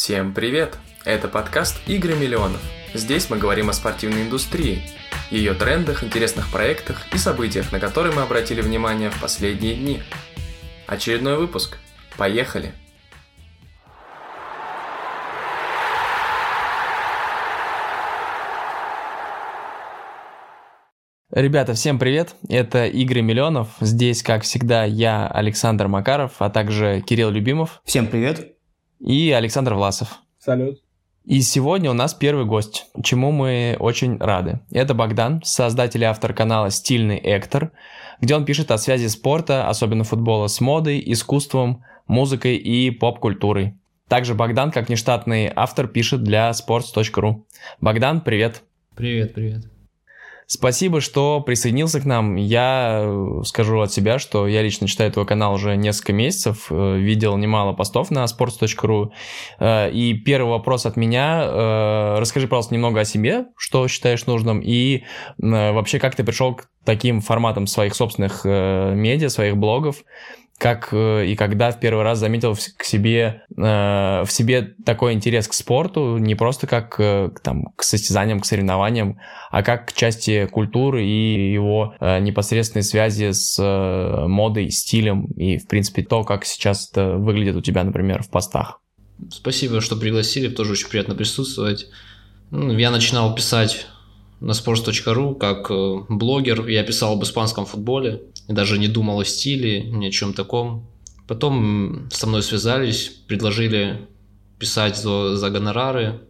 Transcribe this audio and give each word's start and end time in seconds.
Всем 0.00 0.32
привет! 0.32 0.78
Это 1.04 1.26
подкаст 1.26 1.76
«Игры 1.88 2.14
миллионов». 2.14 2.62
Здесь 2.94 3.28
мы 3.30 3.36
говорим 3.36 3.68
о 3.68 3.72
спортивной 3.72 4.22
индустрии, 4.22 4.80
ее 5.28 5.54
трендах, 5.54 6.04
интересных 6.04 6.52
проектах 6.52 7.04
и 7.12 7.18
событиях, 7.18 7.72
на 7.72 7.80
которые 7.80 8.14
мы 8.14 8.22
обратили 8.22 8.60
внимание 8.60 9.10
в 9.10 9.20
последние 9.20 9.74
дни. 9.74 10.00
Очередной 10.86 11.36
выпуск. 11.36 11.78
Поехали! 12.16 12.72
Ребята, 21.32 21.74
всем 21.74 21.98
привет! 21.98 22.36
Это 22.48 22.86
«Игры 22.86 23.20
миллионов». 23.20 23.70
Здесь, 23.80 24.22
как 24.22 24.44
всегда, 24.44 24.84
я, 24.84 25.26
Александр 25.26 25.88
Макаров, 25.88 26.34
а 26.38 26.50
также 26.50 27.02
Кирилл 27.04 27.30
Любимов. 27.30 27.82
Всем 27.84 28.06
привет! 28.06 28.57
И 29.00 29.30
Александр 29.30 29.74
Власов. 29.74 30.20
Салют. 30.38 30.80
И 31.24 31.42
сегодня 31.42 31.90
у 31.90 31.94
нас 31.94 32.14
первый 32.14 32.46
гость, 32.46 32.86
чему 33.02 33.32
мы 33.32 33.76
очень 33.78 34.16
рады. 34.16 34.60
Это 34.70 34.94
Богдан, 34.94 35.42
создатель 35.44 36.02
и 36.02 36.06
автор 36.06 36.32
канала 36.32 36.70
«Стильный 36.70 37.18
Эктор», 37.18 37.72
где 38.20 38.34
он 38.34 38.46
пишет 38.46 38.70
о 38.70 38.78
связи 38.78 39.08
спорта, 39.08 39.68
особенно 39.68 40.04
футбола, 40.04 40.46
с 40.46 40.60
модой, 40.60 41.02
искусством, 41.04 41.84
музыкой 42.06 42.56
и 42.56 42.90
поп-культурой. 42.90 43.74
Также 44.08 44.34
Богдан, 44.34 44.70
как 44.70 44.88
нештатный 44.88 45.52
автор, 45.54 45.86
пишет 45.86 46.22
для 46.22 46.50
sports.ru. 46.50 47.44
Богдан, 47.82 48.22
привет. 48.22 48.62
Привет, 48.96 49.34
привет. 49.34 49.66
Спасибо, 50.50 51.02
что 51.02 51.42
присоединился 51.42 52.00
к 52.00 52.06
нам. 52.06 52.36
Я 52.36 53.02
э, 53.02 53.42
скажу 53.44 53.80
от 53.80 53.92
себя, 53.92 54.18
что 54.18 54.48
я 54.48 54.62
лично 54.62 54.88
читаю 54.88 55.12
твой 55.12 55.26
канал 55.26 55.52
уже 55.52 55.76
несколько 55.76 56.14
месяцев, 56.14 56.68
э, 56.70 56.96
видел 56.96 57.36
немало 57.36 57.74
постов 57.74 58.10
на 58.10 58.24
sports.ru. 58.24 59.10
Э, 59.60 59.90
и 59.90 60.14
первый 60.14 60.48
вопрос 60.48 60.86
от 60.86 60.96
меня. 60.96 62.16
Расскажи, 62.18 62.48
пожалуйста, 62.48 62.72
немного 62.72 63.00
о 63.00 63.04
себе, 63.04 63.48
что 63.58 63.88
считаешь 63.88 64.24
нужным, 64.24 64.60
и 64.60 65.04
вообще 65.36 65.98
как 65.98 66.14
ты 66.14 66.24
пришел 66.24 66.54
к 66.54 66.70
таким 66.82 67.20
форматам 67.20 67.66
своих 67.66 67.94
собственных 67.94 68.46
медиа, 68.46 69.28
своих 69.28 69.58
блогов, 69.58 70.02
как 70.58 70.88
э, 70.92 71.26
и 71.26 71.36
когда 71.36 71.70
в 71.70 71.78
первый 71.78 72.02
раз 72.02 72.18
заметил 72.18 72.56
к 72.76 72.82
себе, 72.82 73.44
э, 73.56 74.24
в 74.24 74.28
себе 74.28 74.74
такой 74.84 75.12
интерес 75.12 75.46
к 75.46 75.54
спорту, 75.54 76.18
не 76.18 76.34
просто 76.34 76.66
как 76.66 76.96
э, 76.98 77.30
там, 77.42 77.66
к 77.76 77.84
состязаниям, 77.84 78.40
к 78.40 78.46
соревнованиям, 78.46 79.20
а 79.50 79.62
как 79.62 79.86
к 79.86 79.92
части 79.92 80.46
культуры 80.46 81.06
и 81.06 81.52
его 81.52 81.94
непосредственной 82.00 82.82
связи 82.82 83.30
с 83.30 83.58
модой, 84.26 84.70
стилем 84.70 85.26
и, 85.36 85.58
в 85.58 85.68
принципе, 85.68 86.02
то, 86.02 86.24
как 86.24 86.44
сейчас 86.44 86.90
это 86.90 87.16
выглядит 87.16 87.56
у 87.56 87.60
тебя, 87.60 87.84
например, 87.84 88.22
в 88.22 88.28
постах. 88.28 88.80
Спасибо, 89.30 89.80
что 89.80 89.96
пригласили, 89.96 90.48
тоже 90.48 90.72
очень 90.72 90.88
приятно 90.88 91.14
присутствовать. 91.14 91.86
Я 92.50 92.90
начинал 92.90 93.34
писать 93.34 93.86
на 94.40 94.52
sports.ru 94.52 95.34
как 95.36 95.70
блогер, 96.08 96.66
я 96.68 96.82
писал 96.82 97.14
об 97.14 97.24
испанском 97.24 97.66
футболе, 97.66 98.22
даже 98.46 98.78
не 98.78 98.88
думал 98.88 99.20
о 99.20 99.24
стиле, 99.24 99.82
ни 99.82 100.06
о 100.06 100.10
чем 100.10 100.32
таком. 100.32 100.86
Потом 101.26 102.08
со 102.10 102.26
мной 102.26 102.42
связались, 102.42 103.08
предложили 103.26 104.08
писать 104.58 104.96
за, 104.96 105.36
за 105.36 105.50
гонорары. 105.50 106.20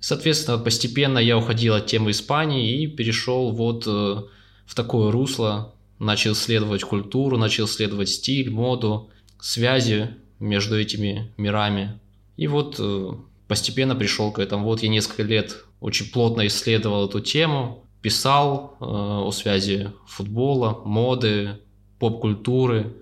Соответственно, 0.00 0.58
постепенно 0.58 1.18
я 1.18 1.36
уходил 1.36 1.74
от 1.74 1.86
темы 1.86 2.12
Испании 2.12 2.82
и 2.82 2.86
перешел 2.86 3.50
вот 3.50 3.84
э, 3.86 3.90
в 3.90 4.74
такое 4.74 5.10
русло. 5.10 5.74
Начал 5.98 6.32
исследовать 6.32 6.84
культуру, 6.84 7.38
начал 7.38 7.64
исследовать 7.64 8.10
стиль, 8.10 8.50
моду, 8.50 9.10
связи 9.40 10.10
между 10.38 10.78
этими 10.78 11.32
мирами. 11.36 11.98
И 12.36 12.46
вот 12.46 12.76
э, 12.78 13.10
постепенно 13.48 13.94
пришел 13.96 14.30
к 14.30 14.38
этому. 14.38 14.64
Вот 14.64 14.82
я 14.82 14.88
несколько 14.88 15.22
лет 15.22 15.63
очень 15.80 16.10
плотно 16.10 16.46
исследовал 16.46 17.08
эту 17.08 17.20
тему, 17.20 17.84
писал 18.00 18.76
э, 18.80 18.84
о 18.84 19.30
связи 19.32 19.92
футбола, 20.06 20.82
моды, 20.84 21.60
поп-культуры, 21.98 22.94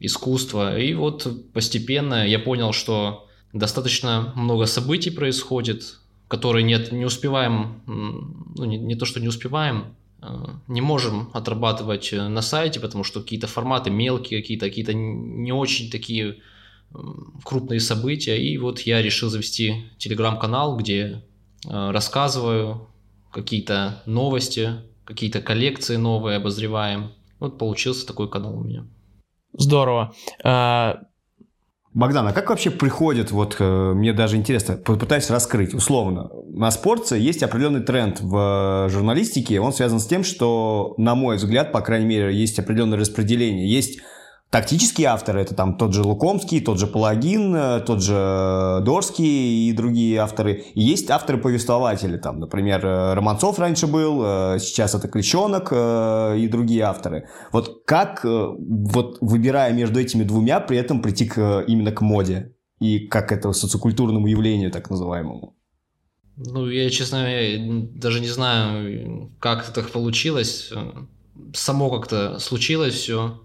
искусства. 0.00 0.78
И 0.78 0.94
вот 0.94 1.26
постепенно 1.52 2.26
я 2.26 2.38
понял, 2.38 2.72
что 2.72 3.26
достаточно 3.52 4.32
много 4.36 4.66
событий 4.66 5.10
происходит, 5.10 5.98
которые 6.28 6.62
нет, 6.62 6.92
не 6.92 7.04
успеваем, 7.04 7.82
ну 7.86 8.64
не, 8.64 8.78
не 8.78 8.94
то, 8.96 9.04
что 9.04 9.20
не 9.20 9.28
успеваем, 9.28 9.96
а, 10.20 10.60
не 10.68 10.80
можем 10.80 11.30
отрабатывать 11.32 12.12
на 12.12 12.42
сайте, 12.42 12.80
потому 12.80 13.04
что 13.04 13.20
какие-то 13.20 13.46
форматы 13.46 13.90
мелкие, 13.90 14.40
какие-то 14.40 14.66
какие 14.66 14.92
не 14.92 15.52
очень 15.52 15.90
такие 15.90 16.38
крупные 17.44 17.80
события. 17.80 18.36
И 18.36 18.58
вот 18.58 18.80
я 18.80 19.02
решил 19.02 19.28
завести 19.28 19.84
телеграм-канал, 19.98 20.76
где 20.76 21.22
рассказываю 21.64 22.88
какие-то 23.32 24.02
новости, 24.06 24.76
какие-то 25.04 25.40
коллекции 25.40 25.96
новые 25.96 26.36
обозреваем. 26.36 27.12
Вот 27.38 27.58
получился 27.58 28.06
такой 28.06 28.30
канал 28.30 28.58
у 28.58 28.64
меня. 28.64 28.86
Здорово. 29.52 30.14
А... 30.44 31.00
Богдан, 31.92 32.26
а 32.28 32.32
как 32.32 32.50
вообще 32.50 32.70
приходит, 32.70 33.32
вот 33.32 33.56
э, 33.58 33.92
мне 33.94 34.12
даже 34.12 34.36
интересно, 34.36 34.76
попытаюсь 34.76 35.28
раскрыть, 35.28 35.74
условно, 35.74 36.30
на 36.46 36.70
спорте 36.70 37.20
есть 37.20 37.42
определенный 37.42 37.80
тренд 37.80 38.20
в 38.20 38.86
журналистике, 38.88 39.60
он 39.60 39.72
связан 39.72 39.98
с 39.98 40.06
тем, 40.06 40.22
что, 40.22 40.94
на 40.98 41.16
мой 41.16 41.36
взгляд, 41.36 41.72
по 41.72 41.80
крайней 41.80 42.06
мере, 42.06 42.32
есть 42.32 42.60
определенное 42.60 42.96
распределение. 42.96 43.68
Есть 43.68 43.98
Тактические 44.50 45.06
авторы, 45.06 45.42
это 45.42 45.54
там 45.54 45.76
тот 45.76 45.94
же 45.94 46.02
Лукомский, 46.02 46.60
тот 46.60 46.80
же 46.80 46.88
Палагин, 46.88 47.54
э, 47.54 47.80
тот 47.86 48.02
же 48.02 48.82
Дорский 48.84 49.68
и 49.68 49.72
другие 49.72 50.18
авторы. 50.18 50.64
И 50.74 50.82
есть 50.82 51.08
авторы-повествователи, 51.08 52.16
там, 52.16 52.40
например, 52.40 52.84
э, 52.84 53.14
Романцов 53.14 53.60
раньше 53.60 53.86
был, 53.86 54.20
э, 54.24 54.58
сейчас 54.58 54.96
это 54.96 55.06
Клещенок 55.06 55.72
и 55.72 56.48
другие 56.48 56.82
авторы. 56.82 57.28
Вот 57.52 57.84
как, 57.86 58.24
вот 58.24 59.18
выбирая 59.20 59.72
между 59.72 60.00
этими 60.00 60.24
двумя, 60.24 60.58
при 60.58 60.78
этом 60.78 61.00
прийти 61.00 61.26
к, 61.26 61.64
именно 61.68 61.92
к 61.92 62.00
моде 62.00 62.56
и 62.80 63.06
как 63.06 63.30
это 63.30 63.52
социокультурному 63.52 64.26
явлению 64.26 64.72
так 64.72 64.90
называемому? 64.90 65.54
Ну, 66.36 66.68
я, 66.68 66.90
честно, 66.90 67.24
даже 67.94 68.18
не 68.18 68.28
знаю, 68.28 69.30
как 69.38 69.62
это 69.62 69.72
так 69.72 69.90
получилось. 69.90 70.72
Само 71.54 71.88
как-то 71.90 72.40
случилось 72.40 72.94
все 72.94 73.38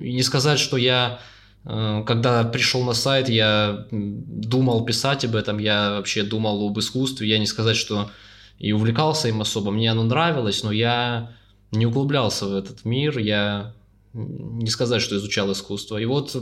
и 0.00 0.12
не 0.12 0.22
сказать, 0.22 0.58
что 0.58 0.76
я, 0.76 1.20
э, 1.64 2.02
когда 2.06 2.44
пришел 2.44 2.82
на 2.84 2.94
сайт, 2.94 3.28
я 3.28 3.86
думал 3.90 4.84
писать 4.84 5.24
об 5.24 5.36
этом, 5.36 5.58
я 5.58 5.90
вообще 5.90 6.22
думал 6.22 6.66
об 6.66 6.78
искусстве, 6.78 7.28
я 7.28 7.38
не 7.38 7.46
сказать, 7.46 7.76
что 7.76 8.10
и 8.58 8.72
увлекался 8.72 9.28
им 9.28 9.40
особо, 9.40 9.70
мне 9.70 9.90
оно 9.90 10.04
нравилось, 10.04 10.62
но 10.62 10.72
я 10.72 11.32
не 11.72 11.86
углублялся 11.86 12.46
в 12.46 12.54
этот 12.54 12.84
мир, 12.84 13.18
я 13.18 13.74
не 14.12 14.70
сказать, 14.70 15.02
что 15.02 15.16
изучал 15.16 15.50
искусство. 15.52 15.98
И 15.98 16.04
вот 16.04 16.36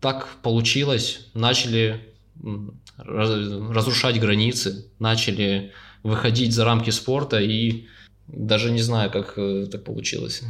так 0.00 0.26
получилось, 0.42 1.26
начали 1.34 2.00
разрушать 2.96 4.18
границы, 4.18 4.86
начали 4.98 5.72
выходить 6.02 6.54
за 6.54 6.64
рамки 6.64 6.90
спорта, 6.90 7.38
и 7.40 7.86
даже 8.26 8.70
не 8.70 8.80
знаю, 8.80 9.10
как 9.10 9.34
э, 9.36 9.66
так 9.70 9.84
получилось. 9.84 10.42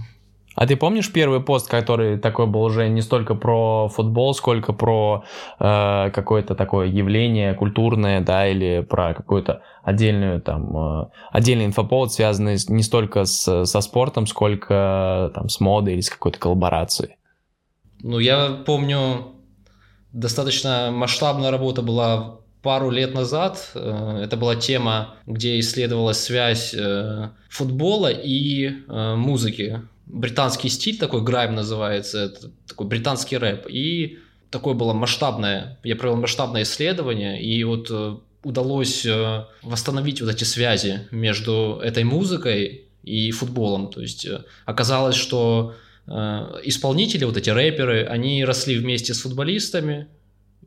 А 0.60 0.66
ты 0.66 0.76
помнишь 0.76 1.10
первый 1.10 1.40
пост, 1.40 1.70
который 1.70 2.18
такой 2.18 2.46
был 2.46 2.64
уже 2.64 2.86
не 2.90 3.00
столько 3.00 3.34
про 3.34 3.88
футбол, 3.88 4.34
сколько 4.34 4.74
про 4.74 5.24
э, 5.58 6.10
какое-то 6.10 6.54
такое 6.54 6.86
явление 6.86 7.54
культурное, 7.54 8.20
да, 8.20 8.46
или 8.46 8.82
про 8.82 9.14
какую-то 9.14 9.62
отдельную 9.82 10.42
там 10.42 10.76
э, 10.76 11.06
отдельный 11.32 11.64
инфоповод, 11.64 12.12
связанный 12.12 12.58
не 12.68 12.82
столько 12.82 13.24
с, 13.24 13.64
со 13.64 13.80
спортом, 13.80 14.26
сколько 14.26 15.32
там 15.34 15.48
с 15.48 15.60
модой 15.60 15.94
или 15.94 16.02
с 16.02 16.10
какой-то 16.10 16.38
коллаборацией? 16.38 17.16
Ну, 18.02 18.18
я 18.18 18.62
помню, 18.66 19.32
достаточно 20.12 20.90
масштабная 20.92 21.50
работа 21.50 21.80
была 21.80 22.40
пару 22.60 22.90
лет 22.90 23.14
назад. 23.14 23.70
Э, 23.74 24.20
это 24.24 24.36
была 24.36 24.56
тема, 24.56 25.14
где 25.26 25.58
исследовалась 25.58 26.18
связь 26.18 26.74
э, 26.74 27.30
футбола 27.48 28.08
и 28.12 28.66
э, 28.66 29.14
музыки 29.14 29.80
британский 30.12 30.68
стиль, 30.68 30.98
такой 30.98 31.22
грайм 31.22 31.54
называется, 31.54 32.18
это 32.18 32.50
такой 32.66 32.86
британский 32.86 33.36
рэп. 33.36 33.66
И 33.68 34.18
такое 34.50 34.74
было 34.74 34.92
масштабное, 34.92 35.78
я 35.84 35.96
провел 35.96 36.16
масштабное 36.16 36.62
исследование, 36.62 37.42
и 37.42 37.62
вот 37.64 37.88
э, 37.90 38.16
удалось 38.42 39.06
э, 39.06 39.44
восстановить 39.62 40.20
вот 40.20 40.30
эти 40.30 40.44
связи 40.44 41.08
между 41.10 41.80
этой 41.82 42.04
музыкой 42.04 42.84
и 43.02 43.30
футболом. 43.30 43.90
То 43.90 44.00
есть 44.00 44.26
э, 44.26 44.44
оказалось, 44.64 45.16
что 45.16 45.74
исполнители, 46.64 47.24
вот 47.24 47.36
эти 47.36 47.50
рэперы, 47.50 48.04
они 48.04 48.44
росли 48.44 48.76
вместе 48.76 49.14
с 49.14 49.20
футболистами 49.20 50.08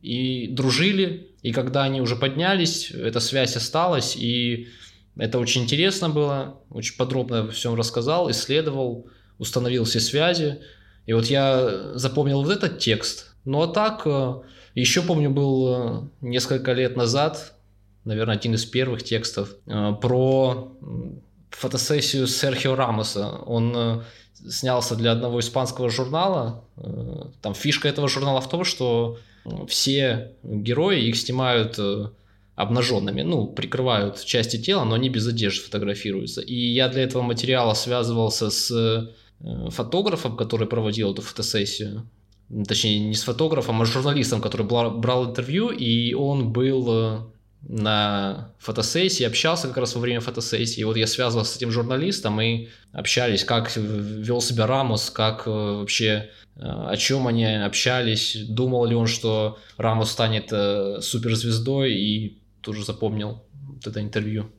и 0.01 0.48
дружили, 0.48 1.31
и 1.42 1.51
когда 1.51 1.84
они 1.84 2.00
уже 2.00 2.16
поднялись, 2.16 2.92
эта 2.92 3.19
связь 3.19 3.57
осталась, 3.57 4.16
и 4.16 4.69
это 5.18 5.39
очень 5.39 5.63
интересно 5.63 6.10
было, 6.10 6.62
очень 6.69 6.96
подробно 6.96 7.50
всем 7.50 7.75
рассказал, 7.75 8.31
исследовал, 8.31 9.07
установил 9.38 9.84
все 9.86 10.00
связи. 10.00 10.62
И 11.06 11.14
вот 11.14 11.26
я 11.26 11.92
запомнил 11.96 12.44
вот 12.44 12.52
этот 12.52 12.80
текст. 12.80 13.36
Ну 13.46 13.62
а 13.62 13.68
так, 13.68 14.04
э, 14.06 14.42
Еще 14.76 15.02
помню, 15.02 15.30
был 15.30 15.68
э, 15.68 16.02
несколько 16.22 16.74
лет 16.74 16.96
назад, 16.96 17.54
наверное, 18.06 18.36
один 18.36 18.56
из 18.56 18.66
первых 18.66 19.04
текстов 19.04 19.50
э, 19.66 19.94
про 20.02 20.72
фотосессию 21.52 22.28
Серхио 22.28 22.76
Рамоса. 22.76 23.30
Он 23.46 24.04
снялся 24.34 24.96
для 24.96 25.12
одного 25.12 25.40
испанского 25.40 25.90
журнала. 25.90 26.66
Там 27.42 27.54
фишка 27.54 27.88
этого 27.88 28.08
журнала 28.08 28.42
в 28.42 28.50
том, 28.50 28.64
что 28.64 29.20
все 29.68 30.32
герои 30.44 31.04
их 31.04 31.16
снимают 31.16 31.80
обнаженными, 32.56 33.22
ну, 33.22 33.48
прикрывают 33.48 34.24
части 34.24 34.58
тела, 34.58 34.84
но 34.84 34.96
они 34.96 35.10
без 35.10 35.28
одежды 35.28 35.62
фотографируются. 35.62 36.42
И 36.42 36.56
я 36.56 36.88
для 36.90 37.04
этого 37.04 37.22
материала 37.22 37.74
связывался 37.74 38.50
с 38.50 39.12
фотографом, 39.69 40.38
который 40.38 40.68
проводил 40.68 41.12
эту 41.12 41.22
фотосессию 41.22 42.07
точнее 42.68 43.00
не 43.00 43.16
с 43.16 43.24
фотографом, 43.24 43.81
а 43.81 43.86
с 43.86 43.90
журналистом, 43.90 44.42
который 44.42 44.66
брал 44.66 45.25
интервью, 45.25 45.69
и 45.69 46.13
он 46.13 46.51
был 46.51 46.88
э, 46.90 47.19
на 47.62 48.54
фотосессии, 48.60 49.24
общался 49.24 49.68
как 49.68 49.78
раз 49.78 49.95
во 49.95 50.01
время 50.01 50.19
фотосессии. 50.19 50.81
И 50.81 50.84
вот 50.84 50.98
я 50.98 51.07
связывался 51.07 51.54
с 51.54 51.57
этим 51.57 51.72
журналистом 51.72 52.40
и 52.42 52.69
общались, 52.92 53.44
как 53.44 53.75
вел 53.75 54.42
себя 54.42 54.68
Рамос, 54.68 55.10
как 55.10 55.48
э, 55.48 55.50
вообще, 55.50 56.30
э, 56.56 56.60
о 56.62 56.96
чем 56.98 57.28
они 57.28 57.46
общались, 57.46 58.38
думал 58.48 58.86
ли 58.86 58.96
он, 58.96 59.07
что 59.07 59.57
Рамос 59.78 60.12
станет 60.12 60.50
суперзвездой, 61.04 61.94
и 61.94 62.38
тоже 62.62 62.84
запомнил 62.86 63.44
вот 63.68 63.88
это 63.88 64.01
интервью. 64.01 64.50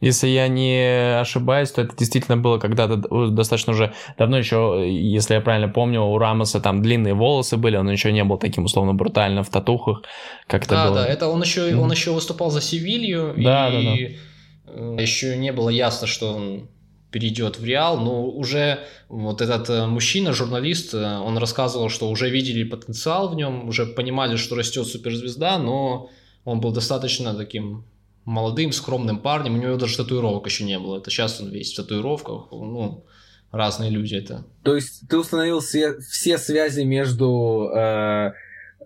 Если 0.00 0.28
я 0.28 0.48
не 0.48 1.18
ошибаюсь, 1.20 1.70
то 1.70 1.80
это 1.80 1.96
действительно 1.96 2.36
было 2.36 2.58
когда-то 2.58 2.96
достаточно 3.30 3.72
уже 3.72 3.94
давно 4.18 4.36
еще, 4.36 4.86
если 4.86 5.34
я 5.34 5.40
правильно 5.40 5.68
помню, 5.68 6.02
у 6.02 6.18
Рамоса 6.18 6.60
там 6.60 6.82
длинные 6.82 7.14
волосы 7.14 7.56
были, 7.56 7.76
он 7.76 7.90
еще 7.90 8.12
не 8.12 8.22
был 8.22 8.36
таким 8.36 8.64
условно 8.64 8.92
брутальным 8.92 9.42
в 9.42 9.48
татухах, 9.48 10.02
как 10.46 10.64
это 10.64 10.74
да, 10.74 10.84
было. 10.86 10.94
Да, 10.96 11.06
это 11.06 11.28
он 11.28 11.42
еще, 11.42 11.70
mm. 11.70 11.76
он 11.76 11.90
еще 11.90 12.10
выступал 12.10 12.50
за 12.50 12.60
Севилью, 12.60 13.34
да, 13.38 13.70
и 13.70 14.18
да, 14.66 14.72
да. 14.74 15.02
еще 15.02 15.34
не 15.38 15.52
было 15.52 15.70
ясно, 15.70 16.06
что 16.06 16.34
он 16.34 16.68
перейдет 17.10 17.58
в 17.58 17.64
Реал, 17.64 17.98
но 17.98 18.26
уже 18.26 18.80
вот 19.08 19.40
этот 19.40 19.70
э, 19.70 19.86
мужчина, 19.86 20.34
журналист, 20.34 20.92
э, 20.92 21.18
он 21.18 21.38
рассказывал, 21.38 21.88
что 21.88 22.10
уже 22.10 22.28
видели 22.28 22.64
потенциал 22.64 23.30
в 23.30 23.34
нем, 23.34 23.66
уже 23.68 23.86
понимали, 23.86 24.36
что 24.36 24.56
растет 24.56 24.86
суперзвезда, 24.86 25.56
но 25.56 26.10
он 26.44 26.60
был 26.60 26.72
достаточно 26.72 27.32
таким 27.32 27.86
молодым, 28.26 28.72
скромным 28.72 29.20
парнем, 29.20 29.54
у 29.54 29.56
него 29.56 29.76
даже 29.76 29.96
татуировок 29.96 30.46
еще 30.46 30.64
не 30.64 30.78
было. 30.78 30.98
Это 30.98 31.10
сейчас 31.10 31.40
он 31.40 31.48
весь 31.48 31.72
в 31.72 31.76
татуировках, 31.76 32.48
ну, 32.50 33.06
разные 33.52 33.90
люди 33.90 34.16
это. 34.16 34.44
То 34.62 34.74
есть 34.74 35.08
ты 35.08 35.16
установил 35.16 35.60
все, 35.60 35.98
все 36.00 36.36
связи 36.36 36.82
между 36.82 37.70
э, 37.74 38.32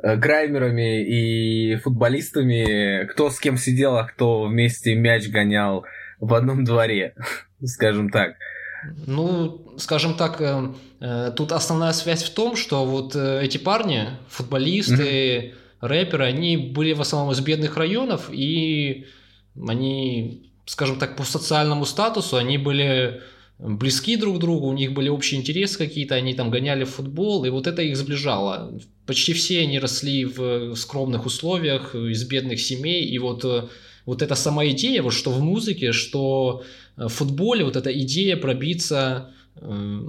э, 0.02 0.16
граймерами 0.16 1.02
и 1.02 1.76
футболистами, 1.76 3.06
кто 3.06 3.30
с 3.30 3.40
кем 3.40 3.56
сидел, 3.56 3.96
а 3.96 4.04
кто 4.04 4.44
вместе 4.44 4.94
мяч 4.94 5.28
гонял 5.28 5.84
в 6.20 6.34
одном 6.34 6.64
дворе, 6.64 7.14
скажем 7.64 8.10
так. 8.10 8.34
Ну, 9.06 9.74
скажем 9.78 10.14
так, 10.14 10.40
э, 10.40 10.68
э, 11.00 11.32
тут 11.34 11.52
основная 11.52 11.92
связь 11.92 12.22
в 12.22 12.34
том, 12.34 12.56
что 12.56 12.84
вот 12.84 13.16
э, 13.16 13.42
эти 13.42 13.58
парни, 13.58 14.08
футболисты, 14.28 14.94
mm-hmm. 15.02 15.52
рэперы, 15.80 16.24
они 16.24 16.56
были 16.56 16.92
в 16.92 17.00
основном 17.00 17.32
из 17.32 17.40
бедных 17.40 17.76
районов, 17.76 18.28
и 18.30 19.06
они, 19.56 20.52
скажем 20.66 20.98
так, 20.98 21.16
по 21.16 21.24
социальному 21.24 21.84
статусу, 21.84 22.36
они 22.36 22.58
были 22.58 23.22
близки 23.58 24.16
друг 24.16 24.36
к 24.36 24.40
другу, 24.40 24.68
у 24.68 24.72
них 24.72 24.92
были 24.92 25.08
общие 25.08 25.40
интересы 25.40 25.78
какие-то, 25.78 26.14
они 26.14 26.34
там 26.34 26.50
гоняли 26.50 26.84
в 26.84 26.90
футбол, 26.90 27.44
и 27.44 27.50
вот 27.50 27.66
это 27.66 27.82
их 27.82 27.96
сближало. 27.96 28.80
Почти 29.06 29.32
все 29.32 29.60
они 29.60 29.78
росли 29.78 30.24
в 30.24 30.74
скромных 30.76 31.26
условиях, 31.26 31.94
из 31.94 32.24
бедных 32.24 32.60
семей, 32.60 33.04
и 33.04 33.18
вот, 33.18 33.44
вот 34.06 34.22
эта 34.22 34.34
сама 34.34 34.66
идея, 34.68 35.02
вот 35.02 35.12
что 35.12 35.30
в 35.30 35.42
музыке, 35.42 35.92
что 35.92 36.64
в 36.96 37.08
футболе, 37.08 37.64
вот 37.64 37.76
эта 37.76 37.92
идея 38.00 38.36
пробиться 38.36 39.30
э, 39.56 40.00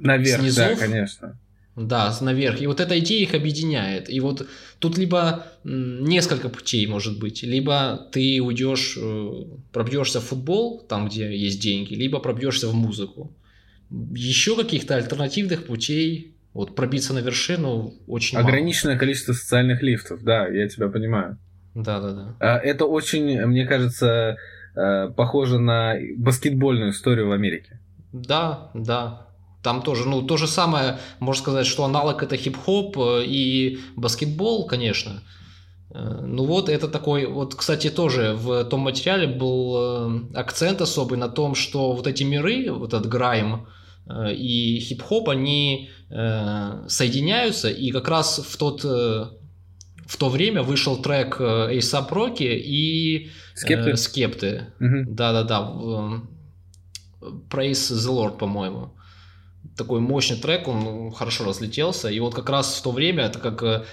Наверх, 0.00 0.40
снизов, 0.40 0.68
да, 0.70 0.76
конечно. 0.76 1.38
Да, 1.76 2.16
наверх. 2.20 2.60
И 2.62 2.66
вот 2.66 2.80
эта 2.80 2.98
идея 3.00 3.22
их 3.22 3.34
объединяет. 3.34 4.08
И 4.08 4.20
вот 4.20 4.46
тут 4.78 4.96
либо 4.96 5.46
несколько 5.64 6.48
путей 6.48 6.86
может 6.86 7.18
быть. 7.18 7.42
Либо 7.42 8.08
ты 8.12 8.40
уйдешь, 8.40 8.96
э, 8.96 9.30
пробьешься 9.72 10.20
в 10.20 10.24
футбол, 10.24 10.80
там, 10.88 11.08
где 11.08 11.36
есть 11.36 11.60
деньги, 11.60 11.94
либо 11.94 12.20
пробьешься 12.20 12.68
в 12.68 12.74
музыку. 12.74 13.32
Еще 13.90 14.56
каких-то 14.56 14.96
альтернативных 14.96 15.66
путей 15.66 16.34
вот 16.52 16.76
пробиться 16.76 17.12
на 17.12 17.18
вершину 17.18 17.94
очень 18.06 18.38
Ограниченное 18.38 18.94
мало. 18.94 19.00
количество 19.00 19.32
социальных 19.32 19.82
лифтов, 19.82 20.22
да, 20.22 20.46
я 20.46 20.68
тебя 20.68 20.88
понимаю. 20.88 21.38
Да, 21.74 22.00
да, 22.00 22.36
да. 22.38 22.58
Это 22.60 22.84
очень, 22.84 23.44
мне 23.46 23.66
кажется, 23.66 24.36
э, 24.76 25.10
похоже 25.16 25.58
на 25.58 25.96
баскетбольную 26.16 26.92
историю 26.92 27.28
в 27.28 27.32
Америке. 27.32 27.80
Да, 28.12 28.70
да. 28.74 29.23
Там 29.64 29.80
тоже, 29.80 30.06
ну, 30.06 30.20
то 30.20 30.36
же 30.36 30.46
самое, 30.46 30.98
можно 31.20 31.42
сказать, 31.42 31.66
что 31.66 31.84
аналог 31.84 32.22
это 32.22 32.36
хип-хоп 32.36 32.98
э, 32.98 33.24
и 33.24 33.78
баскетбол, 33.96 34.66
конечно. 34.66 35.22
Э, 35.90 36.20
ну 36.22 36.44
вот, 36.44 36.68
это 36.68 36.86
такой, 36.86 37.24
вот, 37.24 37.54
кстати, 37.54 37.88
тоже 37.88 38.34
в 38.34 38.64
том 38.64 38.80
материале 38.80 39.26
был 39.26 39.76
э, 39.76 40.20
акцент 40.34 40.82
особый 40.82 41.18
на 41.18 41.30
том, 41.30 41.54
что 41.54 41.92
вот 41.92 42.06
эти 42.06 42.24
миры, 42.24 42.70
вот 42.70 42.92
этот 42.92 43.08
грайм 43.08 43.66
и 44.06 44.80
хип-хоп, 44.80 45.30
они 45.30 45.88
соединяются, 46.10 47.70
и 47.70 47.90
как 47.90 48.06
раз 48.08 48.38
в 48.46 48.58
тот 48.58 48.84
в 48.84 50.16
то 50.18 50.28
время 50.28 50.62
вышел 50.62 50.98
трек 50.98 51.40
ASAP 51.40 52.10
Rocky 52.10 52.54
и 52.54 53.30
Скепты. 53.54 53.90
Э, 53.92 53.96
Скепты. 53.96 54.66
Да-да-да. 54.78 56.20
Praise 57.48 57.94
the 57.94 58.12
Lord, 58.12 58.36
по-моему 58.36 58.92
такой 59.76 60.00
мощный 60.00 60.36
трек, 60.36 60.68
он 60.68 61.10
хорошо 61.12 61.44
разлетелся. 61.44 62.08
И 62.08 62.20
вот 62.20 62.34
как 62.34 62.48
раз 62.48 62.78
в 62.78 62.82
то 62.82 62.92
время 62.92 63.24
это 63.24 63.38
как 63.38 63.62
э, 63.62 63.84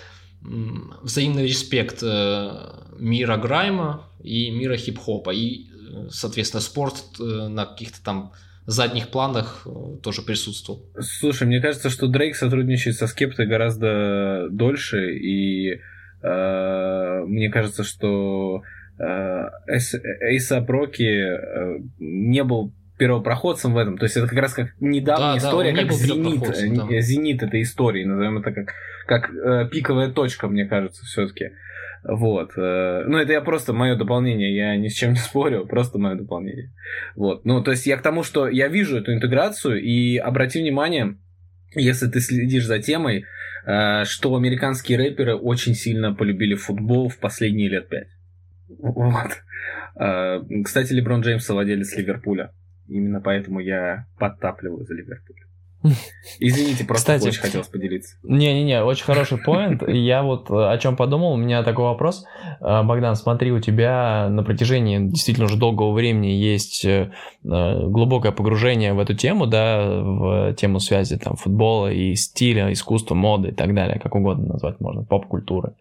взаимный 1.01 1.43
респект 1.43 2.03
э, 2.03 2.51
мира 2.97 3.37
грайма 3.37 4.07
и 4.23 4.51
мира 4.51 4.77
хип-хопа. 4.77 5.31
И, 5.31 5.67
э, 5.67 6.07
соответственно, 6.09 6.61
спорт 6.61 7.03
на 7.19 7.65
каких-то 7.65 8.03
там 8.03 8.31
задних 8.65 9.09
планах 9.09 9.67
тоже 10.03 10.21
присутствовал. 10.21 10.85
Слушай, 10.99 11.47
мне 11.47 11.59
кажется, 11.59 11.89
что 11.89 12.07
Дрейк 12.07 12.35
сотрудничает 12.35 12.95
со 12.95 13.07
Скептой 13.07 13.47
гораздо 13.47 14.47
дольше, 14.51 15.15
и 15.17 15.79
э, 16.21 17.23
мне 17.25 17.49
кажется, 17.49 17.83
что 17.83 18.61
Эйса 18.99 20.61
Проки 20.61 21.39
не 21.97 22.43
был 22.43 22.71
первопроходцем 23.01 23.73
в 23.73 23.77
этом. 23.79 23.97
То 23.97 24.03
есть 24.05 24.15
это 24.15 24.27
как 24.27 24.37
раз 24.37 24.53
как 24.53 24.73
недавняя 24.79 25.31
да, 25.31 25.37
история, 25.39 25.73
да, 25.73 25.81
как 25.81 25.91
зенит, 25.91 26.39
да. 26.39 27.01
зенит 27.01 27.41
этой 27.41 27.63
истории, 27.63 28.03
назовем 28.03 28.37
это 28.37 28.51
как, 28.51 28.75
как 29.07 29.33
э, 29.33 29.67
пиковая 29.71 30.11
точка, 30.11 30.47
мне 30.47 30.65
кажется, 30.65 31.03
все-таки. 31.05 31.49
Вот. 32.03 32.51
Э, 32.57 33.03
ну, 33.07 33.17
это 33.17 33.33
я 33.33 33.41
просто 33.41 33.73
мое 33.73 33.95
дополнение, 33.95 34.55
я 34.55 34.75
ни 34.75 34.87
с 34.87 34.93
чем 34.93 35.13
не 35.13 35.17
спорю, 35.17 35.65
просто 35.65 35.97
мое 35.97 36.13
дополнение. 36.13 36.69
Вот. 37.15 37.43
Ну, 37.43 37.63
то 37.63 37.71
есть 37.71 37.87
я 37.87 37.97
к 37.97 38.03
тому, 38.03 38.21
что 38.21 38.47
я 38.47 38.67
вижу 38.67 38.99
эту 38.99 39.11
интеграцию, 39.15 39.81
и 39.81 40.17
обрати 40.17 40.61
внимание, 40.61 41.17
если 41.73 42.05
ты 42.05 42.19
следишь 42.19 42.67
за 42.67 42.77
темой, 42.77 43.25
э, 43.65 44.03
что 44.05 44.35
американские 44.35 44.99
рэперы 44.99 45.35
очень 45.35 45.73
сильно 45.73 46.13
полюбили 46.13 46.53
футбол 46.53 47.09
в 47.09 47.17
последние 47.17 47.67
лет 47.67 47.89
пять. 47.89 48.09
Вот. 48.69 49.41
Э, 49.99 50.39
кстати, 50.63 50.93
Леброн 50.93 51.21
Джеймс 51.21 51.49
владелец 51.49 51.97
Ливерпуля. 51.97 52.51
Именно 52.91 53.21
поэтому 53.21 53.61
я 53.61 54.05
подтапливаю 54.19 54.85
за 54.85 54.93
Ливерпуль. 54.93 55.37
Извините, 56.39 56.83
просто 56.83 57.13
Кстати, 57.13 57.29
очень 57.29 57.41
хотелось 57.41 57.67
поделиться. 57.67 58.17
Не-не-не, 58.23 58.83
очень 58.83 59.05
хороший 59.05 59.37
поинт. 59.37 59.81
Я 59.87 60.23
вот 60.23 60.51
э, 60.51 60.53
о 60.53 60.77
чем 60.77 60.97
подумал, 60.97 61.31
у 61.33 61.37
меня 61.37 61.63
такой 61.63 61.85
вопрос. 61.85 62.25
Э, 62.59 62.83
Богдан, 62.83 63.15
смотри, 63.15 63.51
у 63.51 63.59
тебя 63.59 64.27
на 64.29 64.43
протяжении 64.43 64.99
действительно 64.99 65.45
уже 65.45 65.57
долгого 65.57 65.93
времени 65.93 66.27
есть 66.27 66.83
э, 66.83 67.11
глубокое 67.43 68.33
погружение 68.33 68.93
в 68.93 68.99
эту 68.99 69.15
тему, 69.15 69.47
да, 69.47 69.83
в 69.85 70.53
тему 70.55 70.81
связи 70.81 71.17
там 71.17 71.37
футбола 71.37 71.91
и 71.91 72.13
стиля, 72.15 72.71
искусства, 72.73 73.15
моды 73.15 73.49
и 73.49 73.53
так 73.53 73.73
далее, 73.73 73.99
как 73.99 74.13
угодно 74.13 74.53
назвать 74.53 74.81
можно, 74.81 75.03
поп-культуры. 75.03 75.73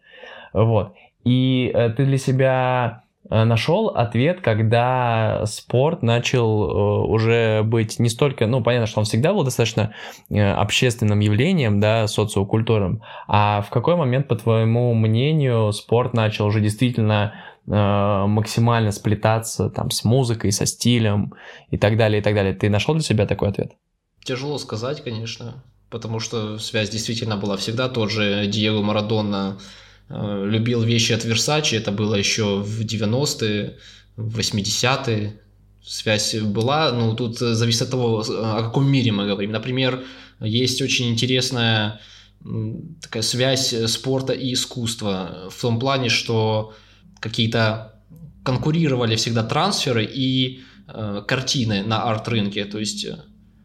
Вот. 0.53 0.93
И 1.25 1.71
ты 1.97 2.05
для 2.05 2.17
себя 2.17 3.00
нашел 3.31 3.87
ответ, 3.87 4.41
когда 4.41 5.45
спорт 5.45 6.03
начал 6.03 6.63
э, 6.63 7.07
уже 7.07 7.63
быть 7.63 7.97
не 7.97 8.09
столько, 8.09 8.45
ну, 8.45 8.61
понятно, 8.61 8.87
что 8.87 8.99
он 8.99 9.05
всегда 9.05 9.33
был 9.33 9.43
достаточно 9.43 9.93
э, 10.29 10.51
общественным 10.51 11.19
явлением, 11.19 11.79
да, 11.79 12.07
социокультурным, 12.07 13.01
а 13.27 13.61
в 13.61 13.69
какой 13.69 13.95
момент, 13.95 14.27
по 14.27 14.35
твоему 14.35 14.93
мнению, 14.93 15.71
спорт 15.71 16.13
начал 16.13 16.45
уже 16.45 16.59
действительно 16.59 17.33
максимально 17.67 18.91
сплетаться 18.91 19.69
там 19.69 19.91
с 19.91 20.03
музыкой, 20.03 20.51
со 20.51 20.65
стилем 20.65 21.35
и 21.69 21.77
так 21.77 21.95
далее, 21.95 22.19
и 22.19 22.23
так 22.23 22.33
далее. 22.33 22.55
Ты 22.55 22.71
нашел 22.71 22.95
для 22.95 23.03
себя 23.03 23.27
такой 23.27 23.49
ответ? 23.49 23.73
Тяжело 24.23 24.57
сказать, 24.57 25.03
конечно, 25.03 25.63
потому 25.91 26.19
что 26.19 26.57
связь 26.57 26.89
действительно 26.89 27.37
была 27.37 27.57
всегда. 27.57 27.87
Тот 27.87 28.09
же 28.09 28.47
Диего 28.47 28.81
Марадона 28.81 29.59
э, 29.59 29.61
любил 30.13 30.83
вещи 30.83 31.13
от 31.13 31.25
Versace, 31.25 31.77
это 31.77 31.91
было 31.91 32.15
еще 32.15 32.57
в 32.57 32.81
90-е, 32.81 33.77
в 34.17 34.37
80-е, 34.37 35.39
связь 35.83 36.35
была, 36.35 36.91
ну, 36.91 37.15
тут 37.15 37.39
зависит 37.39 37.83
от 37.83 37.91
того, 37.91 38.19
о 38.19 38.63
каком 38.63 38.89
мире 38.91 39.11
мы 39.11 39.25
говорим. 39.25 39.51
Например, 39.51 40.03
есть 40.39 40.81
очень 40.81 41.09
интересная 41.09 41.99
такая 43.01 43.23
связь 43.23 43.73
спорта 43.87 44.33
и 44.33 44.53
искусства 44.53 45.49
в 45.49 45.61
том 45.61 45.79
плане, 45.79 46.09
что 46.09 46.73
какие-то 47.19 48.01
конкурировали 48.43 49.15
всегда 49.15 49.43
трансферы 49.43 50.03
и 50.03 50.61
э, 50.87 51.21
картины 51.27 51.83
на 51.83 52.03
арт-рынке, 52.03 52.65
то 52.65 52.79
есть 52.79 53.05
э, 53.05 53.19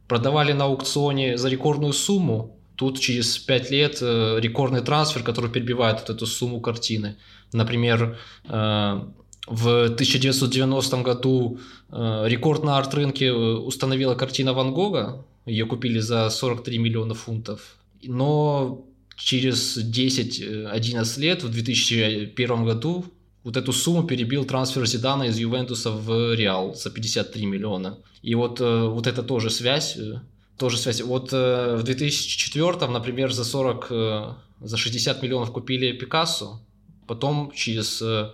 продавали 0.07 0.53
на 0.53 0.65
аукционе 0.65 1.39
за 1.39 1.49
рекордную 1.49 1.95
сумму, 1.95 2.56
тут 2.77 3.01
через 3.01 3.39
5 3.39 3.71
лет 3.71 3.99
э, 4.03 4.39
рекордный 4.41 4.83
трансфер, 4.83 5.23
который 5.23 5.51
перебивает 5.51 6.01
вот 6.01 6.11
эту 6.11 6.27
сумму 6.27 6.61
картины. 6.61 7.17
Например, 7.53 8.19
э, 8.45 9.01
в 9.47 9.85
1990 9.85 11.03
году 11.03 11.59
э, 11.91 12.25
рекорд 12.29 12.65
на 12.65 12.79
арт-рынке 12.79 13.33
установила 13.33 14.15
картина 14.15 14.53
Ван 14.53 14.73
Гога, 14.75 15.25
ее 15.47 15.67
купили 15.67 16.01
за 16.01 16.29
43 16.29 16.79
миллиона 16.79 17.15
фунтов, 17.15 17.77
но 18.03 18.85
через 19.17 19.79
10-11 19.79 21.21
лет, 21.21 21.43
в 21.43 21.49
2001 21.49 22.65
году, 22.65 23.05
вот 23.45 23.57
эту 23.57 23.73
сумму 23.73 24.03
перебил 24.03 24.45
трансфер 24.45 24.87
Зидана 24.87 25.25
из 25.25 25.39
Ювентуса 25.39 25.93
в 25.93 26.35
Реал 26.35 26.75
за 26.75 26.91
53 26.91 27.47
миллиона. 27.47 27.99
И 28.21 28.35
вот, 28.35 28.59
вот 28.59 29.07
это 29.07 29.23
тоже 29.23 29.51
связь 29.51 29.97
тоже 30.59 30.79
связь. 30.79 31.01
Вот 31.01 31.33
э, 31.33 31.77
в 31.77 31.83
2004, 31.83 32.87
например, 32.89 33.33
за 33.33 33.45
40, 33.45 33.87
э, 33.91 34.35
за 34.61 34.77
60 34.77 35.23
миллионов 35.23 35.53
купили 35.53 35.93
Пикассо, 35.93 36.61
потом 37.07 37.53
через 37.55 38.01
э, 38.03 38.33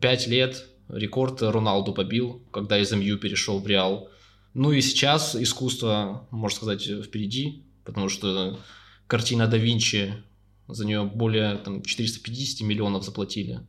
5 0.00 0.26
лет 0.26 0.66
рекорд 0.88 1.42
Роналду 1.42 1.92
побил, 1.92 2.42
когда 2.50 2.78
из 2.78 2.90
МЮ 2.92 3.18
перешел 3.18 3.60
в 3.60 3.66
Реал. 3.66 4.08
Ну 4.54 4.72
и 4.72 4.80
сейчас 4.80 5.36
искусство, 5.36 6.26
можно 6.30 6.56
сказать, 6.56 6.82
впереди, 6.82 7.62
потому 7.84 8.08
что 8.08 8.58
картина 9.06 9.46
да 9.46 9.56
Винчи, 9.56 10.14
за 10.66 10.84
нее 10.84 11.04
более 11.04 11.56
там, 11.58 11.82
450 11.82 12.66
миллионов 12.66 13.04
заплатили. 13.04 13.60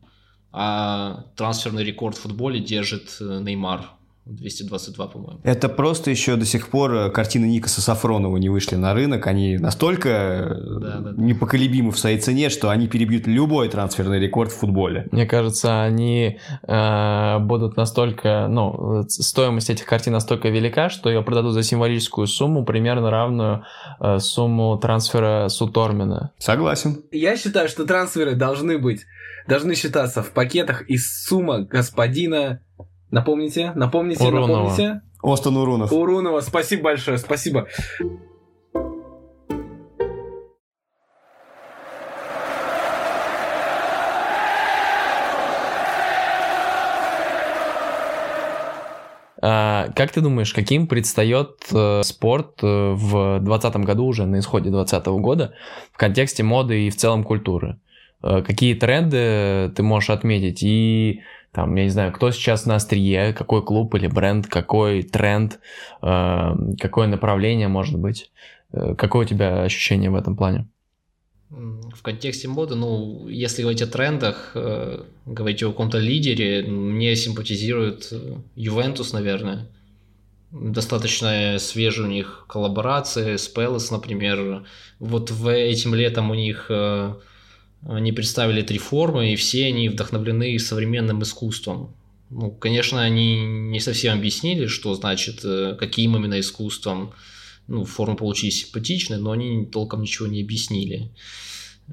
А 0.51 1.25
трансферный 1.35 1.83
рекорд 1.83 2.17
в 2.17 2.21
футболе 2.21 2.59
держит 2.59 3.17
э, 3.21 3.39
Неймар 3.41 3.91
222, 4.25 5.07
по-моему. 5.07 5.41
Это 5.43 5.67
просто 5.67 6.11
еще 6.11 6.35
до 6.35 6.45
сих 6.45 6.69
пор 6.69 6.93
э, 6.93 7.09
картины 7.09 7.45
Никаса 7.45 7.81
Сафронова 7.81 8.37
не 8.37 8.49
вышли 8.49 8.75
на 8.75 8.93
рынок. 8.93 9.25
Они 9.25 9.57
настолько 9.57 10.09
э, 10.09 10.79
да, 10.79 10.99
да, 10.99 11.11
да. 11.11 11.21
непоколебимы 11.21 11.91
в 11.91 11.97
своей 11.97 12.19
цене, 12.19 12.49
что 12.49 12.69
они 12.69 12.87
перебьют 12.87 13.25
любой 13.25 13.67
трансферный 13.69 14.19
рекорд 14.19 14.51
в 14.51 14.57
футболе. 14.57 15.07
Мне 15.11 15.25
кажется, 15.25 15.81
они 15.81 16.39
э, 16.67 17.39
будут 17.39 17.77
настолько... 17.77 18.47
Ну, 18.47 19.03
стоимость 19.07 19.71
этих 19.71 19.85
картин 19.85 20.13
настолько 20.13 20.49
велика, 20.49 20.89
что 20.89 21.09
ее 21.09 21.23
продадут 21.23 21.53
за 21.53 21.63
символическую 21.63 22.27
сумму, 22.27 22.63
примерно 22.63 23.09
равную 23.09 23.63
э, 23.99 24.19
сумму 24.19 24.77
трансфера 24.77 25.47
Сутормина. 25.49 26.31
Согласен. 26.37 27.03
Я 27.11 27.35
считаю, 27.37 27.67
что 27.67 27.85
трансферы 27.85 28.35
должны 28.35 28.77
быть, 28.77 29.05
должны 29.47 29.73
считаться 29.73 30.21
в 30.21 30.31
пакетах 30.31 30.87
из 30.87 31.25
сумма 31.25 31.61
господина 31.61 32.61
Напомните, 33.11 33.73
напомните, 33.75 34.23
Урунова. 34.23 34.47
напомните. 34.47 35.01
Остон 35.21 35.57
Урунов. 35.57 35.91
Урунова, 35.91 36.39
спасибо 36.39 36.83
большое, 36.83 37.17
спасибо. 37.17 37.67
А, 49.43 49.89
как 49.95 50.11
ты 50.11 50.21
думаешь, 50.21 50.53
каким 50.53 50.87
предстает 50.87 51.57
э, 51.73 52.03
спорт 52.03 52.63
э, 52.63 52.91
в 52.93 53.39
2020 53.39 53.75
году 53.77 54.05
уже, 54.05 54.25
на 54.25 54.39
исходе 54.39 54.69
2020 54.69 55.07
года, 55.21 55.53
в 55.91 55.97
контексте 55.97 56.43
моды 56.43 56.87
и 56.87 56.89
в 56.89 56.95
целом 56.95 57.23
культуры? 57.23 57.79
Э, 58.23 58.41
какие 58.41 58.75
тренды 58.75 59.73
ты 59.75 59.83
можешь 59.83 60.11
отметить? 60.11 60.61
И 60.63 61.21
там, 61.51 61.75
я 61.75 61.83
не 61.83 61.89
знаю, 61.89 62.13
кто 62.13 62.31
сейчас 62.31 62.65
на 62.65 62.75
острие, 62.75 63.33
какой 63.33 63.63
клуб 63.63 63.93
или 63.95 64.07
бренд, 64.07 64.47
какой 64.47 65.03
тренд, 65.03 65.59
э, 66.01 66.51
какое 66.79 67.07
направление 67.07 67.67
может 67.67 67.99
быть. 67.99 68.31
Э, 68.71 68.95
какое 68.95 69.25
у 69.25 69.27
тебя 69.27 69.63
ощущение 69.63 70.09
в 70.09 70.15
этом 70.15 70.37
плане? 70.37 70.67
В 71.49 72.01
контексте 72.01 72.47
моды, 72.47 72.75
ну, 72.75 73.27
если 73.27 73.63
говорить 73.63 73.81
о 73.81 73.87
трендах, 73.87 74.51
э, 74.55 75.03
говорить 75.25 75.61
о 75.63 75.71
каком-то 75.71 75.97
лидере, 75.99 76.63
мне 76.63 77.17
симпатизирует 77.17 78.13
Ювентус, 78.55 79.11
наверное. 79.11 79.67
Достаточно 80.51 81.59
свежие 81.59 82.07
у 82.07 82.09
них 82.09 82.45
коллаборации 82.47 83.35
с 83.35 83.49
Пелос, 83.49 83.91
например. 83.91 84.65
Вот 84.99 85.31
в 85.31 85.49
этим 85.49 85.95
летом 85.95 86.29
у 86.29 86.33
них 86.33 86.71
они 87.83 88.11
представили 88.11 88.61
три 88.61 88.77
формы, 88.77 89.33
и 89.33 89.35
все 89.35 89.67
они 89.67 89.89
вдохновлены 89.89 90.57
современным 90.59 91.23
искусством. 91.23 91.95
Ну, 92.29 92.51
конечно, 92.51 93.01
они 93.01 93.43
не 93.45 93.79
совсем 93.79 94.17
объяснили, 94.17 94.67
что 94.67 94.93
значит, 94.93 95.43
э, 95.43 95.75
каким 95.77 96.15
именно 96.15 96.39
искусством. 96.39 97.11
Ну, 97.67 97.83
формы 97.83 98.15
получились 98.15 98.65
симпатичные, 98.65 99.19
но 99.19 99.31
они 99.31 99.65
толком 99.65 100.01
ничего 100.01 100.27
не 100.27 100.41
объяснили. 100.41 101.11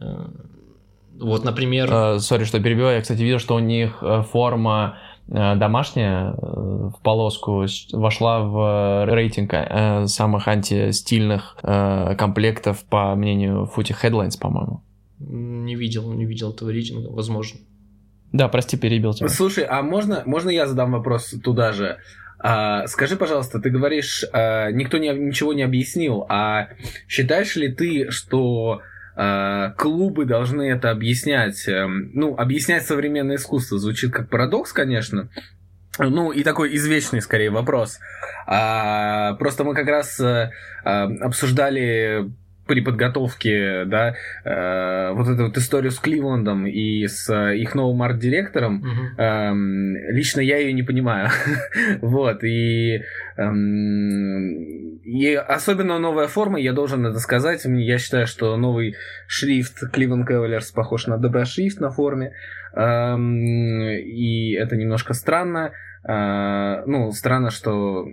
Э, 0.01 0.29
вот, 1.19 1.45
например... 1.45 1.93
Э, 1.93 2.19
сори, 2.21 2.45
что 2.45 2.61
перебиваю. 2.61 2.97
Я, 2.97 3.03
кстати, 3.03 3.21
видел, 3.21 3.41
что 3.41 3.57
у 3.57 3.59
них 3.59 4.03
форма 4.31 4.99
домашняя 5.27 6.33
в 6.41 7.01
полоску 7.03 7.67
вошла 7.93 8.41
в 8.41 9.05
рейтинг 9.13 9.53
самых 10.09 10.49
антистильных 10.49 11.59
комплектов 11.61 12.83
по 12.87 13.15
мнению 13.15 13.71
Footy 13.77 13.95
Headlines, 14.03 14.39
по-моему. 14.41 14.83
Не 15.21 15.75
видел, 15.75 16.13
не 16.13 16.25
видел 16.25 16.53
этого 16.53 16.71
рейтинга, 16.71 17.09
возможно. 17.09 17.61
Да, 18.33 18.49
прости, 18.49 18.77
перебил 18.77 19.15
тебя. 19.15 19.29
Слушай, 19.29 19.65
а 19.65 19.83
можно, 19.83 20.23
можно 20.27 20.51
я 20.51 20.67
задам 20.67 20.93
вопрос 20.93 21.35
туда 21.43 21.73
же? 21.73 21.99
А, 22.39 22.87
скажи, 22.87 23.17
пожалуйста, 23.17 23.59
ты 23.59 23.71
говоришь, 23.71 24.25
а, 24.33 24.71
никто 24.71 24.99
не, 24.99 25.09
ничего 25.09 25.55
не 25.55 25.63
объяснил, 25.63 26.25
а 26.29 26.69
считаешь 27.09 27.57
ли 27.57 27.73
ты, 27.73 28.11
что 28.11 28.81
а, 29.17 29.71
клубы 29.71 30.25
должны 30.25 30.71
это 30.71 30.91
объяснять? 30.91 31.67
А, 31.69 31.89
ну, 31.89 32.37
объяснять 32.37 32.87
современное 32.87 33.37
искусство 33.37 33.79
звучит 33.79 34.13
как 34.13 34.31
парадокс, 34.31 34.73
конечно, 34.73 35.31
ну, 35.99 36.31
и 36.31 36.45
такой 36.45 36.77
извечный, 36.77 37.21
скорее, 37.21 37.51
вопрос. 37.51 37.99
А, 38.47 39.35
просто 39.35 39.65
мы 39.65 39.75
как 39.75 39.89
раз 39.89 40.21
а, 40.21 40.51
обсуждали 40.85 42.31
при 42.69 42.81
подготовке, 42.83 43.85
да, 43.87 44.15
э, 44.45 45.13
вот 45.13 45.27
эту 45.27 45.47
вот 45.47 45.57
историю 45.57 45.91
с 45.91 45.99
Кливлендом 45.99 46.67
и 46.67 47.07
с 47.07 47.29
э, 47.31 47.57
их 47.57 47.75
новым 47.75 48.03
арт-директором, 48.03 48.83
угу. 48.83 49.23
э, 49.23 49.53
лично 50.13 50.41
я 50.41 50.59
ее 50.59 50.73
не 50.75 50.83
понимаю. 50.83 51.31
вот, 52.03 52.45
и, 52.45 53.03
э, 53.37 53.53
и 55.05 55.35
особенно 55.35 55.99
новая 55.99 56.29
форма, 56.29 56.61
я 56.61 56.73
должен 56.73 57.07
это 57.07 57.19
сказать, 57.19 57.65
я 57.65 57.99
считаю, 57.99 58.27
что 58.27 58.57
новый 58.57 58.95
шрифт 59.27 59.83
Cleveland 59.93 60.27
Cavaliers 60.29 60.73
похож 60.75 61.07
на 61.07 61.17
доброшрифт 61.17 61.81
на 61.81 61.91
форме, 61.91 62.35
э, 62.75 63.17
и 63.17 64.53
это 64.53 64.77
немножко 64.77 65.15
странно, 65.15 65.73
э, 66.07 66.83
ну, 66.87 67.11
странно, 67.13 67.51
что 67.51 68.07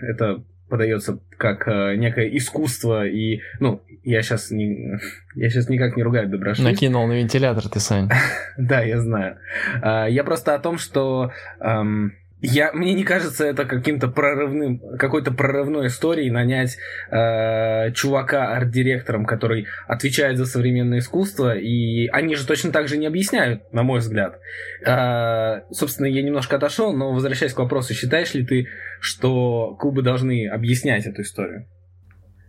это 0.00 0.44
подается 0.70 1.18
как 1.36 1.68
э, 1.68 1.96
некое 1.96 2.34
искусство 2.36 3.06
и 3.06 3.40
ну 3.58 3.82
я 4.04 4.22
сейчас 4.22 4.50
не 4.50 4.98
я 5.34 5.50
сейчас 5.50 5.68
никак 5.68 5.96
не 5.96 6.02
ругаю 6.02 6.28
Доброшит. 6.28 6.64
Накинул 6.64 7.06
на 7.06 7.12
вентилятор 7.12 7.68
ты, 7.68 7.80
Сань. 7.80 8.08
да, 8.56 8.80
я 8.82 9.00
знаю. 9.00 9.38
А, 9.82 10.06
я 10.06 10.24
просто 10.24 10.54
о 10.54 10.58
том, 10.58 10.78
что 10.78 11.32
эм, 11.60 12.14
я, 12.42 12.72
мне 12.72 12.94
не 12.94 13.04
кажется 13.04 13.44
это 13.44 13.64
каким-то 13.64 14.08
прорывным, 14.08 14.78
какой-то 14.98 15.30
прорывной 15.30 15.88
историей 15.88 16.30
нанять 16.30 16.78
э, 17.10 17.92
чувака 17.92 18.56
арт-директором, 18.56 19.26
который 19.26 19.66
отвечает 19.86 20.38
за 20.38 20.46
современное 20.46 21.00
искусство, 21.00 21.56
и 21.56 22.06
они 22.08 22.34
же 22.36 22.46
точно 22.46 22.72
так 22.72 22.88
же 22.88 22.96
не 22.96 23.06
объясняют, 23.06 23.72
на 23.72 23.82
мой 23.82 24.00
взгляд. 24.00 24.38
Э, 24.86 25.62
собственно, 25.70 26.06
я 26.06 26.22
немножко 26.22 26.56
отошел, 26.56 26.92
но 26.96 27.12
возвращаясь 27.12 27.52
к 27.52 27.58
вопросу, 27.58 27.92
считаешь 27.92 28.32
ли 28.34 28.44
ты, 28.44 28.68
что 29.00 29.76
клубы 29.78 30.02
должны 30.02 30.48
объяснять 30.48 31.06
эту 31.06 31.22
историю? 31.22 31.66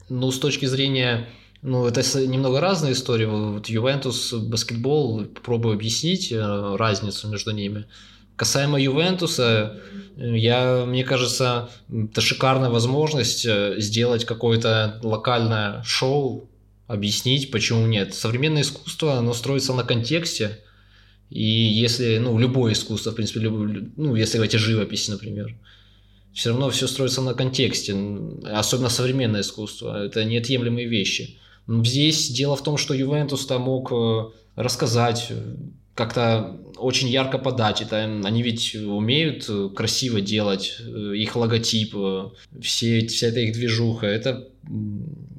Ну, 0.10 0.31
с 0.31 0.39
точки 0.39 0.65
зрения 0.65 1.25
ну, 1.62 1.86
это 1.86 2.01
немного 2.25 2.60
разные 2.60 2.93
истории. 2.93 3.25
Вот 3.25 3.67
Ювентус, 3.67 4.33
баскетбол, 4.33 5.25
попробую 5.25 5.75
объяснить 5.75 6.31
э, 6.31 6.75
разницу 6.75 7.29
между 7.29 7.51
ними. 7.51 7.86
Касаемо 8.41 8.81
Ювентуса, 8.81 9.79
э, 10.17 10.36
я, 10.36 10.83
мне 10.88 11.03
кажется, 11.03 11.69
это 11.91 12.21
шикарная 12.21 12.71
возможность 12.71 13.45
э, 13.45 13.75
сделать 13.77 14.25
какое-то 14.25 15.00
локальное 15.03 15.83
шоу 15.83 16.50
объяснить, 16.88 17.51
почему 17.51 17.86
нет. 17.86 18.15
Современное 18.15 18.63
искусство, 18.63 19.19
оно 19.19 19.36
строится 19.36 19.75
на 19.75 19.83
контексте, 19.83 20.57
и 21.29 21.43
если, 21.43 22.17
ну, 22.17 22.39
любое 22.39 22.74
искусство, 22.74 23.12
в 23.12 23.15
принципе, 23.15 23.41
любое, 23.41 23.91
ну, 23.95 24.15
если 24.15 24.39
о 24.39 24.57
живописи, 24.57 25.12
например, 25.12 25.55
все 26.33 26.50
равно 26.50 26.71
все 26.71 26.88
строится 26.88 27.21
на 27.21 27.36
контексте, 27.36 27.95
особенно 28.45 28.89
современное 28.89 29.41
искусство, 29.41 30.03
это 30.03 30.25
неотъемлемые 30.25 30.88
вещи. 30.88 31.38
Здесь 31.67 32.31
дело 32.31 32.55
в 32.55 32.63
том, 32.63 32.77
что 32.77 32.95
Ювентус-то 32.95 33.60
мог 33.60 33.91
э, 33.91 34.31
рассказать, 34.55 35.31
как-то 36.05 36.58
очень 36.77 37.10
ярко 37.10 37.38
подать. 37.38 37.81
Это 37.81 38.03
они 38.03 38.41
ведь 38.41 38.75
умеют 38.75 39.46
э, 39.50 39.70
красиво 39.75 40.20
делать 40.20 40.77
их 40.79 41.36
логотип, 41.36 41.96
все, 42.62 43.08
вся 43.08 43.27
эта 43.27 43.39
их 43.41 43.53
движуха. 43.53 44.08
Это 44.08 44.48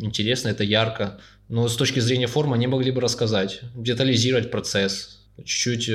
интересно, 0.01 0.49
это 0.49 0.65
ярко. 0.65 1.21
Но 1.49 1.69
с 1.69 1.77
точки 1.77 2.01
зрения 2.01 2.29
формы 2.29 2.55
они 2.55 2.67
могли 2.67 2.93
бы 2.93 3.01
рассказать, 3.01 3.61
детализировать 3.75 4.51
процесс, 4.51 5.21
чуть-чуть 5.45 5.91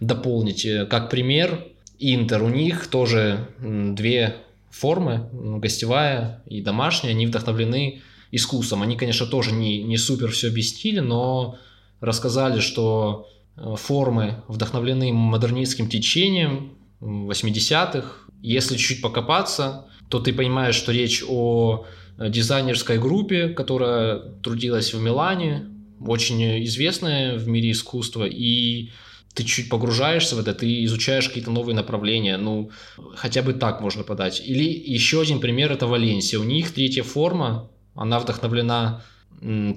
дополнить. 0.00 0.66
Как 0.88 1.10
пример, 1.10 1.66
Интер, 1.98 2.42
у 2.42 2.48
них 2.48 2.88
тоже 2.88 3.48
две 3.58 4.36
формы, 4.70 5.28
гостевая 5.32 6.42
и 6.46 6.60
домашняя, 6.60 7.12
они 7.12 7.26
вдохновлены 7.26 8.02
искусством. 8.30 8.82
Они, 8.82 8.96
конечно, 8.96 9.26
тоже 9.26 9.52
не, 9.52 9.82
не 9.82 9.96
супер 9.96 10.30
все 10.30 10.48
объяснили, 10.48 11.00
но 11.00 11.58
рассказали, 12.00 12.60
что 12.60 13.28
э, 13.30 13.35
формы 13.56 14.42
вдохновлены 14.48 15.12
модернистским 15.12 15.88
течением 15.88 16.72
80-х. 17.00 18.28
Если 18.42 18.76
чуть-чуть 18.76 19.02
покопаться, 19.02 19.86
то 20.08 20.20
ты 20.20 20.32
понимаешь, 20.32 20.74
что 20.74 20.92
речь 20.92 21.24
о 21.26 21.84
э, 22.18 22.28
дизайнерской 22.28 22.98
группе, 22.98 23.48
которая 23.48 24.18
трудилась 24.42 24.94
в 24.94 25.00
Милане, 25.00 25.66
очень 26.00 26.64
известная 26.64 27.38
в 27.38 27.48
мире 27.48 27.70
искусства, 27.70 28.24
и 28.24 28.90
ты 29.34 29.44
чуть 29.44 29.68
погружаешься 29.68 30.36
в 30.36 30.38
это, 30.38 30.54
ты 30.54 30.84
изучаешь 30.84 31.28
какие-то 31.28 31.50
новые 31.50 31.74
направления, 31.74 32.36
ну, 32.36 32.70
хотя 33.14 33.42
бы 33.42 33.52
так 33.52 33.80
можно 33.80 34.02
подать. 34.02 34.42
Или 34.44 34.64
еще 34.64 35.20
один 35.20 35.40
пример– 35.40 35.72
это 35.72 35.86
Валенсия. 35.86 36.38
У 36.38 36.44
них 36.44 36.72
третья 36.72 37.02
форма, 37.02 37.70
она 37.94 38.18
вдохновлена 38.18 39.02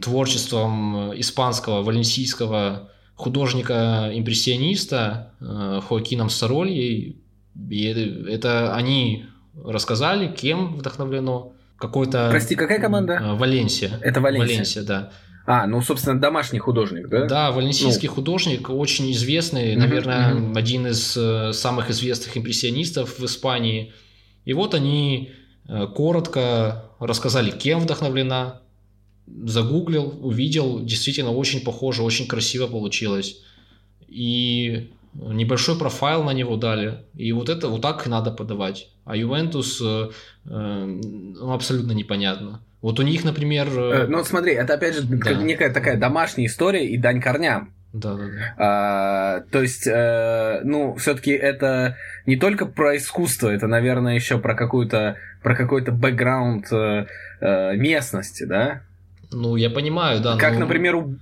творчеством 0.02 1.14
испанского, 1.20 1.82
валенсийского 1.82 2.90
художника-импрессиониста 3.20 5.34
э, 5.42 5.82
Хоакином 5.88 6.30
Сарольей. 6.30 7.22
И 7.70 7.84
это, 7.84 8.30
это 8.30 8.76
они 8.76 9.26
рассказали, 9.62 10.34
кем 10.34 10.78
вдохновлено. 10.78 11.52
Какой-то... 11.78 12.30
Прости, 12.32 12.56
какая 12.56 12.80
команда? 12.80 13.20
Э, 13.22 13.34
Валенсия. 13.34 14.00
Это 14.02 14.22
Валенсия. 14.22 14.54
Валенсия, 14.54 14.84
да. 14.84 15.12
А, 15.46 15.68
ну, 15.68 15.82
собственно, 15.82 16.18
домашний 16.18 16.60
художник, 16.60 17.10
да? 17.10 17.26
Да, 17.26 17.52
валенсийский 17.52 18.08
ну. 18.08 18.14
художник, 18.14 18.70
очень 18.70 19.12
известный, 19.12 19.74
mm-hmm, 19.74 19.80
наверное, 19.80 20.34
mm-hmm. 20.34 20.58
один 20.58 20.88
из 20.88 21.18
э, 21.18 21.52
самых 21.54 21.90
известных 21.90 22.38
импрессионистов 22.38 23.20
в 23.20 23.26
Испании. 23.26 23.92
И 24.46 24.54
вот 24.54 24.74
они 24.74 25.32
коротко 25.96 26.86
рассказали, 27.00 27.52
кем 27.52 27.82
вдохновлена, 27.82 28.62
загуглил, 29.46 30.20
увидел, 30.22 30.84
действительно 30.84 31.32
очень 31.32 31.64
похоже, 31.64 32.04
очень 32.04 32.28
красиво 32.28 32.68
получилось. 32.68 33.42
И 34.08 34.92
небольшой 35.14 35.78
профайл 35.78 36.24
на 36.24 36.32
него 36.32 36.56
дали. 36.56 37.06
И 37.16 37.32
вот 37.32 37.50
это 37.50 37.68
вот 37.68 37.82
так 37.82 38.06
и 38.06 38.10
надо 38.10 38.32
подавать. 38.32 38.90
А 39.06 39.16
Ювентус 39.16 39.82
э, 39.82 40.10
э, 40.46 40.50
ну, 40.50 41.52
абсолютно 41.52 41.94
непонятно. 41.94 42.64
Вот 42.82 43.00
у 43.00 43.04
них, 43.04 43.24
например... 43.24 43.68
Э, 43.68 44.08
ну, 44.08 44.24
смотри, 44.24 44.54
это 44.54 44.76
опять 44.76 44.96
же 44.96 45.04
да. 45.04 45.34
некая 45.34 45.74
такая 45.74 45.98
домашняя 45.98 46.48
история 46.48 46.88
и 46.88 46.98
дань 46.98 47.22
корням. 47.22 47.74
Да, 47.92 48.14
да, 48.14 48.26
да. 48.26 48.54
А, 48.58 49.42
то 49.52 49.62
есть, 49.62 49.88
э, 49.88 50.62
ну, 50.64 50.96
все-таки 50.96 51.32
это 51.32 51.98
не 52.28 52.36
только 52.36 52.68
про 52.68 52.96
искусство, 52.98 53.50
это, 53.50 53.66
наверное, 53.66 54.14
еще 54.14 54.38
про 54.38 54.54
какую-то 54.54 55.18
про 55.42 55.56
какой-то 55.56 55.92
бэкграунд 55.92 56.72
э, 56.72 57.08
э, 57.42 57.76
местности, 57.76 58.44
да? 58.44 58.84
Ну, 59.32 59.56
я 59.56 59.70
понимаю, 59.70 60.22
да. 60.22 60.38
Как, 60.38 60.54
но... 60.54 60.62
например, 60.62 60.96
у 60.96 61.16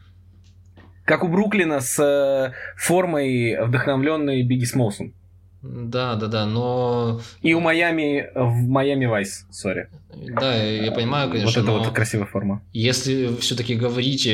как 1.08 1.24
у 1.24 1.30
Бруклина 1.30 1.80
с 1.80 1.98
э, 2.00 2.54
формой, 2.76 3.58
вдохновленной 3.66 4.44
Бигги 4.44 4.66
Смолсом. 4.66 5.14
Да, 5.62 6.16
да, 6.16 6.28
да, 6.28 6.46
но... 6.46 7.22
И 7.42 7.54
у 7.54 7.62
Майами, 7.62 8.30
в 8.36 8.68
Майами 8.68 9.06
Вайс, 9.06 9.46
сори. 9.50 9.88
Да, 10.14 10.56
я 10.56 10.92
понимаю, 10.92 11.32
конечно, 11.32 11.62
Вот 11.62 11.70
это 11.70 11.72
вот 11.72 11.94
красивая 11.94 12.26
форма. 12.26 12.62
Если 12.74 13.34
все-таки 13.40 13.76
говорить 13.76 14.28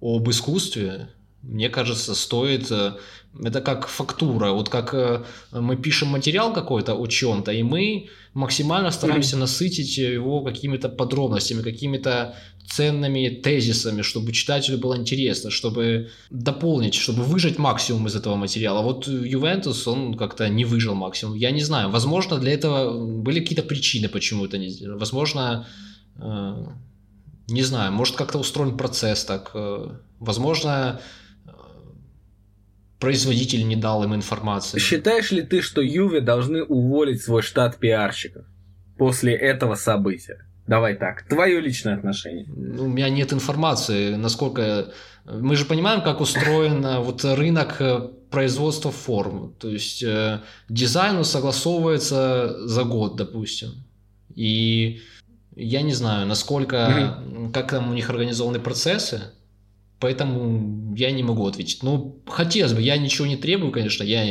об 0.00 0.30
искусстве, 0.30 1.08
мне 1.42 1.68
кажется, 1.68 2.14
стоит... 2.14 2.70
Э, 2.70 2.92
это 3.42 3.60
как 3.60 3.88
фактура. 3.88 4.52
Вот 4.52 4.68
как 4.68 4.94
э, 4.94 5.24
мы 5.52 5.76
пишем 5.76 6.08
материал 6.08 6.52
какой-то 6.52 6.94
о 6.94 7.06
чем-то, 7.06 7.52
и 7.52 7.62
мы 7.62 8.08
максимально 8.32 8.90
стараемся 8.90 9.36
mm-hmm. 9.36 9.40
насытить 9.40 9.98
его 9.98 10.42
какими-то 10.42 10.88
подробностями, 10.88 11.62
какими-то 11.62 12.36
ценными 12.66 13.28
тезисами, 13.28 14.02
чтобы 14.02 14.32
читателю 14.32 14.78
было 14.78 14.96
интересно, 14.96 15.50
чтобы 15.50 16.10
дополнить, 16.30 16.94
чтобы 16.94 17.22
выжать 17.22 17.58
максимум 17.58 18.06
из 18.06 18.16
этого 18.16 18.36
материала. 18.36 18.82
Вот 18.82 19.06
Ювентус, 19.06 19.86
он 19.86 20.14
как-то 20.14 20.48
не 20.48 20.64
выжил 20.64 20.94
максимум. 20.94 21.34
Я 21.34 21.50
не 21.50 21.62
знаю. 21.62 21.90
Возможно, 21.90 22.38
для 22.38 22.52
этого 22.52 23.06
были 23.06 23.40
какие-то 23.40 23.62
причины, 23.62 24.08
почему 24.08 24.46
это 24.46 24.58
не 24.58 24.68
сделали. 24.68 24.98
Возможно, 24.98 25.66
э, 26.16 26.66
не 27.48 27.62
знаю, 27.62 27.92
может 27.92 28.16
как-то 28.16 28.38
устроен 28.38 28.76
процесс 28.76 29.24
так. 29.24 29.50
Э, 29.54 29.90
возможно, 30.18 31.00
э, 31.46 31.50
производитель 32.98 33.68
не 33.68 33.76
дал 33.76 34.04
им 34.04 34.14
информации. 34.14 34.78
Считаешь 34.78 35.30
ли 35.32 35.42
ты, 35.42 35.60
что 35.60 35.82
Юве 35.82 36.20
должны 36.20 36.62
уволить 36.62 37.22
свой 37.22 37.42
штат 37.42 37.78
пиарщиков 37.78 38.46
после 38.96 39.34
этого 39.34 39.74
события? 39.74 40.46
Давай 40.66 40.94
так, 40.94 41.22
твое 41.28 41.60
личное 41.60 41.94
отношение. 41.94 42.46
Ну, 42.48 42.84
у 42.84 42.88
меня 42.88 43.08
нет 43.08 43.32
информации, 43.32 44.14
насколько... 44.14 44.92
Мы 45.26 45.56
же 45.56 45.64
понимаем, 45.64 46.02
как 46.02 46.20
устроен 46.20 46.84
э, 46.84 47.00
вот 47.00 47.24
рынок 47.24 47.76
э, 47.80 48.08
производства 48.30 48.90
форм. 48.90 49.54
То 49.58 49.68
есть 49.68 50.02
э, 50.02 50.40
дизайн 50.68 51.24
согласовывается 51.24 52.66
за 52.66 52.84
год, 52.84 53.16
допустим. 53.16 53.70
И 54.34 55.00
я 55.56 55.82
не 55.82 55.92
знаю, 55.92 56.26
насколько, 56.26 56.76
mm-hmm. 56.76 57.52
как 57.52 57.70
там 57.70 57.90
у 57.90 57.94
них 57.94 58.10
организованы 58.10 58.58
процессы, 58.58 59.32
поэтому 59.98 60.94
я 60.94 61.10
не 61.10 61.22
могу 61.22 61.46
ответить. 61.46 61.82
Ну, 61.82 62.22
хотелось 62.26 62.72
бы, 62.72 62.82
я 62.82 62.96
ничего 62.98 63.26
не 63.26 63.36
требую, 63.36 63.72
конечно, 63.72 64.02
я... 64.02 64.22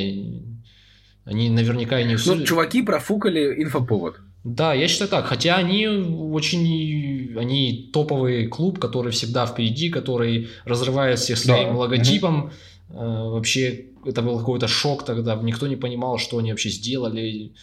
Они 1.25 1.49
наверняка 1.49 1.99
и 1.99 2.05
не... 2.05 2.17
Ну, 2.25 2.43
чуваки 2.43 2.81
профукали 2.81 3.63
инфоповод. 3.63 4.19
Да, 4.43 4.73
я 4.73 4.87
считаю 4.87 5.09
так. 5.09 5.25
Хотя 5.25 5.55
они 5.55 5.87
очень... 5.87 7.37
Они 7.37 7.89
топовый 7.93 8.47
клуб, 8.47 8.79
который 8.79 9.11
всегда 9.11 9.45
впереди, 9.45 9.89
который 9.89 10.49
разрывает 10.65 11.19
всех 11.19 11.37
своим 11.37 11.69
да. 11.69 11.79
логотипом. 11.79 12.51
Угу. 12.89 13.31
вообще, 13.31 13.85
это 14.05 14.21
был 14.21 14.37
какой-то 14.37 14.67
шок 14.67 15.05
тогда. 15.05 15.35
Никто 15.35 15.67
не 15.67 15.75
понимал, 15.75 16.17
что 16.17 16.37
они 16.37 16.51
вообще 16.51 16.69
сделали. 16.69 17.53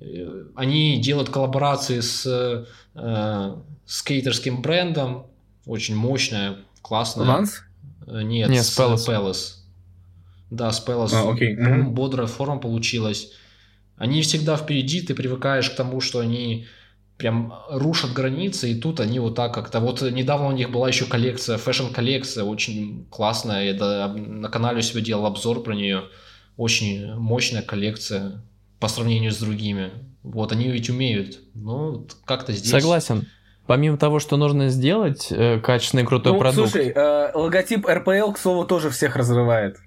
Э, 0.00 0.44
они 0.56 1.00
делают 1.00 1.30
коллаборации 1.30 2.00
с 2.00 2.66
э, 2.94 3.56
скейтерским 3.86 4.60
брендом. 4.60 5.26
Очень 5.66 5.96
мощная, 5.96 6.56
классная. 6.82 7.26
Ланс? 7.26 7.62
Э, 8.06 8.22
нет, 8.22 8.50
Нет, 8.50 8.64
с 8.64 8.78
Palace. 8.78 9.54
Да, 10.50 10.72
с 10.72 10.84
Palace. 10.86 11.14
А, 11.14 11.32
окей. 11.32 11.56
Бодрая 11.84 12.26
форма 12.26 12.58
получилась. 12.58 13.32
Они 13.96 14.22
всегда 14.22 14.56
впереди, 14.56 15.00
ты 15.00 15.14
привыкаешь 15.14 15.70
к 15.70 15.76
тому, 15.76 16.00
что 16.00 16.18
они 16.18 16.66
прям 17.16 17.54
рушат 17.70 18.12
границы, 18.12 18.72
и 18.72 18.74
тут 18.74 19.00
они 19.00 19.20
вот 19.20 19.36
так 19.36 19.54
как-то... 19.54 19.80
Вот 19.80 20.02
недавно 20.02 20.48
у 20.48 20.52
них 20.52 20.70
была 20.70 20.88
еще 20.88 21.06
коллекция, 21.06 21.58
fashion-коллекция, 21.58 22.44
очень 22.44 23.06
классная, 23.10 23.72
я 23.72 24.08
на 24.08 24.48
канале 24.48 24.78
у 24.78 24.82
себя 24.82 25.00
делал 25.00 25.26
обзор 25.26 25.62
про 25.62 25.74
нее, 25.74 26.04
очень 26.56 27.14
мощная 27.14 27.62
коллекция 27.62 28.42
по 28.80 28.88
сравнению 28.88 29.30
с 29.30 29.38
другими. 29.38 29.92
Вот, 30.22 30.52
они 30.52 30.68
ведь 30.70 30.90
умеют, 30.90 31.38
ну, 31.54 32.06
как-то 32.24 32.52
здесь... 32.52 32.70
Согласен. 32.70 33.28
Помимо 33.66 33.96
того, 33.96 34.18
что 34.18 34.36
нужно 34.36 34.68
сделать 34.68 35.28
э, 35.30 35.58
качественный 35.58 36.04
крутой 36.04 36.34
ну, 36.34 36.38
продукт. 36.38 36.72
Слушай, 36.72 36.92
э, 36.94 37.30
логотип 37.34 37.86
РПЛ, 37.86 38.32
к 38.32 38.38
слову, 38.38 38.64
тоже 38.66 38.90
всех 38.90 39.16
разрывает. 39.16 39.78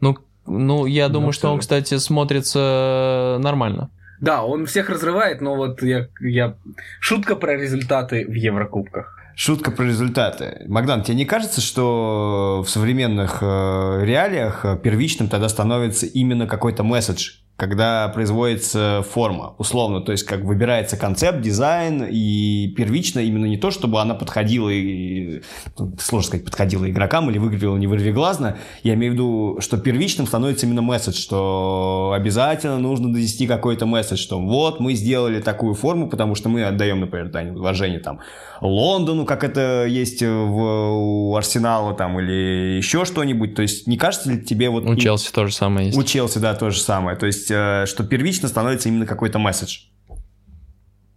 Ну, 0.00 0.18
ну, 0.46 0.86
я 0.86 1.08
думаю, 1.08 1.28
ну, 1.28 1.32
что 1.32 1.52
он, 1.52 1.60
кстати, 1.60 1.98
смотрится 1.98 3.38
нормально. 3.40 3.90
Да, 4.20 4.44
он 4.44 4.66
всех 4.66 4.88
разрывает, 4.88 5.40
но 5.40 5.56
вот 5.56 5.82
я, 5.82 6.08
я... 6.20 6.54
Шутка 7.00 7.34
про 7.34 7.56
результаты 7.56 8.24
в 8.24 8.34
Еврокубках. 8.34 9.18
Шутка 9.34 9.70
про 9.70 9.84
результаты. 9.84 10.62
Магдан, 10.68 11.02
тебе 11.02 11.16
не 11.16 11.24
кажется, 11.24 11.60
что 11.60 12.62
в 12.64 12.70
современных 12.70 13.38
э, 13.40 14.04
реалиях 14.04 14.64
э, 14.64 14.76
первичным 14.76 15.28
тогда 15.28 15.48
становится 15.48 16.06
именно 16.06 16.46
какой-то 16.46 16.84
месседж, 16.84 17.38
когда 17.62 18.08
производится 18.08 19.04
форма, 19.08 19.54
условно, 19.56 20.00
то 20.00 20.10
есть 20.10 20.24
как 20.24 20.40
выбирается 20.40 20.96
концепт, 20.96 21.42
дизайн, 21.42 22.04
и 22.10 22.74
первично 22.76 23.20
именно 23.20 23.46
не 23.46 23.56
то, 23.56 23.70
чтобы 23.70 24.00
она 24.00 24.16
подходила, 24.16 24.68
и, 24.68 25.42
ну, 25.78 25.94
сложно 26.00 26.26
сказать, 26.26 26.44
подходила 26.44 26.90
игрокам 26.90 27.30
или 27.30 27.38
выглядела 27.38 27.76
не 27.76 27.86
вырвиглазно, 27.86 28.58
я 28.82 28.94
имею 28.94 29.12
в 29.12 29.14
виду, 29.14 29.58
что 29.60 29.78
первичным 29.78 30.26
становится 30.26 30.66
именно 30.66 30.82
месседж, 30.82 31.14
что 31.14 32.12
обязательно 32.16 32.80
нужно 32.80 33.12
донести 33.12 33.46
какой-то 33.46 33.86
месседж, 33.86 34.18
что 34.18 34.40
вот 34.40 34.80
мы 34.80 34.94
сделали 34.94 35.40
такую 35.40 35.74
форму, 35.74 36.08
потому 36.08 36.34
что 36.34 36.48
мы 36.48 36.64
отдаем, 36.64 36.98
например, 36.98 37.28
дань 37.28 37.50
уважения 37.50 38.00
там 38.00 38.18
Лондону, 38.60 39.24
как 39.24 39.44
это 39.44 39.86
есть 39.86 40.20
в, 40.20 41.30
у 41.30 41.36
Арсенала 41.36 41.94
там, 41.94 42.18
или 42.18 42.76
еще 42.76 43.04
что-нибудь, 43.04 43.54
то 43.54 43.62
есть 43.62 43.86
не 43.86 43.96
кажется 43.96 44.32
ли 44.32 44.42
тебе 44.42 44.68
вот... 44.68 44.84
У 44.84 44.96
Челси 44.96 45.30
тоже 45.30 45.52
самое 45.54 45.86
есть. 45.86 45.98
У 45.98 46.02
Челси, 46.02 46.38
да, 46.38 46.54
то 46.54 46.70
же 46.70 46.80
самое, 46.80 47.16
то 47.16 47.26
есть 47.26 47.51
что 47.86 48.04
первично 48.04 48.48
становится 48.48 48.88
именно 48.88 49.06
какой-то 49.06 49.38
месседж. 49.38 49.80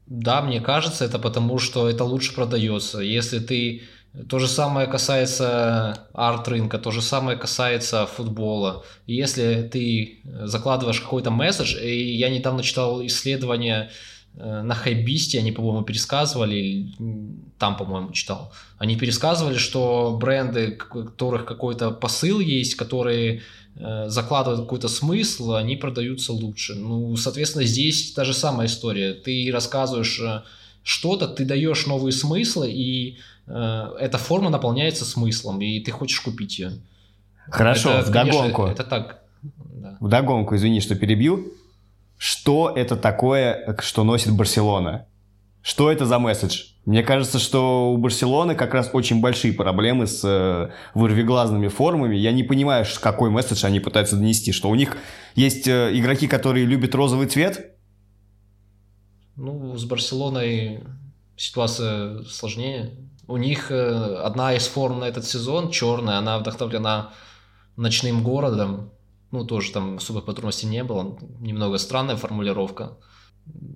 Да, 0.05 0.41
мне 0.41 0.61
кажется, 0.61 1.05
это 1.05 1.17
потому, 1.19 1.57
что 1.57 1.89
это 1.89 2.03
лучше 2.03 2.33
продается. 2.35 2.99
Если 2.99 3.39
ты 3.39 3.83
то 4.29 4.39
же 4.39 4.47
самое 4.47 4.87
касается 4.87 6.07
арт-рынка, 6.13 6.77
то 6.77 6.91
же 6.91 7.01
самое 7.01 7.37
касается 7.37 8.05
футбола. 8.05 8.85
Если 9.07 9.67
ты 9.71 10.19
закладываешь 10.23 11.01
какой-то 11.01 11.31
месседж, 11.31 11.75
и 11.75 12.15
я 12.15 12.29
недавно 12.29 12.63
читал 12.63 13.05
исследование 13.05 13.89
Э, 14.37 14.61
на 14.61 14.75
Хайбисте 14.75 15.39
они, 15.39 15.51
по-моему, 15.51 15.83
пересказывали, 15.83 16.87
там, 17.57 17.77
по-моему, 17.77 18.11
читал, 18.11 18.53
они 18.77 18.97
пересказывали, 18.97 19.57
что 19.57 20.17
бренды, 20.19 20.77
у 20.93 21.03
которых 21.05 21.45
какой-то 21.45 21.91
посыл 21.91 22.39
есть, 22.39 22.75
которые 22.75 23.35
э, 23.35 23.41
закладывают 24.07 24.61
какой-то 24.61 24.87
смысл, 24.87 25.53
они 25.53 25.75
продаются 25.75 26.33
лучше. 26.33 26.75
Ну, 26.75 27.15
соответственно, 27.17 27.65
здесь 27.65 28.13
та 28.13 28.23
же 28.23 28.33
самая 28.33 28.67
история. 28.67 29.13
Ты 29.13 29.49
рассказываешь 29.51 30.19
э, 30.19 30.43
что-то, 30.83 31.27
ты 31.27 31.43
даешь 31.45 31.85
новые 31.85 32.13
смыслы, 32.13 32.71
и 32.71 33.17
э, 33.47 33.91
эта 33.99 34.17
форма 34.17 34.49
наполняется 34.49 35.03
смыслом, 35.03 35.61
и 35.61 35.79
ты 35.81 35.91
хочешь 35.91 36.21
купить 36.21 36.59
ее. 36.59 36.71
Хорошо, 37.49 37.91
это, 37.91 38.09
вдогонку. 38.09 38.61
Конечно, 38.63 38.81
это 38.81 38.89
так. 38.89 39.23
Да. 39.41 39.97
Вдогонку, 39.99 40.55
извини, 40.55 40.79
что 40.79 40.95
перебью 40.95 41.51
что 42.17 42.71
это 42.75 42.95
такое, 42.95 43.75
что 43.79 44.03
носит 44.03 44.31
Барселона. 44.31 45.05
Что 45.65 45.91
это 45.91 46.05
за 46.05 46.19
месседж? 46.19 46.65
Мне 46.85 47.01
кажется, 47.01 47.39
что 47.39 47.91
у 47.91 47.97
Барселоны 47.97 48.53
как 48.53 48.75
раз 48.75 48.91
очень 48.93 49.19
большие 49.19 49.51
проблемы 49.51 50.05
с 50.05 50.23
э, 50.23 50.69
вырвиглазными 50.93 51.69
формами. 51.69 52.15
Я 52.15 52.33
не 52.33 52.43
понимаю, 52.43 52.85
какой 53.01 53.31
месседж 53.31 53.65
они 53.65 53.79
пытаются 53.79 54.15
донести. 54.15 54.51
Что 54.51 54.69
у 54.69 54.75
них 54.75 54.95
есть 55.33 55.67
э, 55.67 55.89
игроки, 55.97 56.27
которые 56.27 56.67
любят 56.67 56.93
розовый 56.93 57.25
цвет? 57.25 57.75
Ну, 59.37 59.75
с 59.75 59.85
Барселоной 59.85 60.83
ситуация 61.35 62.21
сложнее. 62.25 62.91
У 63.27 63.37
них 63.37 63.71
э, 63.71 64.17
одна 64.23 64.53
из 64.53 64.67
форм 64.67 64.99
на 64.99 65.05
этот 65.05 65.25
сезон, 65.25 65.71
черная, 65.71 66.19
она 66.19 66.37
вдохновлена 66.37 67.11
ночным 67.75 68.21
городом, 68.21 68.91
ну, 69.31 69.43
тоже 69.45 69.71
там 69.71 69.97
особых 69.97 70.25
подробностей 70.25 70.69
не 70.69 70.83
было. 70.83 71.17
Немного 71.39 71.79
странная 71.79 72.17
формулировка. 72.17 72.97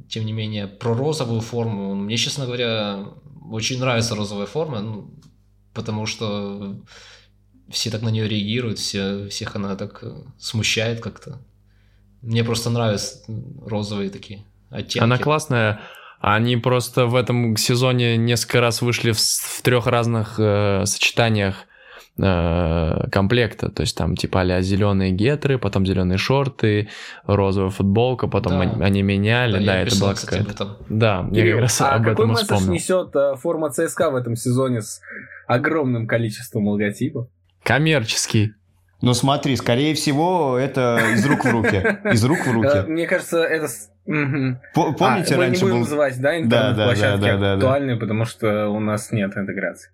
Тем 0.09 0.25
не 0.25 0.33
менее, 0.33 0.67
про 0.67 0.93
розовую 0.93 1.41
форму. 1.41 1.95
Мне, 1.95 2.17
честно 2.17 2.45
говоря, 2.45 3.05
очень 3.51 3.79
нравится 3.79 4.15
розовая 4.15 4.47
форма, 4.47 4.81
ну, 4.81 5.13
потому 5.73 6.05
что 6.05 6.75
все 7.69 7.91
так 7.91 8.01
на 8.01 8.09
нее 8.09 8.27
реагируют, 8.27 8.79
все, 8.79 9.27
всех 9.27 9.55
она 9.55 9.75
так 9.75 9.99
э, 10.01 10.23
смущает 10.39 10.99
как-то. 11.01 11.39
Мне 12.21 12.43
просто 12.43 12.69
нравятся 12.69 13.19
розовые 13.65 14.09
такие 14.09 14.43
оттенки. 14.69 15.03
Она 15.03 15.17
классная. 15.17 15.81
Они 16.19 16.57
просто 16.57 17.05
в 17.05 17.15
этом 17.15 17.55
сезоне 17.55 18.17
несколько 18.17 18.59
раз 18.59 18.81
вышли 18.81 19.11
в, 19.11 19.19
в 19.19 19.61
трех 19.61 19.87
разных 19.87 20.35
э, 20.37 20.85
сочетаниях 20.85 21.65
Э, 22.21 23.07
комплекта, 23.11 23.69
то 23.69 23.81
есть 23.81 23.95
там 23.95 24.17
типа 24.17 24.41
а 24.41 24.61
зеленые 24.61 25.11
гетры, 25.11 25.57
потом 25.57 25.85
зеленые 25.85 26.17
шорты, 26.17 26.89
розовая 27.25 27.69
футболка, 27.69 28.27
потом 28.27 28.59
да. 28.59 28.85
они 28.85 29.03
меняли, 29.03 29.59
да, 29.59 29.65
да 29.65 29.79
это 29.81 29.99
было 29.99 30.13
какая-то... 30.15 30.77
Да, 30.89 31.25
Кирилл, 31.31 31.45
я 31.45 31.51
как 31.53 31.61
раз 31.61 31.81
а 31.81 31.91
об 31.91 32.07
этом 32.07 32.29
какой 32.29 32.43
вспомнил. 32.43 32.73
несет 32.73 33.15
форма 33.39 33.69
ЦСКА 33.69 34.09
в 34.09 34.15
этом 34.15 34.35
сезоне 34.35 34.81
с 34.81 34.99
огромным 35.47 36.07
количеством 36.07 36.67
логотипов? 36.67 37.27
Коммерческий. 37.63 38.53
Ну 39.01 39.13
смотри, 39.13 39.55
скорее 39.55 39.93
всего, 39.93 40.57
это 40.57 40.99
из 41.13 41.25
рук 41.25 41.45
в 41.45 41.51
руки. 41.51 41.77
Из 42.11 42.25
рук 42.25 42.39
в 42.45 42.51
руки. 42.51 42.67
Э, 42.67 42.83
мне 42.83 43.07
кажется, 43.07 43.43
это... 43.43 43.69
Помните, 44.73 45.37
раньше 45.37 45.63
мы 45.63 45.71
не 45.71 45.77
был... 45.77 45.79
называть, 45.79 46.19
да, 46.19 46.37
интернет-площадки 46.37 47.21
да, 47.21 47.31
да, 47.31 47.37
да, 47.37 47.53
актуальные, 47.53 47.95
потому 47.95 48.25
что 48.25 48.67
у 48.67 48.81
нас 48.81 49.13
нет 49.13 49.37
интеграции. 49.37 49.91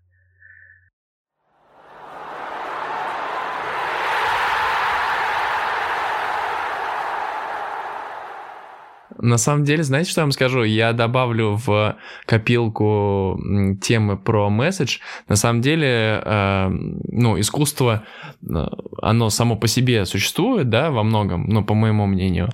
На 9.26 9.38
самом 9.38 9.64
деле, 9.64 9.84
знаете, 9.84 10.12
что 10.12 10.22
я 10.22 10.26
вам 10.26 10.32
скажу? 10.32 10.64
Я 10.64 10.94
добавлю 10.94 11.60
в 11.66 11.96
копилку 12.28 13.40
темы 13.82 14.18
про 14.18 14.50
месседж. 14.50 15.00
На 15.28 15.36
самом 15.36 15.62
деле, 15.62 16.22
э, 16.24 16.70
ну, 16.70 17.40
искусство, 17.40 18.04
э, 18.48 18.68
оно 19.02 19.30
само 19.32 19.56
по 19.56 19.68
себе 19.68 20.06
существует, 20.06 20.70
да, 20.70 20.92
во 20.92 21.02
многом, 21.02 21.48
ну, 21.48 21.64
по 21.64 21.74
моему 21.74 22.06
мнению. 22.06 22.50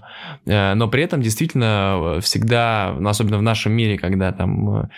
Э, 0.46 0.74
но 0.76 0.88
при 0.88 1.04
этом 1.04 1.22
действительно 1.22 2.20
всегда, 2.22 2.96
особенно 3.06 3.38
в 3.38 3.42
нашем 3.42 3.74
мире, 3.74 3.98
когда 3.98 4.32
там 4.32 4.90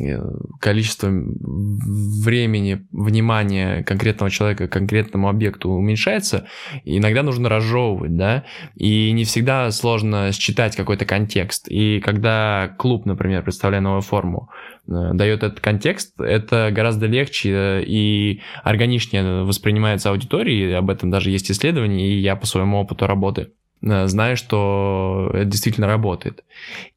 э, 0.00 0.20
количество 0.60 1.08
времени, 1.08 2.84
внимания 2.90 3.84
конкретного 3.84 4.28
человека 4.28 4.66
к 4.66 4.72
конкретному 4.72 5.28
объекту 5.28 5.70
уменьшается, 5.70 6.48
иногда 6.84 7.22
нужно 7.22 7.48
разжевывать, 7.48 8.16
да, 8.16 8.42
и 8.74 9.12
не 9.12 9.24
всегда 9.24 9.70
сложно 9.70 10.32
считать 10.32 10.74
какой-то 10.74 11.11
контекст. 11.12 11.66
И 11.68 12.00
когда 12.00 12.74
клуб, 12.78 13.04
например, 13.04 13.42
представляя 13.42 13.82
новую 13.82 14.00
форму, 14.00 14.48
э, 14.88 15.10
дает 15.12 15.42
этот 15.42 15.60
контекст, 15.60 16.18
это 16.18 16.70
гораздо 16.72 17.04
легче 17.04 17.84
и 17.86 18.40
органичнее 18.64 19.42
воспринимается 19.42 20.08
аудиторией. 20.08 20.74
Об 20.74 20.88
этом 20.88 21.10
даже 21.10 21.30
есть 21.30 21.50
исследования, 21.50 22.08
и 22.08 22.18
я 22.18 22.34
по 22.34 22.46
своему 22.46 22.80
опыту 22.80 23.06
работы 23.06 23.48
э, 23.82 24.06
знаю, 24.06 24.36
что 24.36 25.30
это 25.34 25.44
действительно 25.44 25.86
работает. 25.86 26.44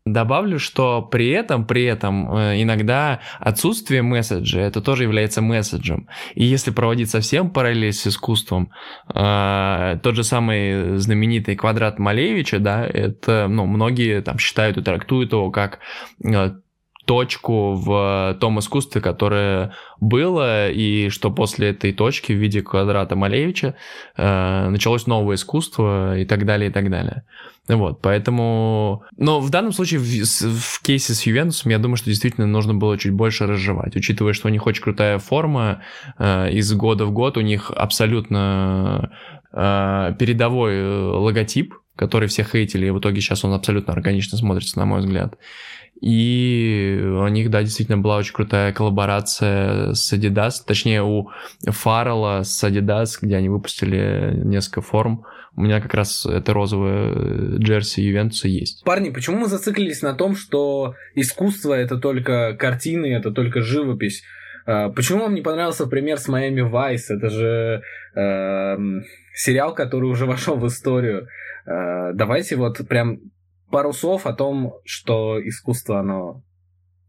Добавлю, 0.06 0.60
что 0.60 1.02
при 1.02 1.30
этом, 1.30 1.66
при 1.66 1.84
этом 1.84 2.32
э, 2.36 2.62
иногда 2.62 3.22
отсутствие 3.40 4.02
месседжа, 4.02 4.62
это 4.62 4.82
тоже 4.82 5.04
является 5.04 5.42
месседжем. 5.42 6.08
И 6.36 6.46
если 6.46 6.72
проводить 6.72 7.10
совсем 7.10 7.50
параллель 7.50 7.92
с 7.94 8.06
искусством, 8.08 8.72
э, 9.14 10.00
тот 10.04 10.16
же 10.16 10.24
самый 10.24 10.98
знаменитый 10.98 11.56
квадрат 11.56 12.00
Малевича, 12.00 12.60
да, 12.60 12.86
это, 12.86 13.48
ну, 13.50 13.66
многие 13.66 14.22
там 14.22 14.38
считают 14.38 14.78
и 14.78 14.82
трактуют 14.82 15.32
его 15.32 15.50
как 15.52 15.80
э, 16.24 16.52
точку 17.06 17.74
в 17.74 18.38
том 18.40 18.60
искусстве, 18.60 19.02
которое 19.02 19.74
было, 20.00 20.70
и 20.70 21.10
что 21.10 21.32
после 21.32 21.70
этой 21.70 21.94
точки 21.94 22.34
в 22.34 22.38
виде 22.38 22.62
квадрата 22.62 23.16
Малевича 23.16 23.76
э, 24.18 24.70
началось 24.70 25.08
новое 25.08 25.36
искусство 25.36 26.18
и 26.18 26.26
так 26.26 26.46
далее, 26.46 26.70
и 26.70 26.74
так 26.74 26.90
далее. 26.90 27.24
Вот, 27.68 28.02
поэтому... 28.02 29.04
Но 29.18 29.40
в 29.40 29.50
данном 29.50 29.72
случае, 29.72 30.00
в, 30.00 30.06
в 30.06 30.82
кейсе 30.84 31.14
с 31.14 31.24
Ювентусом, 31.24 31.72
я 31.72 31.80
думаю, 31.80 31.98
что 31.98 32.10
действительно 32.10 32.46
нужно 32.46 32.76
было 32.76 32.98
чуть 32.98 33.14
больше 33.14 33.48
разжевать, 33.48 33.96
учитывая, 33.96 34.34
что 34.34 34.48
у 34.48 34.52
них 34.52 34.68
очень 34.68 34.84
крутая 34.84 35.18
форма, 35.18 35.82
э, 36.20 36.52
из 36.52 36.72
года 36.74 37.06
в 37.06 37.12
год 37.12 37.38
у 37.38 37.42
них 37.42 37.72
абсолютно 37.72 39.12
э, 39.52 40.16
передовой 40.20 40.74
э, 40.76 41.00
логотип, 41.16 41.74
который 41.96 42.28
всех 42.28 42.52
хейтили, 42.52 42.88
и 42.88 42.92
в 42.92 43.00
итоге 43.00 43.22
сейчас 43.22 43.46
он 43.46 43.54
абсолютно 43.54 43.94
органично 43.94 44.38
смотрится, 44.38 44.80
на 44.80 44.86
мой 44.86 45.00
взгляд. 45.00 45.38
И 46.02 47.00
у 47.02 47.28
них, 47.28 47.50
да, 47.50 47.64
действительно 47.64 47.98
была 47.98 48.18
очень 48.18 48.34
крутая 48.34 48.74
коллаборация 48.74 49.94
с 49.94 50.12
Adidas, 50.12 50.56
точнее 50.66 51.04
у 51.04 51.30
Фаррелла 51.66 52.44
с 52.44 52.64
Adidas, 52.64 53.18
где 53.22 53.38
они 53.38 53.48
выпустили 53.48 54.34
несколько 54.44 54.82
форм. 54.82 55.26
У 55.56 55.62
меня 55.62 55.80
как 55.80 55.94
раз 55.94 56.26
это 56.26 56.52
розовая 56.52 57.14
э, 57.14 57.56
джерси 57.60 58.02
Ювентуса 58.02 58.50
есть. 58.50 58.84
Парни, 58.84 59.10
почему 59.10 59.38
мы 59.38 59.48
зациклились 59.48 60.02
на 60.02 60.14
том, 60.14 60.36
что 60.36 60.96
искусство 61.16 61.74
это 61.74 61.98
только 61.98 62.56
картины, 62.56 63.06
это 63.14 63.32
только 63.32 63.62
живопись? 63.62 64.22
А, 64.66 64.90
почему 64.90 65.22
вам 65.22 65.34
не 65.34 65.42
понравился 65.42 65.88
пример 65.88 66.18
с 66.18 66.28
Майами 66.28 66.60
Вайс? 66.60 67.10
Это 67.10 67.30
же 67.30 67.82
э, 68.16 68.78
сериал, 69.34 69.74
который 69.74 70.10
уже 70.10 70.26
вошел 70.26 70.58
в 70.58 70.68
историю. 70.68 71.30
Э, 71.66 72.12
давайте 72.14 72.56
вот 72.56 72.88
прям 72.88 73.20
пару 73.72 73.94
слов 73.94 74.26
о 74.26 74.34
том, 74.34 74.76
что 74.86 75.40
искусство, 75.46 76.00
оно 76.00 76.44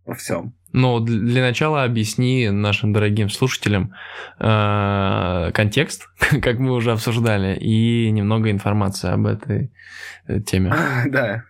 во 0.05 0.15
всем. 0.15 0.55
Ну, 0.73 1.01
для 1.01 1.43
начала 1.43 1.85
объясни 1.85 2.49
нашим 2.51 2.93
дорогим 2.93 3.29
слушателям 3.29 3.95
э, 4.39 5.51
контекст, 5.53 6.09
как 6.43 6.59
мы 6.59 6.73
уже 6.73 6.93
обсуждали, 6.93 7.57
и 7.57 8.11
немного 8.11 8.51
информации 8.51 9.11
об 9.11 9.27
этой 9.27 9.73
э, 10.27 10.41
теме. 10.41 10.75
Да. 11.07 11.45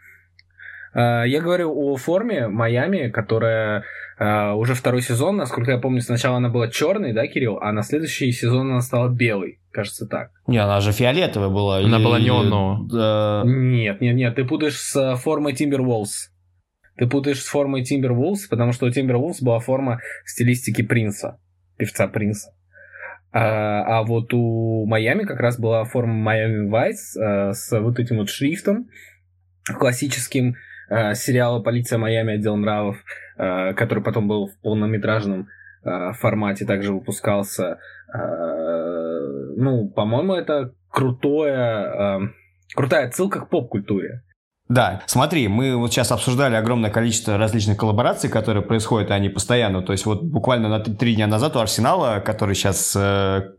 Я 0.99 1.42
говорю 1.42 1.75
о 1.77 1.97
форме 1.97 2.49
Майами, 2.49 3.11
которая 3.11 3.85
э, 4.18 4.52
уже 4.52 4.74
второй 4.74 5.02
сезон, 5.02 5.37
насколько 5.37 5.72
я 5.72 5.79
помню, 5.79 6.00
сначала 6.00 6.37
она 6.37 6.48
была 6.48 6.68
черной, 6.68 7.12
да, 7.12 7.26
Кирилл, 7.26 7.59
а 7.59 7.72
на 7.72 7.83
следующий 7.83 8.31
сезон 8.33 8.70
она 8.70 8.81
стала 8.81 9.09
белой, 9.09 9.61
кажется 9.70 10.07
так. 10.07 10.31
Не, 10.46 10.59
она 10.59 10.81
же 10.81 10.92
фиолетовая 10.92 11.48
была. 11.48 11.79
Она 11.79 11.98
была 11.98 12.18
неоновая. 12.20 13.44
Нет, 13.44 14.00
нет, 14.00 14.14
нет, 14.16 14.35
ты 14.35 14.44
путаешь 14.44 14.79
с 14.79 15.16
формой 15.16 15.52
Timberwolves. 15.52 16.31
Ты 16.96 17.07
путаешь 17.07 17.42
с 17.42 17.46
формой 17.46 17.83
Timberwolves, 17.83 18.48
потому 18.48 18.72
что 18.72 18.87
у 18.87 18.88
Timberwolves 18.88 19.42
была 19.42 19.59
форма 19.61 20.00
стилистики 20.24 20.83
Принца, 20.83 21.38
певца 21.76 22.09
Принца. 22.09 22.55
А, 23.33 23.98
а 23.98 24.02
вот 24.02 24.33
у 24.33 24.87
Майами 24.87 25.24
как 25.24 25.40
раз 25.40 25.59
была 25.59 25.85
форма 25.85 26.14
Майами 26.14 26.70
Vice 26.70 27.20
а, 27.20 27.52
с 27.52 27.79
вот 27.79 27.98
этим 27.98 28.16
вот 28.16 28.31
шрифтом 28.31 28.88
классическим 29.66 30.55
а, 30.88 31.14
сериала 31.14 31.61
«Полиция 31.61 31.98
Майами. 31.98 32.35
Отдел 32.35 32.57
нравов», 32.57 32.96
а, 32.96 33.26
который 33.37 34.03
потом 34.03 34.29
был 34.29 34.46
в 34.46 34.59
полнометражном 34.62 35.49
а, 35.85 36.12
формате, 36.12 36.64
также 36.64 36.92
выпускался. 36.92 37.79
А, 38.12 38.18
ну, 39.57 39.88
по-моему, 39.88 40.35
это 40.35 40.72
крутое, 40.90 42.33
крутая 42.75 43.09
отсылка 43.09 43.40
к 43.40 43.49
поп-культуре. 43.49 44.22
Да, 44.68 45.03
смотри, 45.07 45.46
мы 45.46 45.77
вот 45.77 45.92
сейчас 45.92 46.11
обсуждали 46.11 46.57
огромное 46.57 46.90
количество 46.90 47.38
различных 47.38 47.77
коллабораций, 47.77 48.29
которые 48.29 48.64
происходят, 48.64 49.11
они 49.12 49.29
постоянно. 49.29 49.83
То 49.83 49.92
есть 49.92 50.07
вот 50.07 50.25
буквально 50.25 50.68
на 50.68 50.81
три 50.81 51.14
дня 51.14 51.29
назад 51.29 51.55
у 51.55 51.61
Арсенала, 51.61 52.18
который 52.18 52.57
сейчас 52.57 52.96
э, 52.96 53.53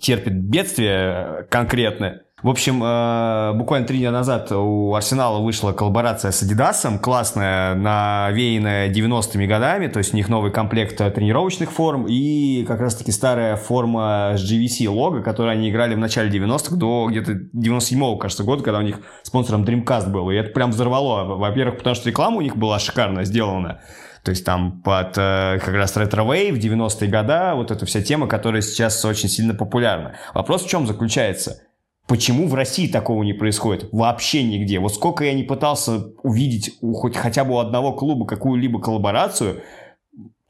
терпит 0.00 0.34
бедствие 0.34 1.46
конкретное, 1.50 2.24
в 2.42 2.48
общем, 2.48 2.82
э, 2.82 3.52
буквально 3.54 3.86
три 3.86 3.98
дня 3.98 4.10
назад 4.10 4.50
у 4.52 4.94
Арсенала 4.94 5.40
вышла 5.40 5.72
коллаборация 5.72 6.30
с 6.30 6.42
Адидасом, 6.42 6.98
классная, 6.98 7.74
навеянная 7.74 8.90
90-ми 8.90 9.46
годами, 9.46 9.88
то 9.88 9.98
есть 9.98 10.14
у 10.14 10.16
них 10.16 10.28
новый 10.28 10.50
комплект 10.50 10.96
тренировочных 10.96 11.70
форм 11.70 12.06
и 12.08 12.64
как 12.66 12.80
раз-таки 12.80 13.12
старая 13.12 13.56
форма 13.56 14.34
с 14.36 14.52
GVC 14.52 14.88
лого, 14.88 15.20
которую 15.20 15.52
они 15.52 15.70
играли 15.70 15.94
в 15.94 15.98
начале 15.98 16.30
90-х 16.30 16.76
до 16.76 17.08
где-то 17.10 17.32
97-го, 17.32 18.16
кажется, 18.16 18.44
года, 18.44 18.62
когда 18.62 18.78
у 18.78 18.82
них 18.82 19.00
спонсором 19.22 19.64
Dreamcast 19.64 20.08
был. 20.10 20.30
И 20.30 20.34
это 20.34 20.50
прям 20.50 20.70
взорвало. 20.70 21.24
Во-первых, 21.36 21.78
потому 21.78 21.94
что 21.94 22.08
реклама 22.08 22.38
у 22.38 22.40
них 22.40 22.56
была 22.56 22.78
шикарно 22.78 23.24
сделана. 23.24 23.80
То 24.24 24.30
есть 24.30 24.44
там 24.44 24.82
под 24.82 25.16
э, 25.16 25.58
как 25.64 25.74
раз 25.74 25.96
retrowave, 25.96 26.56
90-е 26.56 27.08
года, 27.08 27.52
вот 27.54 27.70
эта 27.70 27.86
вся 27.86 28.02
тема, 28.02 28.26
которая 28.26 28.60
сейчас 28.60 29.02
очень 29.04 29.28
сильно 29.28 29.54
популярна. 29.54 30.14
Вопрос 30.34 30.64
в 30.64 30.68
чем 30.68 30.86
заключается? 30.86 31.62
Почему 32.10 32.48
в 32.48 32.54
России 32.54 32.88
такого 32.88 33.22
не 33.22 33.34
происходит? 33.34 33.88
Вообще 33.92 34.42
нигде. 34.42 34.80
Вот 34.80 34.92
сколько 34.92 35.22
я 35.22 35.32
не 35.32 35.44
пытался 35.44 36.08
увидеть 36.24 36.76
у 36.80 36.92
хоть 36.92 37.14
хотя 37.14 37.44
бы 37.44 37.54
у 37.54 37.58
одного 37.58 37.92
клуба 37.92 38.26
какую-либо 38.26 38.80
коллаборацию, 38.80 39.62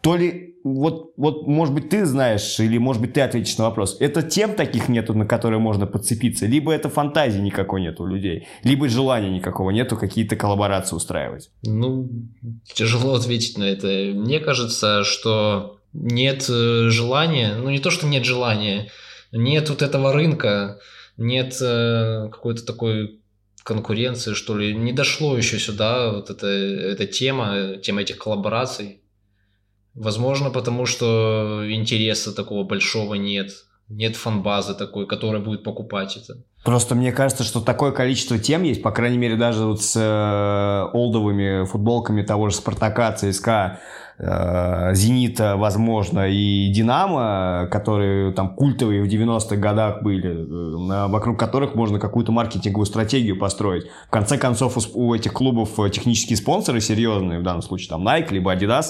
то 0.01 0.17
ли 0.17 0.57
вот, 0.65 1.13
вот, 1.19 1.47
может 1.47 1.75
быть, 1.75 1.91
ты 1.91 2.07
знаешь, 2.07 2.59
или, 2.61 2.79
может 2.79 3.03
быть, 3.03 3.13
ты 3.13 3.21
ответишь 3.21 3.59
на 3.59 3.65
вопрос. 3.65 3.99
Это 4.01 4.23
тем 4.23 4.55
таких 4.55 4.89
нету, 4.89 5.13
на 5.13 5.27
которые 5.27 5.61
можно 5.61 5.87
подцепиться, 5.87 6.47
либо 6.47 6.73
это 6.73 6.89
фантазии 6.89 7.41
никакой 7.41 7.83
нету 7.83 8.05
у 8.05 8.07
людей, 8.07 8.49
либо 8.65 8.89
желания 8.89 9.29
никакого 9.29 9.69
нету 9.69 9.99
какие-то 9.99 10.37
коллаборации 10.37 10.97
устраивать. 10.97 11.51
Ну, 11.63 12.09
тяжело 12.73 13.17
ответить 13.17 13.59
на 13.59 13.65
это. 13.65 13.87
Мне 14.15 14.41
кажется, 14.41 15.05
что 15.05 15.79
нет 15.93 16.47
э, 16.49 16.89
желания, 16.89 17.57
ну 17.57 17.69
не 17.69 17.81
то, 17.81 17.91
что 17.91 18.07
нет 18.07 18.25
желания, 18.25 18.89
нет 19.31 19.69
вот 19.69 19.83
этого 19.83 20.15
рынка, 20.15 20.79
нет 21.21 21.57
э, 21.61 22.29
какой-то 22.33 22.65
такой 22.65 23.21
конкуренции, 23.63 24.33
что 24.33 24.57
ли. 24.57 24.75
Не 24.75 24.93
дошло 24.93 25.37
еще 25.37 25.59
сюда 25.59 26.11
вот 26.13 26.31
эта, 26.31 26.47
эта 26.47 27.07
тема, 27.07 27.77
тема 27.77 28.01
этих 28.03 28.19
коллабораций. 28.19 29.03
Возможно, 29.95 30.51
потому 30.51 30.87
что 30.87 31.63
интереса 31.69 32.35
такого 32.35 32.65
большого 32.65 33.15
нет. 33.15 33.67
Нет 33.91 34.17
фанбазы 34.17 34.75
такой, 34.75 35.07
которая 35.07 35.43
будет 35.43 35.63
покупать 35.63 36.17
это. 36.17 36.39
Просто 36.65 36.95
мне 36.95 37.13
кажется, 37.13 37.43
что 37.43 37.61
такое 37.61 37.91
количество 37.93 38.39
тем 38.39 38.63
есть, 38.63 38.83
по 38.83 38.91
крайней 38.93 39.19
мере, 39.19 39.37
даже 39.37 39.65
вот 39.65 39.83
с 39.83 39.97
э, 39.97 40.97
олдовыми 40.97 41.65
футболками 41.65 42.23
того 42.23 42.51
же 42.51 42.57
Спартака, 42.57 43.13
ЦСКА, 43.13 43.81
Э, 44.23 44.91
Зенита, 44.93 45.57
возможно, 45.57 46.29
и 46.29 46.69
Динамо, 46.69 47.67
которые 47.71 48.33
там 48.33 48.55
культовые 48.55 49.03
в 49.03 49.07
90-х 49.07 49.57
годах 49.57 50.03
были, 50.03 50.31
э, 50.31 51.09
вокруг 51.09 51.39
которых 51.39 51.75
можно 51.75 51.99
какую-то 51.99 52.31
маркетинговую 52.31 52.85
стратегию 52.85 53.39
построить. 53.39 53.87
В 54.09 54.11
конце 54.11 54.37
концов, 54.37 54.77
у 54.93 55.15
этих 55.15 55.33
клубов 55.33 55.71
технические 55.91 56.37
спонсоры 56.37 56.83
серьезные, 56.83 57.39
в 57.41 57.43
данном 57.43 57.63
случае 57.63 57.89
там 57.89 58.07
Nike, 58.07 58.31
либо 58.31 58.55
Adidas, 58.55 58.89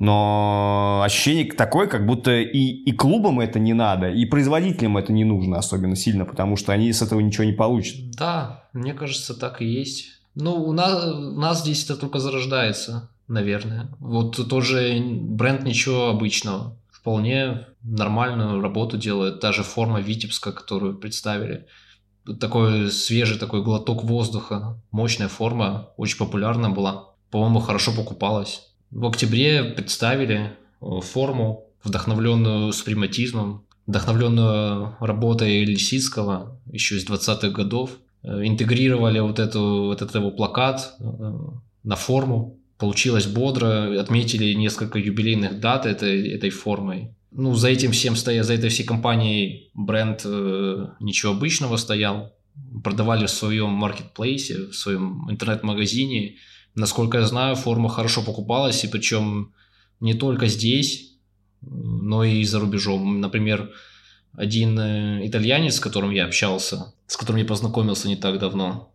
но 0.00 1.02
ощущение 1.04 1.52
такое, 1.52 1.86
как 1.86 2.04
будто 2.06 2.32
и, 2.32 2.58
и 2.58 2.92
клубам 2.92 3.38
это 3.38 3.60
не 3.60 3.74
надо, 3.74 4.10
и 4.10 4.24
производителям 4.24 4.96
это 4.96 5.12
не 5.12 5.24
нужно 5.24 5.58
особенно 5.58 5.94
сильно, 5.94 6.24
потому 6.24 6.56
что 6.56 6.72
они 6.72 6.92
с 6.92 7.00
этого 7.00 7.20
ничего 7.20 7.44
не 7.44 7.52
получат. 7.52 8.10
Да, 8.10 8.64
мне 8.72 8.92
кажется, 8.94 9.38
так 9.38 9.62
и 9.62 9.66
есть. 9.66 10.06
Ну, 10.34 10.54
у 10.54 10.72
нас, 10.72 11.04
у 11.04 11.38
нас 11.38 11.60
здесь 11.60 11.84
это 11.84 11.96
только 11.96 12.18
зарождается 12.18 13.08
наверное. 13.30 13.88
Вот 14.00 14.48
тоже 14.48 15.00
бренд 15.00 15.62
ничего 15.62 16.08
обычного. 16.08 16.76
Вполне 16.90 17.66
нормальную 17.82 18.60
работу 18.60 18.98
делает. 18.98 19.40
Та 19.40 19.52
же 19.52 19.62
форма 19.62 20.00
Витебска, 20.00 20.52
которую 20.52 20.98
представили. 20.98 21.66
Такой 22.38 22.90
свежий 22.90 23.38
такой 23.38 23.62
глоток 23.62 24.04
воздуха. 24.04 24.82
Мощная 24.90 25.28
форма, 25.28 25.90
очень 25.96 26.18
популярна 26.18 26.70
была. 26.70 27.14
По-моему, 27.30 27.60
хорошо 27.60 27.92
покупалась. 27.92 28.69
В 28.90 29.06
октябре 29.06 29.62
представили 29.62 30.50
э, 30.80 31.00
форму, 31.00 31.66
вдохновленную 31.84 32.72
сприматизмом, 32.72 33.64
вдохновленную 33.86 34.96
работой 35.00 35.64
Лисицкого 35.64 36.60
еще 36.70 36.96
из 36.96 37.06
20-х 37.08 37.50
годов. 37.50 37.90
Э, 38.22 38.44
интегрировали 38.44 39.20
вот, 39.20 39.38
эту, 39.38 39.84
вот 39.84 40.02
этот 40.02 40.16
его 40.16 40.30
плакат 40.32 40.94
э, 40.98 41.04
на 41.84 41.96
форму 41.96 42.56
Получилось 42.78 43.26
бодро, 43.26 44.00
отметили 44.00 44.54
несколько 44.54 44.98
юбилейных 44.98 45.60
дат 45.60 45.84
этой, 45.84 46.30
этой 46.30 46.48
формой. 46.48 47.14
Ну, 47.30 47.54
за 47.54 47.68
этим 47.68 47.92
всем 47.92 48.16
стоя, 48.16 48.42
за 48.42 48.54
этой 48.54 48.70
всей 48.70 48.84
компанией 48.84 49.70
бренд 49.74 50.24
ничего 50.98 51.32
обычного 51.32 51.76
стоял. 51.76 52.32
Продавали 52.82 53.26
в 53.26 53.30
своем 53.30 53.68
маркетплейсе, 53.68 54.68
в 54.68 54.74
своем 54.74 55.30
интернет-магазине. 55.30 56.36
Насколько 56.74 57.18
я 57.18 57.26
знаю, 57.26 57.56
форма 57.56 57.88
хорошо 57.88 58.22
покупалась, 58.22 58.84
и 58.84 58.88
причем 58.88 59.52
не 60.00 60.14
только 60.14 60.46
здесь, 60.46 61.16
но 61.62 62.24
и 62.24 62.44
за 62.44 62.60
рубежом. 62.60 63.20
Например, 63.20 63.70
один 64.34 64.78
э, 64.78 65.26
итальянец, 65.26 65.76
с 65.76 65.80
которым 65.80 66.10
я 66.10 66.24
общался, 66.24 66.94
с 67.06 67.16
которым 67.16 67.40
я 67.40 67.46
познакомился 67.46 68.08
не 68.08 68.16
так 68.16 68.38
давно, 68.38 68.92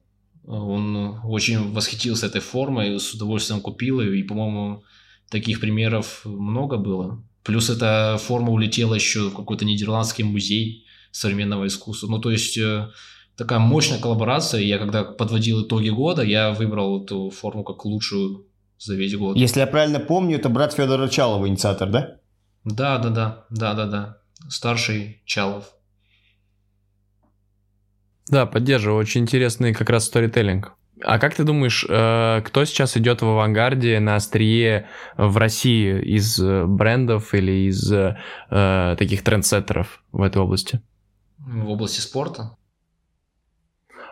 он 0.47 1.19
очень 1.23 1.71
восхитился 1.71 2.27
этой 2.27 2.41
формой, 2.41 2.99
с 2.99 3.13
удовольствием 3.13 3.61
купил 3.61 3.99
ее, 3.99 4.19
и, 4.19 4.23
по-моему, 4.23 4.83
таких 5.29 5.59
примеров 5.59 6.21
много 6.23 6.77
было. 6.77 7.23
Плюс 7.43 7.69
эта 7.69 8.17
форма 8.21 8.51
улетела 8.51 8.95
еще 8.95 9.29
в 9.29 9.35
какой-то 9.35 9.65
нидерландский 9.65 10.23
музей 10.23 10.85
современного 11.11 11.67
искусства. 11.67 12.07
Ну, 12.07 12.19
то 12.19 12.31
есть 12.31 12.57
э, 12.57 12.89
такая 13.37 13.59
мощная 13.59 13.99
коллаборация. 13.99 14.61
Я 14.61 14.77
когда 14.77 15.03
подводил 15.03 15.63
итоги 15.63 15.89
года, 15.89 16.23
я 16.23 16.51
выбрал 16.51 17.03
эту 17.03 17.29
форму 17.29 17.63
как 17.63 17.85
лучшую 17.85 18.47
за 18.77 18.95
весь 18.95 19.15
год. 19.15 19.37
Если 19.37 19.59
я 19.59 19.67
правильно 19.67 19.99
помню, 19.99 20.37
это 20.37 20.49
брат 20.49 20.73
Федора 20.73 21.07
Чалова 21.07 21.47
инициатор, 21.47 21.89
да? 21.89 22.17
Да, 22.63 22.97
да, 22.97 23.09
да, 23.09 23.45
да, 23.49 23.73
да, 23.73 23.85
да. 23.85 24.17
Старший 24.49 25.21
Чалов. 25.25 25.73
Да, 28.27 28.45
поддерживаю. 28.45 28.99
Очень 28.99 29.21
интересный 29.21 29.73
как 29.73 29.89
раз 29.89 30.05
сторителлинг. 30.05 30.73
А 31.03 31.19
как 31.19 31.35
ты 31.35 31.43
думаешь, 31.43 31.85
э, 31.87 32.41
кто 32.43 32.65
сейчас 32.65 32.95
идет 32.97 33.21
в 33.21 33.27
авангарде 33.27 33.99
на 33.99 34.15
острие 34.15 34.87
в 35.17 35.37
России 35.37 36.01
из 36.01 36.39
э, 36.39 36.65
брендов 36.65 37.33
или 37.33 37.67
из 37.67 37.91
э, 37.91 38.15
таких 38.97 39.23
трендсеттеров 39.23 40.03
в 40.11 40.21
этой 40.21 40.41
области? 40.41 40.81
В 41.37 41.69
области 41.69 41.99
спорта? 41.99 42.57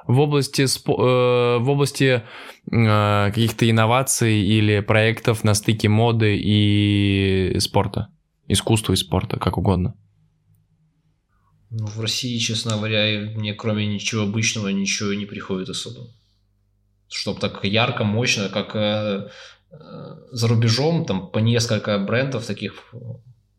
В 0.07 0.19
области, 0.19 0.65
в 0.85 1.69
области 1.69 2.23
каких-то 2.69 3.69
инноваций 3.69 4.41
или 4.41 4.81
проектов 4.81 5.43
на 5.43 5.53
стыке 5.53 5.89
моды 5.89 6.37
и 6.37 7.57
спорта, 7.59 8.09
искусства 8.47 8.93
и 8.93 8.97
спорта, 8.97 9.39
как 9.39 9.57
угодно. 9.57 9.95
Ну, 11.69 11.87
в 11.87 11.99
России, 12.01 12.37
честно 12.37 12.77
говоря, 12.77 13.31
мне 13.35 13.53
кроме 13.53 13.87
ничего 13.87 14.23
обычного 14.23 14.67
ничего 14.67 15.13
не 15.13 15.25
приходит 15.25 15.69
особо. 15.69 16.07
Чтоб 17.07 17.39
так 17.39 17.63
ярко, 17.63 18.03
мощно, 18.03 18.49
как 18.49 18.75
э, 18.75 19.29
за 20.31 20.47
рубежом 20.47 21.05
там 21.05 21.31
по 21.31 21.39
несколько 21.39 21.97
брендов 21.97 22.45
таких 22.45 22.93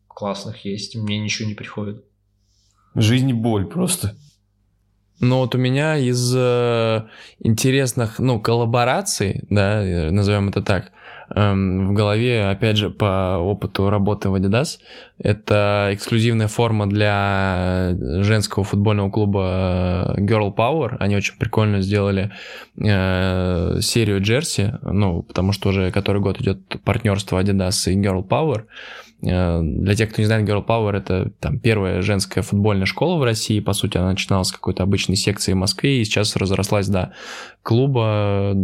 классных 0.07 0.63
есть, 0.63 0.95
мне 0.95 1.19
ничего 1.19 1.47
не 1.47 1.55
приходит. 1.55 2.05
Жизнь 2.95 3.33
боль 3.33 3.65
просто. 3.65 4.15
Ну 5.21 5.37
вот 5.37 5.55
у 5.55 5.57
меня 5.57 5.97
из 5.97 6.33
э, 6.35 7.03
интересных, 7.39 8.19
ну, 8.19 8.39
коллабораций, 8.39 9.43
да, 9.49 9.81
э, 9.81 10.11
назовем 10.11 10.49
это 10.49 10.61
так, 10.61 10.91
эм, 11.33 11.87
в 11.89 11.93
голове, 11.93 12.49
опять 12.49 12.75
же, 12.75 12.89
по 12.89 13.37
опыту 13.37 13.89
работы 13.89 14.29
в 14.29 14.35
Adidas, 14.35 14.79
это 15.17 15.89
эксклюзивная 15.93 16.49
форма 16.49 16.87
для 16.87 17.95
женского 18.23 18.65
футбольного 18.65 19.09
клуба 19.09 20.15
э, 20.17 20.21
Girl 20.21 20.53
Power. 20.53 20.97
Они 20.99 21.15
очень 21.15 21.37
прикольно 21.37 21.79
сделали 21.81 22.31
э, 22.77 23.77
серию 23.79 24.21
джерси, 24.21 24.73
ну, 24.81 25.23
потому 25.23 25.53
что 25.53 25.69
уже 25.69 25.91
который 25.91 26.21
год 26.21 26.41
идет 26.41 26.59
партнерство 26.83 27.41
Adidas 27.41 27.89
и 27.89 27.95
Girl 27.97 28.27
Power. 28.27 28.63
Э, 28.63 28.65
для 29.25 29.95
тех, 29.95 30.11
кто 30.11 30.21
не 30.21 30.27
знает, 30.27 30.47
Girl 30.47 30.65
Power 30.65 30.95
это 30.95 31.31
там 31.39 31.59
первая 31.59 32.01
женская 32.01 32.41
футбольная 32.41 32.85
школа 32.85 33.17
в 33.17 33.23
России. 33.23 33.59
По 33.59 33.73
сути, 33.73 33.97
она 33.97 34.11
начиналась 34.11 34.49
с 34.49 34.51
какой-то 34.51 34.83
обычной 34.83 35.15
секции 35.15 35.53
в 35.53 35.57
Москве 35.57 36.01
и 36.01 36.05
сейчас 36.05 36.35
разрослась 36.35 36.87
до 36.87 37.13
клуба 37.63 38.55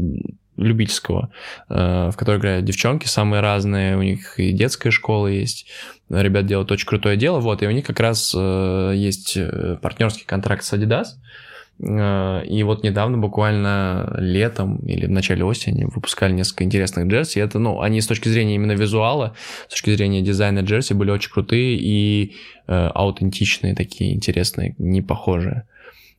любительского, 0.58 1.32
э, 1.69 2.12
в 2.12 2.15
котором 2.15 2.39
играют 2.39 2.65
девчонки 2.65 3.08
самые 3.08 3.41
разные, 3.41 3.97
у 3.97 4.04
них 4.04 4.39
и 4.39 4.52
детская 4.52 4.91
школа 4.91 5.28
есть, 5.28 5.67
ребят 6.10 6.45
делают 6.45 6.71
очень 6.71 6.88
крутое 6.88 7.17
дело, 7.17 7.39
вот, 7.39 7.63
и 7.63 7.67
у 7.67 7.71
них 7.71 7.86
как 7.86 8.00
раз 8.00 8.36
э, 8.38 8.93
есть 8.95 9.38
партнерский 9.82 10.26
контракт 10.26 10.63
с 10.63 10.74
Adidas, 10.74 11.06
Э, 11.06 11.51
и 11.80 12.64
вот 12.64 12.84
недавно, 12.84 13.18
буквально 13.18 14.16
летом 14.20 14.78
или 14.86 15.08
в 15.08 15.12
начале 15.12 15.44
осени, 15.44 15.86
выпускали 15.86 16.32
несколько 16.32 16.64
интересных 16.64 17.08
джерси. 17.08 17.40
Это, 17.40 17.58
ну, 17.58 17.82
они 17.82 18.02
с 18.02 18.08
точки 18.08 18.30
зрения 18.30 18.56
именно 18.56 18.74
визуала, 18.74 19.34
с 19.68 19.72
точки 19.72 19.96
зрения 19.96 20.22
дизайна 20.22 20.60
джерси 20.60 20.94
были 20.94 21.10
очень 21.10 21.32
крутые 21.32 21.78
и 21.78 22.36
э, 22.68 22.74
аутентичные 22.74 23.74
такие, 23.74 24.14
интересные, 24.14 24.76
не 24.78 25.02
похожие. 25.02 25.66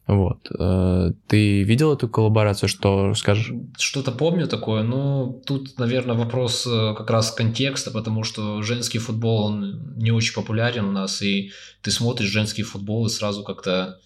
Вот. 0.06 0.50
Э, 0.58 1.12
ты 1.28 1.62
видел 1.62 1.92
эту 1.92 2.08
коллаборацию, 2.08 2.68
что 2.68 3.14
скажешь? 3.14 3.52
Что-то 3.78 4.10
помню 4.10 4.48
такое, 4.48 4.82
но 4.82 5.40
тут, 5.46 5.78
наверное, 5.78 6.16
вопрос 6.16 6.66
э, 6.66 6.94
как 6.96 7.08
раз 7.08 7.30
контекста, 7.30 7.92
потому 7.92 8.24
что 8.24 8.62
женский 8.62 8.98
футбол, 8.98 9.44
он 9.44 9.94
не 9.96 10.10
очень 10.10 10.34
популярен 10.34 10.86
у 10.86 10.92
нас, 10.92 11.22
и 11.22 11.52
ты 11.82 11.90
смотришь 11.92 12.28
женский 12.28 12.64
футбол 12.64 13.06
и 13.06 13.10
сразу 13.10 13.44
как-то 13.44 14.00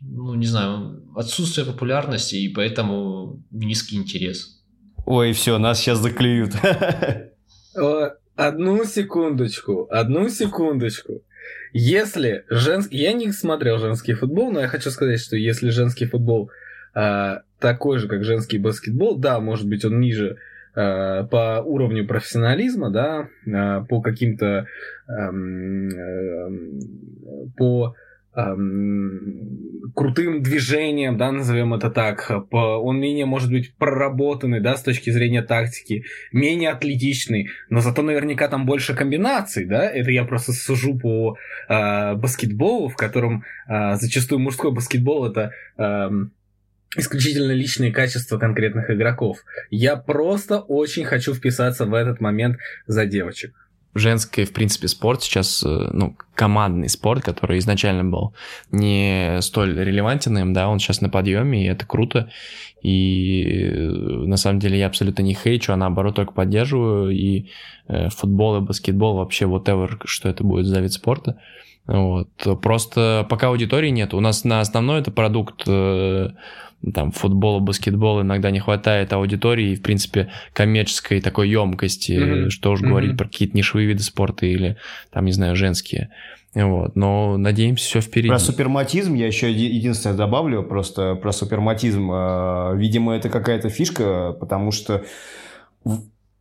ну, 0.00 0.34
не 0.34 0.46
знаю, 0.46 1.02
отсутствие 1.16 1.66
популярности 1.66 2.36
и 2.36 2.48
поэтому 2.52 3.42
низкий 3.50 3.96
интерес. 3.96 4.62
Ой, 5.06 5.32
все, 5.32 5.58
нас 5.58 5.78
сейчас 5.78 5.98
заклюют. 5.98 6.52
Одну 8.38 8.84
секундочку, 8.84 9.88
одну 9.90 10.28
секундочку. 10.28 11.22
Если 11.72 12.44
женский... 12.48 12.96
Я 12.96 13.12
не 13.12 13.32
смотрел 13.32 13.78
женский 13.78 14.14
футбол, 14.14 14.52
но 14.52 14.60
я 14.60 14.68
хочу 14.68 14.90
сказать, 14.90 15.20
что 15.20 15.36
если 15.36 15.70
женский 15.70 16.06
футбол 16.06 16.50
а, 16.94 17.42
такой 17.58 17.98
же, 17.98 18.06
как 18.06 18.22
женский 18.22 18.58
баскетбол, 18.58 19.18
да, 19.18 19.40
может 19.40 19.68
быть, 19.68 19.84
он 19.84 19.98
ниже 19.98 20.36
а, 20.76 21.24
по 21.24 21.60
уровню 21.64 22.06
профессионализма, 22.06 22.90
да, 22.90 23.28
а, 23.52 23.82
по 23.82 24.00
каким-то... 24.00 24.66
А, 25.08 25.12
а, 25.12 26.50
по 27.56 27.96
крутым 29.94 30.42
движением, 30.42 31.16
да, 31.16 31.32
назовем 31.32 31.74
это 31.74 31.90
так. 31.90 32.30
Он 32.52 33.00
менее, 33.00 33.26
может 33.26 33.50
быть, 33.50 33.74
проработанный, 33.74 34.60
да, 34.60 34.76
с 34.76 34.82
точки 34.82 35.10
зрения 35.10 35.42
тактики, 35.42 36.04
менее 36.32 36.70
атлетичный, 36.70 37.48
но 37.68 37.80
зато 37.80 38.02
наверняка 38.02 38.48
там 38.48 38.64
больше 38.64 38.94
комбинаций, 38.94 39.64
да. 39.64 39.90
Это 39.90 40.10
я 40.12 40.24
просто 40.24 40.52
сужу 40.52 40.96
по 40.96 41.36
э, 41.68 42.14
баскетболу, 42.14 42.88
в 42.88 42.96
котором 42.96 43.44
э, 43.68 43.96
зачастую 43.96 44.38
мужской 44.38 44.70
баскетбол 44.70 45.26
это 45.26 45.50
э, 45.76 46.08
исключительно 46.96 47.52
личные 47.52 47.92
качества 47.92 48.38
конкретных 48.38 48.90
игроков. 48.90 49.38
Я 49.70 49.96
просто 49.96 50.60
очень 50.60 51.04
хочу 51.04 51.34
вписаться 51.34 51.86
в 51.86 51.94
этот 51.94 52.20
момент 52.20 52.58
за 52.86 53.04
девочек 53.04 53.52
женский, 53.94 54.44
в 54.44 54.52
принципе, 54.52 54.88
спорт 54.88 55.22
сейчас, 55.22 55.62
э, 55.64 55.90
ну, 55.92 56.16
командный 56.34 56.88
спорт, 56.88 57.22
который 57.22 57.58
изначально 57.58 58.04
был 58.04 58.34
не 58.70 59.38
столь 59.40 59.78
релевантен 59.78 60.52
да, 60.52 60.68
он 60.68 60.78
сейчас 60.78 61.00
на 61.00 61.08
подъеме, 61.08 61.64
и 61.64 61.68
это 61.68 61.86
круто. 61.86 62.30
И 62.82 63.44
э, 63.44 63.90
на 64.26 64.36
самом 64.36 64.60
деле 64.60 64.78
я 64.78 64.86
абсолютно 64.86 65.22
не 65.22 65.34
хейчу, 65.34 65.72
а 65.72 65.76
наоборот 65.76 66.14
только 66.16 66.32
поддерживаю. 66.32 67.10
И 67.10 67.46
э, 67.88 68.08
футбол 68.10 68.58
и 68.58 68.60
баскетбол 68.60 69.16
вообще 69.16 69.46
whatever, 69.46 70.00
что 70.04 70.28
это 70.28 70.44
будет 70.44 70.66
за 70.66 70.80
вид 70.80 70.92
спорта. 70.92 71.40
Вот. 71.86 72.28
Просто 72.60 73.26
пока 73.30 73.48
аудитории 73.48 73.88
нет. 73.88 74.12
У 74.12 74.20
нас 74.20 74.44
на 74.44 74.60
основной 74.60 75.00
это 75.00 75.10
продукт 75.10 75.66
там 76.94 77.10
футбола, 77.10 77.60
баскетбола 77.60 78.22
иногда 78.22 78.50
не 78.50 78.60
хватает 78.60 79.12
аудитории 79.12 79.72
и, 79.72 79.76
в 79.76 79.82
принципе, 79.82 80.30
коммерческой 80.52 81.20
такой 81.20 81.48
емкости, 81.48 82.12
mm-hmm. 82.12 82.50
что 82.50 82.72
уж 82.72 82.80
mm-hmm. 82.80 82.88
говорить 82.88 83.16
про 83.16 83.26
какие-то 83.26 83.56
нишевые 83.56 83.88
виды 83.88 84.02
спорта 84.02 84.46
или, 84.46 84.76
там, 85.10 85.24
не 85.24 85.32
знаю, 85.32 85.56
женские. 85.56 86.10
Вот. 86.54 86.96
Но 86.96 87.36
надеемся, 87.36 87.84
все 87.84 88.00
впереди. 88.00 88.28
Про 88.28 88.38
суперматизм 88.38 89.14
я 89.14 89.26
еще 89.26 89.52
единственное 89.52 90.16
добавлю, 90.16 90.62
просто 90.62 91.14
про 91.14 91.32
суперматизм. 91.32 92.10
А, 92.12 92.74
видимо, 92.74 93.14
это 93.14 93.28
какая-то 93.28 93.68
фишка, 93.68 94.32
потому 94.38 94.70
что 94.72 95.04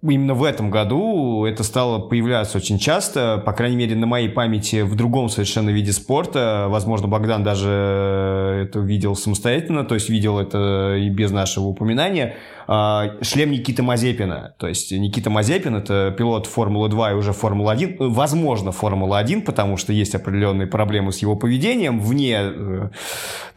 именно 0.01 0.33
в 0.33 0.43
этом 0.43 0.69
году 0.69 1.45
это 1.45 1.63
стало 1.63 1.99
появляться 1.99 2.57
очень 2.57 2.77
часто, 2.77 3.41
по 3.43 3.53
крайней 3.53 3.77
мере, 3.77 3.95
на 3.95 4.05
моей 4.05 4.29
памяти 4.29 4.81
в 4.81 4.95
другом 4.95 5.29
совершенно 5.29 5.69
виде 5.69 5.91
спорта. 5.91 6.67
Возможно, 6.69 7.07
Богдан 7.07 7.43
даже 7.43 8.65
это 8.67 8.79
видел 8.79 9.15
самостоятельно, 9.15 9.83
то 9.83 9.95
есть 9.95 10.09
видел 10.09 10.39
это 10.39 10.95
и 10.97 11.09
без 11.09 11.31
нашего 11.31 11.65
упоминания. 11.65 12.35
А, 12.69 13.13
шлем 13.21 13.51
Никиты 13.51 13.81
Мазепина. 13.81 14.53
То 14.57 14.67
есть 14.67 14.91
Никита 14.91 15.29
Мазепин– 15.29 15.75
это 15.77 16.13
пилот 16.17 16.47
Формулы-2 16.47 17.11
и 17.11 17.13
уже 17.13 17.31
Формула-1. 17.31 18.09
Возможно, 18.09 18.71
Формула-1, 18.71 19.41
потому 19.41 19.77
что 19.77 19.93
есть 19.93 20.15
определенные 20.15 20.67
проблемы 20.67 21.13
с 21.13 21.19
его 21.19 21.37
поведением 21.37 22.01
вне 22.01 22.37
э, 22.41 22.89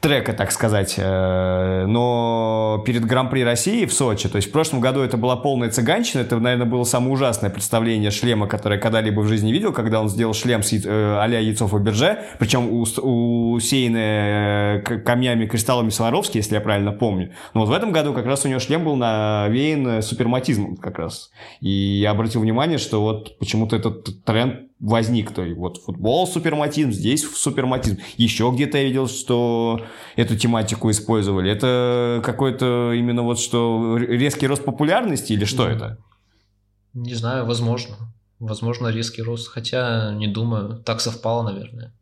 трека, 0.01 0.33
так 0.33 0.53
сказать. 0.53 0.95
Э, 0.97 1.87
но 1.87 2.85
перед 2.87 3.05
Гран-при 3.05 3.43
России 3.43 3.85
в 3.85 3.93
Сочи, 3.93 4.29
то 4.29 4.37
есть 4.37 4.49
в 4.49 4.53
прошлом 4.53 4.79
году 4.81 5.01
это 5.01 5.17
была 5.17 5.35
полная 5.35 5.71
цыганщина, 5.71 6.21
это, 6.33 6.41
наверное, 6.41 6.67
было 6.67 6.85
самое 6.85 7.13
ужасное 7.13 7.51
представление 7.51 8.11
шлема, 8.11 8.47
которое 8.47 8.77
я 8.77 8.81
когда-либо 8.81 9.21
в 9.21 9.29
жизни 9.29 9.53
видел, 9.53 9.73
когда 9.73 10.01
он 10.01 10.09
сделал 10.09 10.35
шлем 10.35 10.63
с, 10.63 10.73
э, 10.73 11.19
а-ля 11.19 11.39
яйцо 11.39 11.67
Фаберже, 11.67 12.21
причем 12.39 12.69
усеянный 12.73 14.83
камнями, 14.83 15.47
кристаллами 15.47 15.91
Сваровски, 15.91 16.39
если 16.39 16.55
я 16.55 16.61
правильно 16.61 16.93
помню. 16.93 17.33
Но 17.55 17.61
вот 17.61 17.69
в 17.69 17.73
этом 17.73 17.93
году 17.93 18.13
как 18.13 18.27
раз 18.27 18.45
у 18.45 18.49
него 18.49 18.61
шлем 18.61 18.85
был 18.85 18.97
навеян 18.97 20.03
суперматизмом 20.03 20.77
как 20.77 20.99
раз. 20.99 21.31
И 21.61 21.71
я 21.71 22.13
обратил 22.13 22.41
внимание, 22.41 22.79
что 22.79 23.03
вот 23.03 23.39
почему-то 23.39 23.77
этот 23.77 24.25
тренд 24.25 24.71
возник. 24.81 25.33
То 25.33 25.43
есть 25.43 25.57
вот 25.57 25.79
футбол 25.79 26.27
суперматизм, 26.27 26.93
здесь 26.93 27.23
суперматизм. 27.23 27.99
Еще 28.17 28.51
где-то 28.53 28.79
я 28.79 28.85
видел, 28.85 29.09
что 29.09 29.83
эту 30.17 30.37
тематику 30.37 30.91
использовали. 30.91 31.51
Это 31.51 32.23
какой-то 32.25 32.93
именно 32.95 33.23
вот 33.23 33.39
что 33.39 33.99
резкий 33.99 34.47
рост 34.47 34.65
популярности 34.65 35.35
или 35.35 35.45
что 35.45 35.69
это? 35.69 35.99
Не 36.95 37.15
знаю, 37.15 37.47
возможно. 37.47 37.97
Возможно, 38.41 38.89
резкий 38.89 39.23
рост, 39.23 39.49
хотя 39.49 40.13
не 40.15 40.27
думаю. 40.27 40.83
Так 40.85 41.01
совпало, 41.01 41.43
наверное. 41.43 41.93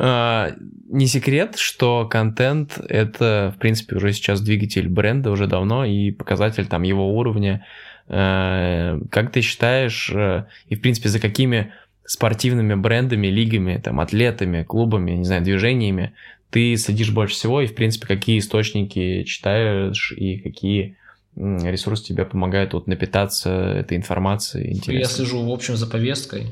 А, 0.00 0.52
не 0.88 1.06
секрет, 1.06 1.56
что 1.56 2.06
контент— 2.06 2.78
это, 2.88 3.52
в 3.54 3.58
принципе, 3.58 3.96
уже 3.96 4.12
сейчас 4.12 4.40
двигатель 4.40 4.88
бренда 4.88 5.30
уже 5.30 5.46
давно 5.46 5.84
и 5.84 6.12
показатель 6.12 6.66
там 6.66 6.82
его 6.82 7.14
уровня. 7.14 7.66
А, 8.06 8.98
как 9.10 9.32
ты 9.32 9.42
считаешь, 9.42 10.10
э, 10.14 10.46
и, 10.68 10.76
в 10.76 10.80
принципе, 10.80 11.08
за 11.08 11.20
какими 11.20 11.72
спортивными 12.08 12.74
брендами, 12.74 13.28
лигами, 13.28 13.80
там, 13.82 14.00
атлетами, 14.00 14.64
клубами, 14.64 15.12
не 15.12 15.24
знаю, 15.24 15.42
движениями 15.44 16.14
ты 16.50 16.76
следишь 16.76 17.10
больше 17.10 17.34
всего, 17.34 17.60
и, 17.60 17.66
в 17.66 17.74
принципе, 17.74 18.06
какие 18.06 18.38
источники 18.38 19.24
читаешь 19.24 20.12
и 20.16 20.38
какие 20.38 20.96
ресурсы 21.36 22.04
тебе 22.04 22.24
помогают 22.24 22.72
вот 22.72 22.86
напитаться 22.86 23.50
этой 23.50 23.96
информацией? 23.96 24.72
Интересно. 24.72 24.98
Я 24.98 25.04
слежу, 25.04 25.44
в 25.44 25.52
общем, 25.52 25.76
за 25.76 25.86
повесткой, 25.86 26.48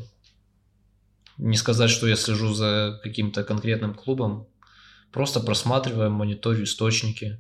не 1.39 1.57
сказать, 1.57 1.91
что 1.91 2.07
я 2.07 2.17
слежу 2.17 2.53
за 2.53 3.01
каким-то 3.03 3.43
конкретным 3.43 3.95
клубом. 3.95 4.47
Просто 5.13 5.41
просматриваем, 5.41 6.13
мониторю 6.13 6.65
источники. 6.65 7.39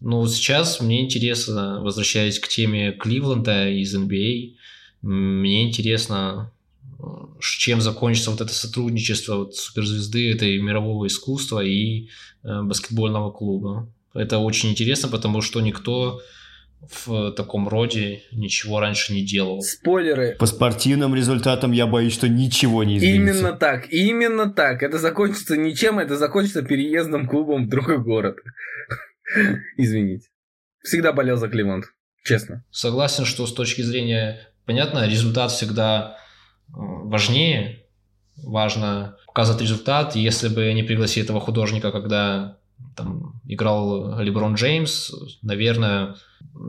Но 0.00 0.20
вот 0.20 0.32
сейчас 0.32 0.80
мне 0.80 1.04
интересно, 1.04 1.80
возвращаясь 1.82 2.38
к 2.38 2.48
теме 2.48 2.92
Кливленда 2.92 3.68
из 3.68 3.94
NBA, 3.96 4.54
мне 5.02 5.68
интересно 5.68 6.52
чем 7.40 7.80
закончится 7.80 8.30
вот 8.30 8.40
это 8.40 8.52
сотрудничество 8.52 9.36
вот 9.36 9.56
суперзвезды 9.56 10.32
этой 10.32 10.58
мирового 10.58 11.06
искусства 11.06 11.60
и 11.60 12.08
э, 12.42 12.62
баскетбольного 12.62 13.30
клуба. 13.30 13.92
Это 14.14 14.38
очень 14.38 14.70
интересно, 14.70 15.08
потому 15.08 15.42
что 15.42 15.60
никто 15.60 16.20
в 17.04 17.32
таком 17.32 17.68
роде 17.68 18.22
ничего 18.32 18.80
раньше 18.80 19.12
не 19.12 19.24
делал. 19.24 19.62
Спойлеры. 19.62 20.36
По 20.38 20.46
спортивным 20.46 21.14
результатам 21.14 21.72
я 21.72 21.86
боюсь, 21.86 22.12
что 22.12 22.28
ничего 22.28 22.84
не 22.84 22.98
изменится. 22.98 23.38
Именно 23.38 23.52
так, 23.52 23.92
именно 23.92 24.50
так. 24.50 24.82
Это 24.82 24.98
закончится 24.98 25.56
ничем, 25.56 25.98
это 25.98 26.16
закончится 26.16 26.62
переездом 26.62 27.26
клубом 27.26 27.66
в 27.66 27.68
другой 27.68 27.98
город. 27.98 28.38
Извините. 29.76 30.28
Всегда 30.82 31.12
болел 31.12 31.36
за 31.36 31.48
Кливленд, 31.48 31.86
честно. 32.22 32.64
Согласен, 32.70 33.24
что 33.24 33.46
с 33.46 33.52
точки 33.52 33.82
зрения, 33.82 34.48
понятно, 34.66 35.08
результат 35.08 35.50
всегда 35.50 36.18
важнее. 36.68 37.82
Важно 38.36 39.16
показать 39.26 39.60
результат. 39.60 40.14
Если 40.16 40.48
бы 40.48 40.72
не 40.72 40.82
пригласили 40.82 41.24
этого 41.24 41.40
художника, 41.40 41.90
когда 41.90 42.56
там 42.94 43.40
играл 43.46 44.18
Леброн 44.20 44.54
Джеймс, 44.54 45.10
наверное, 45.42 46.16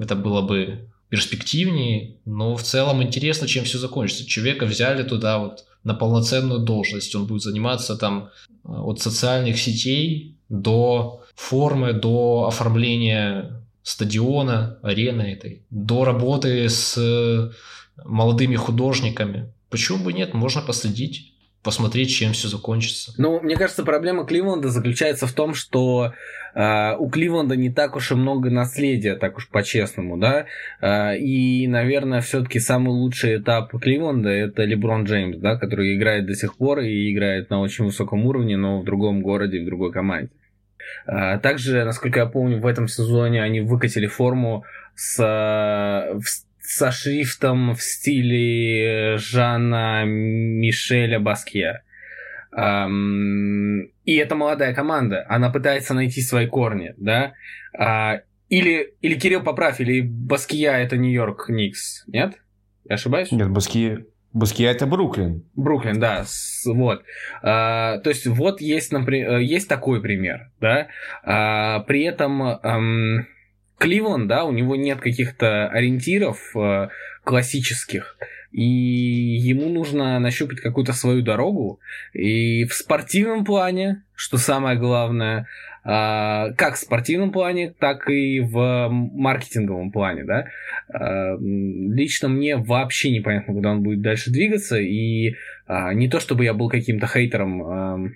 это 0.01 0.15
было 0.15 0.41
бы 0.41 0.89
перспективнее, 1.09 2.17
но 2.25 2.55
в 2.55 2.63
целом 2.63 3.01
интересно, 3.01 3.47
чем 3.47 3.63
все 3.63 3.77
закончится. 3.77 4.25
Человека 4.25 4.65
взяли 4.65 5.03
туда 5.03 5.39
вот 5.39 5.65
на 5.83 5.93
полноценную 5.93 6.59
должность, 6.59 7.15
он 7.15 7.25
будет 7.25 7.43
заниматься 7.43 7.95
там 7.95 8.29
э, 8.49 8.71
от 8.71 8.99
социальных 8.99 9.57
сетей 9.57 10.35
до 10.49 11.23
формы, 11.35 11.93
до 11.93 12.45
оформления 12.47 13.63
стадиона, 13.83 14.79
арены 14.81 15.21
этой, 15.21 15.63
до 15.69 16.03
работы 16.03 16.67
с 16.67 16.97
э, 16.97 17.51
молодыми 18.03 18.57
художниками. 18.57 19.53
Почему 19.69 20.03
бы 20.03 20.13
нет? 20.13 20.33
Можно 20.33 20.61
последить 20.61 21.33
посмотреть, 21.67 22.11
чем 22.11 22.31
все 22.31 22.47
закончится. 22.47 23.13
Ну, 23.17 23.41
мне 23.41 23.57
кажется, 23.57 23.83
проблема 23.83 24.25
Кливленда 24.25 24.69
заключается 24.69 25.27
в 25.27 25.33
том, 25.33 25.53
что 25.53 26.13
э, 26.55 26.95
у 26.97 27.09
Кливленда 27.09 27.57
не 27.57 27.69
так 27.69 27.97
уж 27.97 28.11
и 28.11 28.15
много 28.15 28.49
наследия, 28.49 29.15
так 29.15 29.35
уж 29.35 29.49
по-честному, 29.49 30.17
да. 30.17 30.45
Э, 30.79 31.17
и, 31.17 31.67
наверное, 31.67 32.21
все-таки 32.21 32.59
самый 32.59 32.91
лучший 32.91 33.39
этап 33.39 33.77
Кливленда 33.77 34.29
это 34.29 34.63
Леброн 34.63 35.03
Джеймс, 35.03 35.39
да, 35.39 35.57
который 35.57 35.93
играет 35.97 36.25
до 36.25 36.35
сих 36.35 36.55
пор 36.55 36.79
и 36.79 37.11
играет 37.11 37.49
на 37.49 37.59
очень 37.59 37.83
высоком 37.83 38.25
уровне, 38.25 38.55
но 38.55 38.79
в 38.79 38.85
другом 38.85 39.21
городе, 39.21 39.61
в 39.61 39.65
другой 39.65 39.91
команде. 39.91 40.31
Э, 41.05 41.37
также, 41.39 41.83
насколько 41.83 42.19
я 42.19 42.27
помню, 42.27 42.61
в 42.61 42.65
этом 42.65 42.87
сезоне 42.87 43.43
они 43.43 43.59
выкатили 43.59 44.07
форму 44.07 44.63
с, 44.95 45.17
в 45.17 46.46
со 46.67 46.91
шрифтом 46.91 47.73
в 47.75 47.81
стиле 47.81 49.17
Жана 49.17 50.03
Мишеля 50.05 51.17
Баскья. 51.17 51.81
И 52.51 54.15
это 54.15 54.35
молодая 54.35 54.73
команда, 54.73 55.25
она 55.29 55.49
пытается 55.49 55.93
найти 55.93 56.21
свои 56.21 56.47
корни, 56.47 56.93
да? 56.97 57.33
А, 57.77 58.21
или, 58.49 58.95
или 59.01 59.15
Кирилл, 59.15 59.43
поправь, 59.43 59.79
или 59.79 60.01
Баския 60.01 60.73
это 60.73 60.97
Нью-Йорк 60.97 61.49
Никс, 61.49 62.03
нет? 62.07 62.33
Я 62.85 62.95
ошибаюсь? 62.95 63.31
Нет, 63.31 63.49
Баския, 63.49 64.05
Баския 64.33 64.71
это 64.71 64.87
Бруклин. 64.87 65.43
Бруклин, 65.55 65.99
да, 65.99 66.25
вот. 66.65 67.03
А, 67.43 67.99
то 67.99 68.09
есть 68.09 68.25
вот 68.27 68.59
есть, 68.59 68.91
например, 68.91 69.37
есть 69.37 69.69
такой 69.69 70.01
пример, 70.01 70.51
да. 70.59 70.87
А, 71.23 71.81
при 71.81 72.03
этом 72.03 72.41
Кливленд, 73.77 74.27
да, 74.27 74.43
у 74.45 74.51
него 74.51 74.75
нет 74.75 74.99
каких-то 74.99 75.67
ориентиров 75.67 76.55
э, 76.55 76.89
классических, 77.23 78.17
и 78.51 78.63
ему 78.63 79.69
нужно 79.69 80.17
нащупать 80.19 80.61
какую-то 80.61 80.93
свою 80.93 81.21
дорогу. 81.21 81.79
И 82.13 82.65
в 82.65 82.73
спортивном 82.73 83.45
плане, 83.45 84.03
что 84.15 84.37
самое 84.37 84.79
главное, 84.79 85.47
э, 85.83 86.53
как 86.57 86.73
в 86.73 86.77
спортивном 86.77 87.31
плане, 87.31 87.75
так 87.77 88.09
и 88.09 88.39
в 88.39 88.89
маркетинговом 88.89 89.91
плане, 89.91 90.23
да. 90.23 90.47
Э, 90.91 91.37
лично 91.39 92.29
мне 92.29 92.55
вообще 92.55 93.11
непонятно, 93.11 93.53
куда 93.53 93.71
он 93.71 93.83
будет 93.83 94.01
дальше 94.01 94.31
двигаться, 94.31 94.79
и 94.79 95.35
э, 95.67 95.93
не 95.93 96.09
то 96.09 96.19
чтобы 96.19 96.45
я 96.45 96.55
был 96.55 96.69
каким-то 96.69 97.05
хейтером 97.05 97.61
э, 97.61 98.09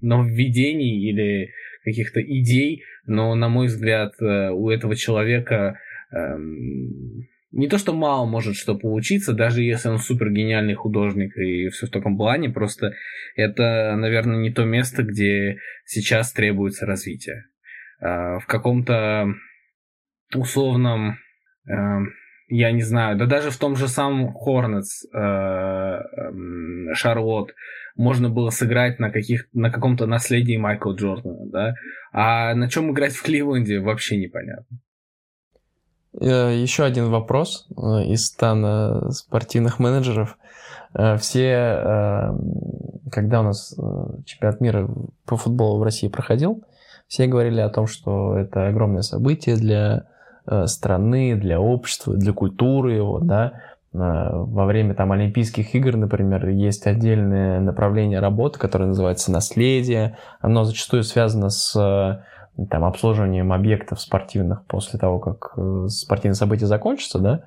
нововведений 0.00 1.10
или 1.10 1.50
каких-то 1.84 2.20
идей, 2.22 2.84
но, 3.08 3.34
на 3.34 3.48
мой 3.48 3.66
взгляд, 3.66 4.14
э, 4.20 4.50
у 4.50 4.70
этого 4.70 4.94
человека 4.94 5.78
эм, 6.12 7.26
не 7.50 7.68
то, 7.68 7.78
что 7.78 7.94
мало 7.94 8.26
может 8.26 8.56
что 8.56 8.76
получиться, 8.76 9.32
даже 9.32 9.62
если 9.62 9.88
он 9.88 9.98
супер 9.98 10.30
гениальный 10.30 10.74
художник 10.74 11.36
и 11.36 11.68
все 11.70 11.86
в 11.86 11.90
таком 11.90 12.16
плане, 12.16 12.50
просто 12.50 12.92
это, 13.36 13.94
наверное, 13.96 14.36
не 14.36 14.52
то 14.52 14.64
место, 14.64 15.02
где 15.02 15.58
сейчас 15.84 16.32
требуется 16.32 16.86
развитие. 16.86 17.46
Э, 18.00 18.38
в 18.38 18.46
каком-то 18.46 19.34
условном, 20.34 21.18
э, 21.66 21.72
я 22.48 22.72
не 22.72 22.82
знаю, 22.82 23.16
да 23.16 23.26
даже 23.26 23.50
в 23.50 23.56
том 23.56 23.76
же 23.76 23.88
самом 23.88 24.34
Hornets, 24.34 25.04
Шарлотт, 26.94 27.54
можно 27.98 28.30
было 28.30 28.48
сыграть 28.50 28.98
на, 28.98 29.10
каких, 29.10 29.48
на 29.52 29.70
каком-то 29.70 30.06
наследии 30.06 30.56
Майкла 30.56 30.92
Джордана, 30.92 31.46
да, 31.46 31.74
а 32.12 32.54
на 32.54 32.70
чем 32.70 32.92
играть 32.92 33.12
в 33.12 33.22
Кливленде 33.22 33.80
вообще 33.80 34.16
непонятно. 34.16 34.78
Э, 36.20 36.54
Еще 36.56 36.84
один 36.84 37.10
вопрос 37.10 37.66
э, 37.70 38.04
из 38.06 38.26
стана 38.26 39.10
спортивных 39.10 39.78
менеджеров. 39.78 40.38
Э, 40.94 41.16
все, 41.18 42.32
когда 43.10 43.40
у 43.40 43.44
нас 43.44 43.74
чемпионат 44.24 44.60
мира 44.60 44.88
по 45.26 45.36
футболу 45.36 45.80
в 45.80 45.82
России 45.82 46.08
проходил, 46.08 46.62
все 47.08 47.26
говорили 47.26 47.60
о 47.60 47.70
том, 47.70 47.86
что 47.86 48.36
это 48.36 48.68
огромное 48.68 49.02
событие 49.02 49.56
для 49.56 50.06
страны, 50.66 51.36
для 51.36 51.60
общества, 51.60 52.14
для 52.14 52.32
культуры 52.32 52.92
его, 52.94 53.20
да, 53.20 53.62
во 53.98 54.66
время 54.66 54.94
там 54.94 55.12
Олимпийских 55.12 55.74
игр, 55.74 55.96
например, 55.96 56.48
есть 56.48 56.86
отдельное 56.86 57.60
направление 57.60 58.20
работы, 58.20 58.58
которое 58.58 58.86
называется 58.86 59.32
наследие. 59.32 60.16
Оно 60.40 60.64
зачастую 60.64 61.02
связано 61.02 61.50
с 61.50 61.74
там, 62.66 62.84
обслуживанием 62.84 63.52
объектов 63.52 64.00
спортивных 64.00 64.64
после 64.66 64.98
того, 64.98 65.18
как 65.18 65.52
э, 65.56 65.86
спортивное 65.88 66.34
событие 66.34 66.66
закончится, 66.66 67.18
да, 67.18 67.40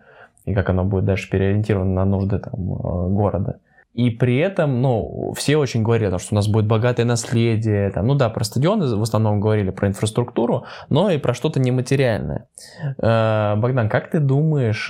и 0.45 0.53
как 0.53 0.69
оно 0.69 0.85
будет 0.85 1.05
дальше 1.05 1.29
переориентировано 1.29 1.93
на 1.93 2.05
нужды 2.05 2.39
там, 2.39 2.53
э, 2.53 3.09
города. 3.09 3.59
И 3.93 4.09
при 4.09 4.37
этом, 4.37 4.81
ну, 4.81 5.33
все 5.35 5.57
очень 5.57 5.83
говорили, 5.83 6.17
что 6.17 6.33
у 6.33 6.35
нас 6.35 6.47
будет 6.47 6.65
богатое 6.65 7.05
наследие. 7.05 7.91
Там, 7.91 8.07
ну 8.07 8.15
да, 8.15 8.29
про 8.29 8.45
стадионы 8.45 8.95
в 8.95 9.01
основном 9.01 9.41
говорили, 9.41 9.71
про 9.71 9.89
инфраструктуру, 9.89 10.63
но 10.89 11.09
и 11.09 11.17
про 11.17 11.33
что-то 11.33 11.59
нематериальное. 11.59 12.47
Э, 13.01 13.55
Богдан, 13.57 13.89
как 13.89 14.09
ты 14.09 14.19
думаешь, 14.19 14.89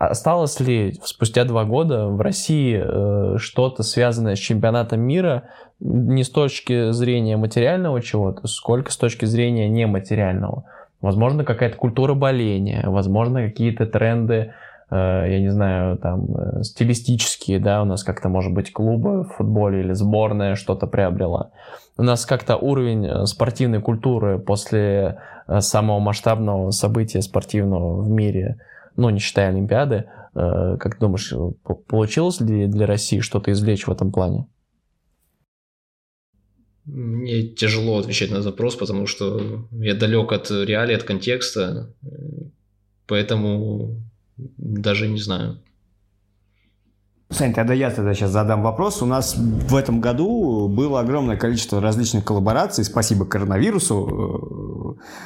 Осталось 0.00 0.58
ли 0.60 0.98
спустя 1.04 1.44
два 1.44 1.66
года 1.66 2.06
в 2.06 2.22
России 2.22 2.82
э, 2.82 3.36
что-то 3.36 3.82
связанное 3.82 4.34
с 4.34 4.38
чемпионатом 4.38 5.00
мира 5.00 5.42
не 5.78 6.24
с 6.24 6.30
точки 6.30 6.90
зрения 6.92 7.36
материального 7.36 8.00
чего-то, 8.00 8.46
сколько 8.46 8.90
с 8.92 8.96
точки 8.96 9.26
зрения 9.26 9.68
нематериального? 9.68 10.64
Возможно, 11.02 11.44
какая-то 11.44 11.76
культура 11.76 12.14
боления, 12.14 12.82
возможно, 12.86 13.42
какие-то 13.42 13.84
тренды, 13.84 14.54
э, 14.90 14.96
я 14.96 15.38
не 15.38 15.50
знаю, 15.50 15.98
там, 15.98 16.34
э, 16.34 16.62
стилистические, 16.62 17.58
да, 17.58 17.82
у 17.82 17.84
нас 17.84 18.02
как-то, 18.02 18.30
может 18.30 18.54
быть, 18.54 18.72
клубы 18.72 19.24
в 19.24 19.34
футболе 19.36 19.80
или 19.80 19.92
сборная 19.92 20.54
что-то 20.54 20.86
приобрела. 20.86 21.50
У 21.98 22.02
нас 22.02 22.24
как-то 22.24 22.56
уровень 22.56 23.26
спортивной 23.26 23.82
культуры 23.82 24.38
после 24.38 25.18
самого 25.58 25.98
масштабного 25.98 26.70
события 26.70 27.20
спортивного 27.20 28.00
в 28.00 28.08
мире– 28.08 28.56
ну, 29.00 29.10
не 29.10 29.18
считая 29.18 29.48
Олимпиады. 29.48 30.08
Э, 30.34 30.76
как 30.78 30.98
думаешь, 30.98 31.32
получилось 31.86 32.40
ли 32.40 32.66
для 32.66 32.86
России 32.86 33.20
что-то 33.20 33.50
извлечь 33.50 33.86
в 33.86 33.90
этом 33.90 34.12
плане? 34.12 34.46
Мне 36.84 37.42
тяжело 37.42 37.98
отвечать 37.98 38.30
на 38.30 38.42
запрос, 38.42 38.76
потому 38.76 39.06
что 39.06 39.66
я 39.72 39.94
далек 39.94 40.32
от 40.32 40.50
реалий, 40.50 40.96
от 40.96 41.04
контекста, 41.04 41.94
поэтому 43.06 44.02
даже 44.36 45.08
не 45.08 45.20
знаю. 45.20 45.60
Сань, 47.30 47.54
тогда 47.54 47.74
я 47.74 47.90
тогда 47.90 48.12
сейчас 48.12 48.30
задам 48.30 48.62
вопрос. 48.62 49.02
У 49.02 49.06
нас 49.06 49.36
в 49.36 49.76
этом 49.76 50.00
году 50.00 50.66
было 50.68 50.98
огромное 50.98 51.36
количество 51.36 51.80
различных 51.80 52.24
коллабораций, 52.24 52.82
спасибо 52.84 53.24
коронавирусу, 53.24 53.94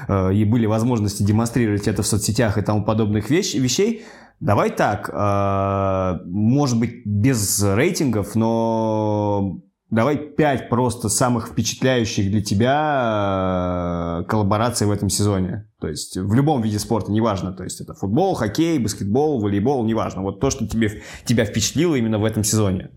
и 0.09 0.45
были 0.45 0.67
возможности 0.67 1.23
демонстрировать 1.23 1.89
это 1.89 2.03
в 2.03 2.07
соцсетях 2.07 2.59
и 2.59 2.63
тому 2.63 2.85
подобных 2.85 3.31
вещ, 3.31 3.55
вещей. 3.55 4.05
Давай 4.41 4.71
так, 4.71 5.09
э, 5.13 6.25
может 6.27 6.79
быть, 6.79 7.07
без 7.07 7.63
рейтингов, 7.63 8.35
но 8.35 9.61
давай 9.91 10.17
пять 10.17 10.69
просто 10.69 11.09
самых 11.09 11.49
впечатляющих 11.49 12.31
для 12.31 12.43
тебя 12.43 14.21
э, 14.21 14.25
коллабораций 14.29 14.87
в 14.87 14.91
этом 14.91 15.09
сезоне. 15.09 15.71
То 15.81 15.89
есть 15.89 16.17
в 16.17 16.35
любом 16.35 16.63
виде 16.63 16.79
спорта, 16.79 17.13
неважно. 17.13 17.53
То 17.53 17.65
есть 17.65 17.81
это 17.81 17.95
футбол, 17.95 18.35
хоккей, 18.35 18.79
баскетбол, 18.79 19.41
волейбол, 19.41 19.85
неважно. 19.85 20.23
Вот 20.23 20.41
то, 20.41 20.51
что 20.51 20.67
тебе, 20.67 21.03
тебя 21.25 21.45
впечатлило 21.45 21.95
именно 21.95 22.19
в 22.19 22.25
этом 22.25 22.45
сезоне. 22.45 22.91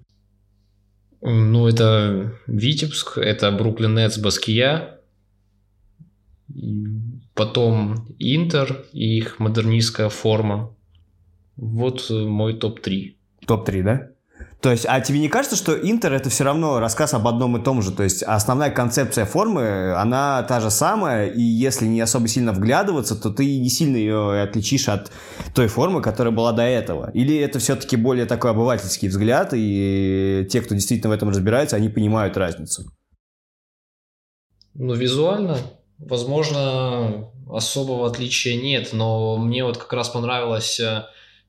Ну, 1.22 1.68
это 1.68 2.34
Витебск, 2.48 3.18
это 3.18 3.52
Бруклин 3.52 3.96
Нетс, 3.96 4.18
Баския, 4.18 4.97
потом 7.34 8.08
Интер 8.20 8.86
и 8.94 9.18
их 9.18 9.40
модернистская 9.40 10.10
форма. 10.10 10.76
Вот 11.56 12.10
мой 12.10 12.54
топ-3. 12.54 13.16
Топ-3, 13.46 13.84
да? 13.84 14.08
То 14.62 14.72
есть, 14.72 14.86
а 14.88 15.00
тебе 15.02 15.20
не 15.20 15.30
кажется, 15.30 15.56
что 15.56 15.74
Интер 15.74 16.14
это 16.14 16.30
все 16.30 16.44
равно 16.44 16.80
рассказ 16.80 17.14
об 17.14 17.28
одном 17.28 17.58
и 17.58 17.64
том 17.64 17.82
же? 17.82 17.92
То 17.92 18.04
есть, 18.04 18.24
основная 18.24 18.72
концепция 18.72 19.26
формы, 19.26 19.94
она 19.94 20.42
та 20.44 20.60
же 20.60 20.72
самая, 20.72 21.28
и 21.28 21.42
если 21.42 21.86
не 21.86 22.02
особо 22.02 22.28
сильно 22.28 22.54
вглядываться, 22.54 23.16
то 23.16 23.30
ты 23.30 23.60
не 23.60 23.70
сильно 23.70 23.98
ее 23.98 24.42
отличишь 24.42 24.90
от 24.90 25.12
той 25.54 25.68
формы, 25.68 26.02
которая 26.02 26.34
была 26.34 26.54
до 26.54 26.64
этого. 26.64 27.12
Или 27.12 27.38
это 27.38 27.60
все-таки 27.60 27.96
более 27.98 28.26
такой 28.26 28.52
обывательский 28.52 29.10
взгляд, 29.10 29.54
и 29.54 30.48
те, 30.50 30.62
кто 30.62 30.74
действительно 30.74 31.10
в 31.10 31.18
этом 31.18 31.30
разбирается, 31.30 31.76
они 31.76 31.90
понимают 31.90 32.36
разницу? 32.36 32.92
Ну, 34.74 34.94
визуально, 34.96 35.58
возможно, 36.00 37.30
особого 37.50 38.08
отличия 38.08 38.62
нет, 38.62 38.90
но 38.94 39.38
мне 39.38 39.64
вот 39.64 39.78
как 39.78 39.92
раз 39.94 40.10
понравилась 40.10 40.80
э, 40.80 41.06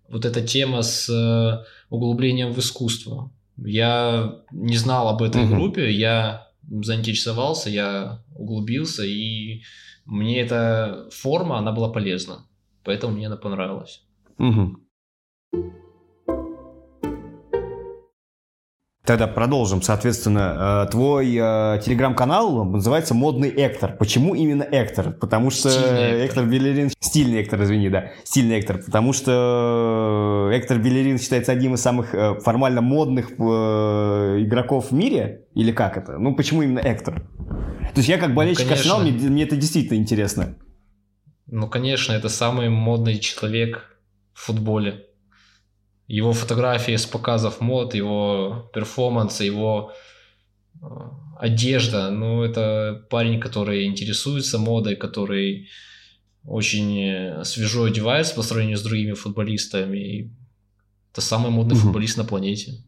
вот 0.08 0.24
эта 0.24 0.40
тема 0.42 0.82
с 0.82 1.08
э, 1.08 1.64
углублением 1.90 2.52
в 2.52 2.58
искусство. 2.58 3.30
Я 3.56 4.36
не 4.52 4.76
знал 4.76 5.08
об 5.08 5.22
этой 5.22 5.44
угу. 5.44 5.54
группе, 5.54 5.90
я 5.90 6.48
заинтересовался, 6.70 7.70
я 7.70 8.22
углубился, 8.36 9.04
и 9.04 9.62
мне 10.04 10.40
эта 10.40 11.08
форма, 11.10 11.58
она 11.58 11.72
была 11.72 11.88
полезна. 11.90 12.46
Поэтому 12.84 13.14
мне 13.14 13.26
она 13.26 13.36
понравилась. 13.36 14.02
Угу. 14.38 14.76
Тогда 19.08 19.26
продолжим. 19.26 19.80
Соответственно, 19.80 20.84
э, 20.84 20.90
твой 20.90 21.28
э, 21.28 21.80
телеграм-канал 21.82 22.66
называется 22.66 23.14
«Модный 23.14 23.48
Эктор». 23.48 23.96
Почему 23.96 24.34
именно 24.34 24.64
Эктор? 24.64 25.12
Потому 25.12 25.48
что 25.48 25.70
Стильный 25.70 26.26
Эктор 26.26 26.44
Белерин... 26.44 26.90
Стильный 27.00 27.40
Эктор, 27.40 27.62
извини, 27.62 27.88
да. 27.88 28.10
Стильный 28.24 28.58
Эктор. 28.58 28.82
Потому 28.84 29.14
что 29.14 30.50
Эктор 30.52 30.76
Белерин 30.76 31.18
считается 31.18 31.52
одним 31.52 31.72
из 31.72 31.80
самых 31.80 32.14
э, 32.14 32.38
формально 32.40 32.82
модных 32.82 33.30
игроков 33.30 34.90
в 34.90 34.92
мире? 34.92 35.46
Или 35.54 35.72
как 35.72 35.96
это? 35.96 36.18
Ну, 36.18 36.34
почему 36.34 36.60
именно 36.60 36.80
Эктор? 36.80 37.14
То 37.14 38.00
есть 38.00 38.10
я 38.10 38.18
как 38.18 38.34
болельщик 38.34 38.66
ну, 38.66 38.72
Арсенала, 38.72 39.00
мне, 39.00 39.12
мне 39.12 39.44
это 39.44 39.56
действительно 39.56 39.96
интересно. 39.96 40.54
Ну, 41.46 41.66
конечно, 41.66 42.12
это 42.12 42.28
самый 42.28 42.68
модный 42.68 43.18
человек 43.20 43.98
в 44.34 44.44
футболе 44.44 45.07
его 46.08 46.32
фотографии 46.32 46.96
с 46.96 47.06
показов 47.06 47.60
мод, 47.60 47.94
его 47.94 48.70
перформанс, 48.72 49.42
его 49.42 49.92
э, 50.80 50.86
одежда. 51.38 52.10
Ну, 52.10 52.42
это 52.42 53.06
парень, 53.10 53.38
который 53.38 53.84
интересуется 53.84 54.58
модой, 54.58 54.96
который 54.96 55.68
очень 56.44 56.98
э, 56.98 57.44
свежо 57.44 57.84
одевается 57.84 58.34
по 58.34 58.42
сравнению 58.42 58.78
с 58.78 58.82
другими 58.82 59.12
футболистами. 59.12 59.98
И 59.98 60.30
это 61.12 61.20
самый 61.20 61.50
модный 61.50 61.74
угу. 61.74 61.82
футболист 61.82 62.16
на 62.16 62.24
планете. 62.24 62.82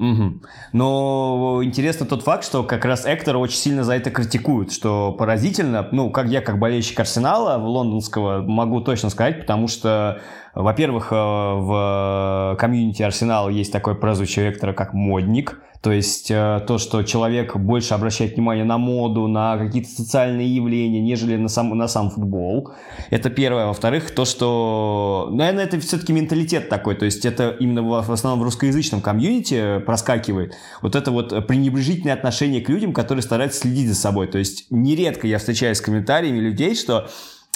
Угу. 0.00 0.40
Но 0.72 1.60
интересно 1.62 2.06
тот 2.06 2.22
факт, 2.22 2.44
что 2.44 2.62
как 2.62 2.86
раз 2.86 3.04
Эктор 3.04 3.36
очень 3.36 3.58
сильно 3.58 3.84
за 3.84 3.94
это 3.94 4.10
критикуют, 4.10 4.72
что 4.72 5.12
поразительно, 5.12 5.86
ну, 5.92 6.10
как 6.10 6.28
я, 6.28 6.40
как 6.40 6.58
болельщик 6.58 6.98
Арсенала 6.98 7.58
лондонского, 7.62 8.40
могу 8.40 8.80
точно 8.80 9.10
сказать, 9.10 9.40
потому 9.40 9.68
что 9.68 10.22
во-первых, 10.54 11.12
э, 11.12 11.14
в 11.14 12.56
комьюнити 12.58 13.02
Арсенала 13.02 13.48
есть 13.48 13.72
такой 13.72 13.94
прозвище 13.94 14.42
вектора, 14.42 14.72
как 14.72 14.94
модник. 14.94 15.60
То 15.82 15.92
есть 15.92 16.30
э, 16.30 16.62
то, 16.66 16.76
что 16.76 17.02
человек 17.04 17.56
больше 17.56 17.94
обращает 17.94 18.34
внимание 18.34 18.64
на 18.64 18.76
моду, 18.76 19.26
на 19.28 19.56
какие-то 19.56 19.88
социальные 19.88 20.54
явления, 20.54 21.00
нежели 21.00 21.36
на 21.36 21.48
сам, 21.48 21.70
на 21.76 21.88
сам 21.88 22.10
футбол. 22.10 22.72
Это 23.08 23.30
первое. 23.30 23.66
Во-вторых, 23.66 24.10
то, 24.10 24.26
что, 24.26 25.28
наверное, 25.32 25.64
это 25.64 25.80
все-таки 25.80 26.12
менталитет 26.12 26.68
такой. 26.68 26.96
То 26.96 27.06
есть 27.06 27.24
это 27.24 27.56
именно 27.58 27.82
в 27.82 28.12
основном 28.12 28.40
в 28.40 28.42
русскоязычном 28.42 29.00
комьюнити 29.00 29.78
проскакивает. 29.86 30.54
Вот 30.82 30.96
это 30.96 31.10
вот 31.10 31.46
пренебрежительное 31.46 32.12
отношение 32.14 32.60
к 32.60 32.68
людям, 32.68 32.92
которые 32.92 33.22
стараются 33.22 33.60
следить 33.60 33.88
за 33.88 33.94
собой. 33.94 34.26
То 34.26 34.36
есть 34.36 34.66
нередко 34.68 35.26
я 35.26 35.38
встречаюсь 35.38 35.78
с 35.78 35.80
комментариями 35.80 36.40
людей, 36.40 36.74
что 36.74 37.08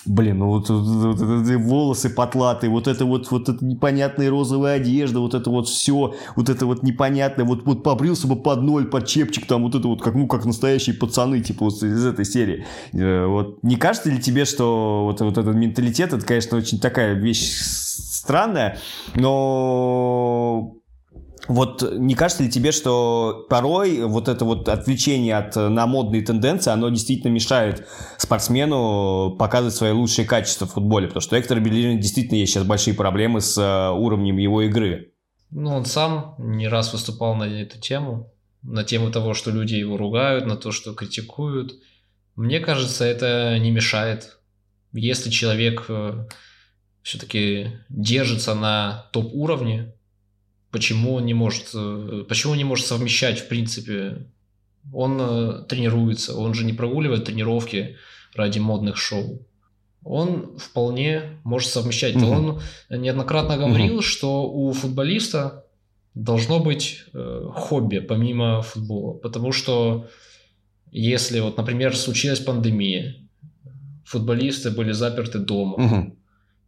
Блин, 0.07 0.39
ну 0.39 0.49
вот, 0.49 0.69
вот, 0.69 0.83
вот, 0.83 1.21
вот 1.21 1.47
эти 1.47 1.55
волосы 1.55 2.11
потлатые, 2.11 2.69
вот 2.69 2.89
это 2.89 3.07
вот, 3.07 3.31
вот 3.31 3.49
эта 3.49 3.65
непонятная 3.65 4.29
розовая 4.29 4.77
одежда, 4.77 5.21
вот 5.21 5.33
это 5.33 5.49
вот 5.49 5.67
все, 5.67 6.15
вот 6.37 6.49
это 6.51 6.67
вот 6.67 6.83
непонятное, 6.83 7.47
вот, 7.47 7.65
вот 7.65 7.83
побрился 7.83 8.27
бы 8.27 8.37
под 8.37 8.61
ноль, 8.61 8.87
под 8.87 9.07
чепчик, 9.07 9.47
там 9.47 9.63
вот 9.63 9.75
это 9.75 9.89
вот, 9.89 10.03
как, 10.03 10.15
ну, 10.15 10.27
как 10.27 10.45
настоящие 10.45 10.95
пацаны, 10.95 11.41
типа 11.41 11.65
вот 11.65 11.83
из 11.83 12.05
этой 12.05 12.27
серии. 12.27 12.67
Э, 12.93 13.27
вот 13.27 13.63
не 13.63 13.77
кажется 13.77 14.11
ли 14.11 14.21
тебе, 14.21 14.45
что 14.45 15.05
вот, 15.05 15.21
вот 15.21 15.39
этот 15.39 15.55
менталитет, 15.55 16.13
это, 16.13 16.25
конечно, 16.25 16.59
очень 16.59 16.79
такая 16.79 17.15
вещь 17.15 17.51
странная, 18.25 18.79
но 19.15 20.75
вот 21.47 21.83
не 21.97 22.15
кажется 22.15 22.43
ли 22.43 22.51
тебе, 22.51 22.73
что 22.73 23.47
порой 23.51 24.05
вот 24.05 24.29
это 24.29 24.45
вот 24.45 24.69
отвлечение 24.69 25.37
от 25.37 25.57
э, 25.57 25.69
на 25.69 25.87
модные 25.87 26.23
тенденции, 26.23 26.71
оно 26.71 26.89
действительно 26.89 27.31
мешает 27.31 27.87
спортсмену 28.17 29.37
показывать 29.39 29.75
свои 29.75 29.93
лучшие 29.93 30.27
качества 30.27 30.67
в 30.67 30.73
футболе? 30.73 31.07
Потому 31.07 31.21
что 31.21 31.37
Эктор 31.37 31.61
Белерин 31.61 32.01
действительно 32.01 32.39
есть 32.39 32.53
сейчас 32.53 32.65
большие 32.65 32.95
проблемы 32.95 33.41
с 33.41 33.59
э, 33.59 33.91
уровнем 33.91 34.39
его 34.39 34.63
игры. 34.63 35.13
Ну, 35.51 35.71
он 35.71 35.85
сам 35.85 36.35
не 36.39 36.67
раз 36.67 36.93
выступал 36.93 37.35
на 37.35 37.45
эту 37.45 37.79
тему, 37.79 38.33
на 38.63 38.83
тему 38.83 39.11
того, 39.11 39.35
что 39.35 39.51
люди 39.51 39.75
его 39.75 39.97
ругают, 39.97 40.47
на 40.47 40.57
то, 40.57 40.73
что 40.73 40.95
критикуют. 40.95 41.75
Мне 42.37 42.59
кажется, 42.59 43.05
это 43.05 43.59
не 43.59 43.71
мешает. 43.71 44.39
Если 44.93 45.29
человек 45.29 45.85
э, 45.89 46.27
все-таки 47.03 47.73
держится 47.91 48.55
на 48.55 49.11
топ-уровне, 49.13 49.95
почему 50.75 51.15
он 51.15 51.25
не 51.25 51.35
может, 51.35 51.71
э, 51.73 52.25
почему 52.29 52.53
он 52.53 52.59
не 52.59 52.65
может 52.65 52.87
совмещать, 52.87 53.39
в 53.39 53.47
принципе, 53.47 54.27
он 54.93 55.21
э, 55.21 55.63
тренируется, 55.69 56.37
он 56.37 56.53
же 56.53 56.65
не 56.65 56.73
прогуливает 56.73 57.27
тренировки 57.27 57.97
ради 58.35 58.59
модных 58.59 58.97
шоу. 58.97 59.47
Он 60.03 60.59
вполне 60.59 61.39
может 61.45 61.71
совмещать. 61.71 62.17
Угу. 62.17 62.27
Он 62.27 62.61
неоднократно 62.91 63.57
говорил, 63.57 63.95
угу. 63.95 64.03
что 64.03 64.51
у 64.51 64.73
футболиста 64.73 65.65
должно 66.15 66.59
быть 66.59 67.05
э, 67.13 67.49
хобби 67.55 68.01
помимо 68.01 68.63
футбола, 68.63 69.13
потому 69.13 69.53
что 69.53 70.09
если 70.91 71.39
вот, 71.39 71.57
например, 71.57 71.97
случилась 71.97 72.41
пандемия, 72.41 73.15
футболисты 74.05 74.73
были 74.73 74.91
заперты 74.91 75.39
дома, 75.39 75.75
угу. 75.75 76.17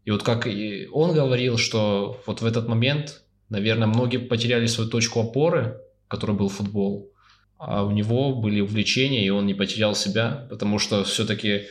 и 0.04 0.10
вот 0.12 0.22
как 0.22 0.46
и 0.46 0.86
он 0.92 1.12
говорил, 1.12 1.58
что 1.58 2.22
вот 2.24 2.40
в 2.40 2.46
этот 2.46 2.68
момент 2.68 3.25
Наверное, 3.48 3.86
многие 3.86 4.18
потеряли 4.18 4.66
свою 4.66 4.90
точку 4.90 5.20
опоры, 5.20 5.80
которой 6.08 6.36
был 6.36 6.48
футбол, 6.48 7.12
а 7.58 7.84
у 7.84 7.90
него 7.90 8.34
были 8.34 8.60
увлечения, 8.60 9.24
и 9.24 9.30
он 9.30 9.46
не 9.46 9.54
потерял 9.54 9.94
себя, 9.94 10.46
потому 10.50 10.78
что 10.78 11.04
все-таки 11.04 11.62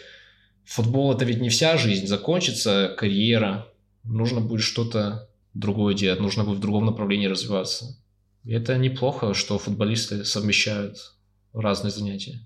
футбол 0.63 1.13
это 1.13 1.25
ведь 1.25 1.41
не 1.41 1.49
вся 1.49 1.77
жизнь, 1.77 2.07
закончится 2.07 2.93
карьера, 2.97 3.67
нужно 4.03 4.41
будет 4.41 4.61
что-то 4.61 5.29
другое 5.53 5.93
делать, 5.93 6.19
нужно 6.19 6.43
будет 6.43 6.57
в 6.57 6.61
другом 6.61 6.85
направлении 6.85 7.27
развиваться. 7.27 7.97
И 8.43 8.53
это 8.53 8.77
неплохо, 8.77 9.33
что 9.33 9.57
футболисты 9.57 10.23
совмещают 10.23 11.15
разные 11.53 11.91
занятия. 11.91 12.45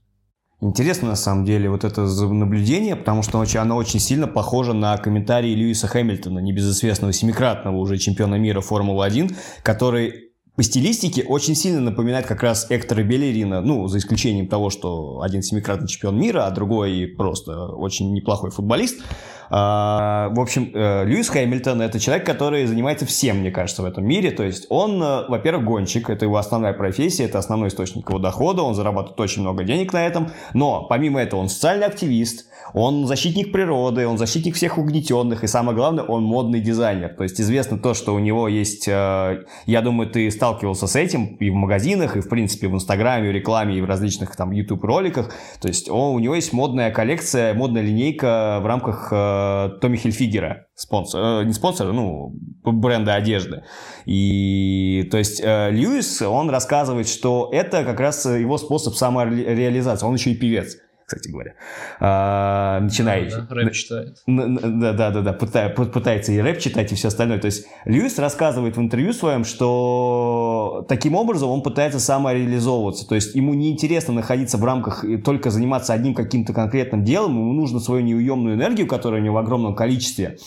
Интересно, 0.61 1.07
на 1.07 1.15
самом 1.15 1.45
деле, 1.45 1.69
вот 1.69 1.85
это 1.85 2.01
наблюдение, 2.01 2.97
потому 2.97 3.23
что 3.23 3.41
оно 3.61 3.77
очень 3.77 3.99
сильно 3.99 4.27
похоже 4.27 4.73
на 4.73 4.97
комментарии 4.97 5.55
Льюиса 5.55 5.87
Хэмилтона, 5.87 6.39
небезызвестного 6.39 7.13
семикратного 7.13 7.77
уже 7.77 7.97
чемпиона 7.97 8.35
мира 8.35 8.59
Формулы-1, 8.59 9.33
который 9.63 10.31
по 10.57 10.63
стилистике 10.63 11.23
очень 11.23 11.55
сильно 11.55 11.79
напоминает 11.79 12.25
как 12.25 12.43
раз 12.43 12.69
Эктора 12.69 13.03
Белерина, 13.03 13.61
ну, 13.61 13.87
за 13.87 13.99
исключением 13.99 14.49
того, 14.49 14.69
что 14.69 15.21
один 15.21 15.41
семикратный 15.41 15.87
чемпион 15.87 16.19
мира, 16.19 16.45
а 16.45 16.51
другой 16.51 17.07
просто 17.15 17.67
очень 17.67 18.11
неплохой 18.11 18.51
футболист. 18.51 19.01
А, 19.49 20.29
в 20.29 20.39
общем, 20.39 20.71
э, 20.73 21.05
Льюис 21.05 21.29
Хэмилтон– 21.29 21.81
это 21.83 21.99
человек, 21.99 22.25
который 22.25 22.65
занимается 22.65 23.05
всем, 23.05 23.39
мне 23.39 23.51
кажется, 23.51 23.81
в 23.81 23.85
этом 23.85 24.05
мире. 24.05 24.31
То 24.31 24.43
есть 24.43 24.67
он, 24.69 25.01
э, 25.01 25.27
во-первых, 25.27 25.65
гонщик, 25.65 26.09
это 26.09 26.25
его 26.25 26.37
основная 26.37 26.73
профессия, 26.73 27.25
это 27.25 27.39
основной 27.39 27.69
источник 27.69 28.07
его 28.09 28.19
дохода, 28.19 28.61
он 28.61 28.75
зарабатывает 28.75 29.19
очень 29.19 29.41
много 29.41 29.63
денег 29.63 29.93
на 29.93 30.05
этом. 30.05 30.31
Но, 30.53 30.83
помимо 30.83 31.21
этого, 31.21 31.39
он 31.39 31.49
социальный 31.49 31.87
активист, 31.87 32.48
он 32.73 33.05
защитник 33.05 33.51
природы, 33.51 34.07
он 34.07 34.17
защитник 34.17 34.55
всех 34.55 34.77
угнетенных, 34.77 35.43
и 35.43 35.47
самое 35.47 35.75
главное, 35.75 36.03
он 36.03 36.23
модный 36.23 36.59
дизайнер. 36.59 37.09
То 37.15 37.23
есть 37.23 37.39
известно 37.41 37.77
то, 37.77 37.93
что 37.93 38.13
у 38.13 38.19
него 38.19 38.47
есть, 38.47 38.87
э, 38.87 39.43
я 39.65 39.81
думаю, 39.81 40.09
ты 40.09 40.29
сталкивался 40.31 40.87
с 40.87 40.95
этим 40.95 41.35
и 41.37 41.49
в 41.49 41.53
магазинах, 41.53 42.17
и 42.17 42.21
в 42.21 42.29
принципе 42.29 42.67
в 42.67 42.75
Инстаграме, 42.75 43.29
в 43.29 43.33
рекламе, 43.33 43.77
и 43.77 43.81
в 43.81 43.85
различных 43.85 44.35
там 44.35 44.51
YouTube 44.51 44.83
роликах. 44.83 45.33
То 45.61 45.67
есть 45.67 45.89
он, 45.89 46.15
у 46.15 46.19
него 46.19 46.35
есть 46.35 46.53
модная 46.53 46.91
коллекция, 46.91 47.53
модная 47.53 47.81
линейка 47.81 48.59
в 48.61 48.65
рамках 48.65 49.09
э, 49.11 49.69
Томми 49.81 49.97
Хильфигера, 49.97 50.67
спонсор, 50.75 51.41
э, 51.41 51.45
не 51.45 51.53
спонсора, 51.53 51.91
ну, 51.91 52.33
бренда 52.63 53.15
одежды. 53.15 53.63
И 54.05 55.07
то 55.11 55.17
есть 55.17 55.41
э, 55.43 55.71
Льюис, 55.71 56.21
он 56.21 56.49
рассказывает, 56.49 57.07
что 57.07 57.49
это 57.51 57.83
как 57.83 57.99
раз 57.99 58.25
его 58.25 58.57
способ 58.57 58.95
самореализации. 58.95 60.05
Он 60.05 60.15
еще 60.15 60.31
и 60.31 60.35
певец 60.35 60.77
кстати 61.09 61.31
говоря. 61.31 61.55
А, 61.99 62.79
начинающий. 62.81 63.41
Да, 63.49 63.55
рэп 63.55 63.71
читает. 63.71 64.17
Да, 64.27 64.93
да, 64.93 65.09
да, 65.09 65.21
да, 65.21 65.33
пытается 65.33 66.31
и 66.31 66.39
рэп 66.39 66.59
читать, 66.59 66.91
и 66.91 66.95
все 66.95 67.07
остальное. 67.07 67.39
То 67.39 67.47
есть 67.47 67.65
Льюис 67.85 68.19
рассказывает 68.19 68.77
в 68.77 68.81
интервью 68.81 69.11
своем, 69.13 69.43
что 69.43 70.85
таким 70.87 71.15
образом 71.15 71.49
он 71.49 71.63
пытается 71.63 71.99
самореализовываться. 71.99 73.07
То 73.07 73.15
есть 73.15 73.33
ему 73.33 73.55
неинтересно 73.55 74.13
находиться 74.13 74.57
в 74.57 74.63
рамках 74.63 75.03
и 75.03 75.17
только 75.17 75.49
заниматься 75.49 75.93
одним 75.93 76.13
каким-то 76.13 76.53
конкретным 76.53 77.03
делом, 77.03 77.31
ему 77.31 77.53
нужно 77.53 77.79
свою 77.79 78.03
неуемную 78.03 78.55
энергию, 78.55 78.87
которая 78.87 79.19
у 79.19 79.23
него 79.23 79.35
в 79.35 79.39
огромном 79.39 79.73
количестве, 79.75 80.37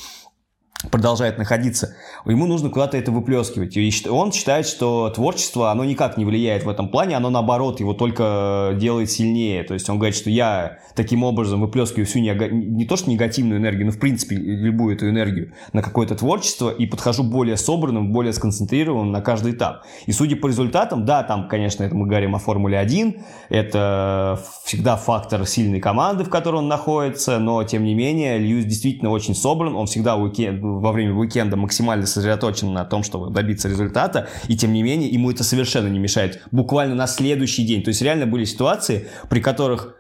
продолжает 0.93 1.39
находиться, 1.39 1.97
ему 2.27 2.47
нужно 2.47 2.69
куда-то 2.69 2.99
это 2.99 3.11
выплескивать. 3.11 3.77
И 3.77 4.09
он 4.09 4.31
считает, 4.31 4.67
что 4.67 5.09
творчество, 5.09 5.71
оно 5.71 5.85
никак 5.85 6.19
не 6.19 6.25
влияет 6.25 6.65
в 6.65 6.69
этом 6.69 6.91
плане, 6.91 7.17
оно 7.17 7.31
наоборот 7.31 7.81
его 7.81 7.95
только 7.95 8.77
делает 8.79 9.11
сильнее. 9.11 9.65
То 9.65 9.75
есть 9.75 9.89
он 9.89 9.97
говорит, 9.97 10.15
что 10.15 10.29
я 10.29 10.79
таким 10.95 11.25
образом 11.25 11.63
выплескиваю 11.63 12.05
всю 12.05 12.21
нега... 12.21 12.49
не 12.49 12.85
то 12.85 12.97
что 12.97 13.11
негативную 13.11 13.59
энергию, 13.59 13.87
но 13.87 13.93
в 13.93 13.99
принципе 13.99 14.37
любую 14.37 14.95
эту 14.95 15.09
энергию 15.09 15.53
на 15.73 15.83
какое-то 15.83 16.15
творчество 16.15 16.69
и 16.69 16.85
подхожу 16.85 17.23
более 17.23 17.57
собранным, 17.57 18.13
более 18.13 18.35
сконцентрированным 18.35 19.11
на 19.11 19.23
каждый 19.23 19.53
этап. 19.53 19.85
И 20.05 20.13
судя 20.13 20.37
по 20.37 20.47
результатам, 20.47 21.07
да, 21.07 21.23
там, 21.23 21.49
конечно, 21.49 21.85
это 21.85 21.95
мы 21.95 22.07
говорим 22.07 22.37
о 22.37 22.39
Формуле 22.39 22.79
1, 22.79 23.17
это 23.49 24.39
всегда 24.65 24.97
фактор 24.97 25.47
сильной 25.47 25.81
команды, 25.81 26.25
в 26.25 26.29
которой 26.29 26.57
он 26.57 26.69
находится, 26.69 27.39
но 27.39 27.65
тем 27.65 27.85
не 27.85 27.95
менее 27.95 28.37
Льюис 28.37 28.67
действительно 28.67 29.11
очень 29.11 29.35
собран, 29.35 29.75
он 29.75 29.87
всегда 29.87 30.17
уикенд, 30.17 30.61
во 30.83 30.93
время 30.93 31.15
уикенда 31.15 31.57
максимально 31.57 32.07
сосредоточен 32.07 32.73
на 32.73 32.85
том, 32.85 33.05
чтобы 33.05 33.33
добиться 33.33 33.69
результата, 33.69 34.29
и 34.49 34.57
тем 34.57 34.73
не 34.73 34.83
менее 34.83 35.09
ему 35.09 35.31
это 35.31 35.45
совершенно 35.45 35.89
не 35.89 36.01
мешает. 36.01 36.43
Буквально 36.51 36.95
на 36.95 37.07
следующий 37.07 37.65
день. 37.65 37.83
То 37.83 37.89
есть 37.89 38.03
реально 38.03 38.27
были 38.27 38.45
ситуации, 38.45 39.09
при 39.31 39.41
которых 39.41 39.95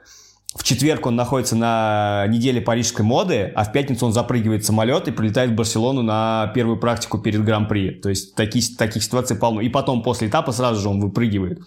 в 0.55 0.64
четверг 0.64 1.07
он 1.07 1.16
находится 1.16 1.57
на 1.57 2.26
неделе 2.28 2.61
парижской 2.61 3.05
моды, 3.05 3.53
а 3.55 3.64
в 3.64 3.72
пятницу 3.72 4.05
он 4.05 4.12
запрыгивает 4.12 4.64
в 4.64 4.66
самолет 4.66 5.09
и 5.09 5.12
прилетает 5.12 5.53
в 5.53 5.55
Барселону 5.55 6.03
на 6.03 6.51
первую 6.55 6.78
практику 6.78 7.18
перед 7.18 7.43
Гран-при. 7.43 7.93
То 7.93 8.11
есть 8.11 8.35
такие, 8.35 8.64
таких 8.76 9.03
ситуаций 9.03 9.37
полно. 9.37 9.62
И 9.62 9.68
потом 9.68 10.03
после 10.03 10.28
этапа 10.28 10.53
сразу 10.53 10.80
же 10.80 10.89
он 10.89 11.01
выпрыгивает 11.01 11.61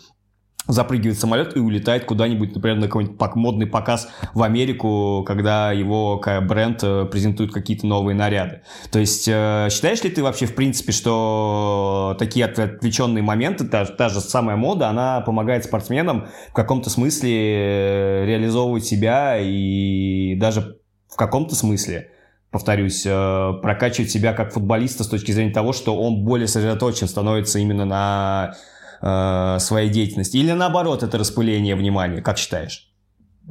запрыгивает 0.68 1.18
в 1.18 1.20
самолет 1.20 1.56
и 1.56 1.60
улетает 1.60 2.06
куда-нибудь, 2.06 2.56
например, 2.56 2.78
на 2.78 2.88
какой-нибудь 2.88 3.36
модный 3.36 3.68
показ 3.68 4.08
в 4.34 4.42
Америку, 4.42 5.24
когда 5.26 5.72
его 5.72 6.22
бренд 6.44 6.84
э, 6.84 7.06
презентует 7.06 7.52
какие-то 7.54 7.86
новые 7.86 8.16
наряды. 8.16 8.62
То 8.92 9.00
есть 9.00 9.28
э, 9.28 9.68
считаешь 9.72 10.04
ли 10.04 10.10
ты 10.10 10.24
вообще, 10.24 10.46
в 10.46 10.56
принципе, 10.56 10.92
что 10.92 12.16
такие 12.18 12.46
отвлеченные 12.46 13.24
моменты, 13.24 13.66
та, 13.66 13.86
та 13.86 14.10
же 14.10 14.22
самая 14.22 14.56
мода, 14.56 14.90
она 14.90 15.22
помогает 15.22 15.66
спортсменам 15.66 16.28
в 16.50 16.54
каком-то 16.54 16.90
смысле 16.90 17.32
э, 17.32 18.26
реализовывать 18.26 18.86
себя 18.86 19.38
и 19.40 20.36
даже 20.36 20.78
в 21.08 21.16
каком-то 21.16 21.56
смысле 21.56 22.12
повторюсь, 22.52 23.04
прокачивать 23.04 24.10
себя 24.10 24.32
как 24.32 24.54
футболиста 24.54 25.04
с 25.04 25.10
точки 25.10 25.34
зрения 25.34 25.52
того, 25.52 25.74
что 25.74 25.98
он 25.98 26.24
более 26.24 26.48
сосредоточен 26.48 27.10
становится 27.10 27.60
именно 27.60 27.84
на 27.84 28.56
э, 29.02 29.58
своей 29.60 29.90
деятельности? 29.90 30.38
Или 30.38 30.52
наоборот, 30.52 31.04
это 31.04 31.18
распыление 31.18 31.76
внимания? 31.76 32.22
Как 32.22 32.38
считаешь? 32.38 32.90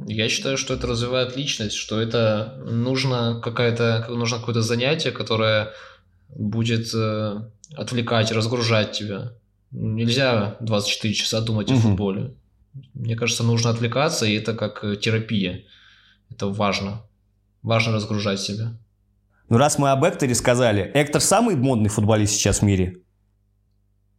Я 0.07 0.27
считаю, 0.27 0.57
что 0.57 0.73
это 0.73 0.87
развивает 0.87 1.37
личность, 1.37 1.75
что 1.75 2.01
это 2.01 2.61
нужно 2.65 3.39
какое-то 3.41 4.05
нужно 4.09 4.39
какое-то 4.39 4.61
занятие, 4.61 5.11
которое 5.11 5.69
будет 6.29 6.93
э, 6.93 7.41
отвлекать, 7.75 8.31
разгружать 8.31 8.91
тебя. 8.91 9.33
Нельзя 9.71 10.57
24 10.59 11.13
часа 11.13 11.41
думать 11.41 11.69
угу. 11.69 11.77
о 11.77 11.81
футболе. 11.81 12.33
Мне 12.93 13.15
кажется, 13.15 13.43
нужно 13.43 13.69
отвлекаться, 13.69 14.25
и 14.25 14.35
это 14.35 14.53
как 14.53 14.99
терапия. 14.99 15.63
Это 16.29 16.47
важно. 16.47 17.03
Важно 17.63 17.93
разгружать 17.93 18.39
себя. 18.39 18.77
Ну, 19.49 19.57
раз 19.57 19.77
мы 19.77 19.91
об 19.91 20.03
Экторе 20.03 20.35
сказали, 20.35 20.91
Эктор 20.93 21.21
самый 21.21 21.55
модный 21.55 21.89
футболист 21.89 22.33
сейчас 22.33 22.59
в 22.59 22.61
мире? 22.63 22.97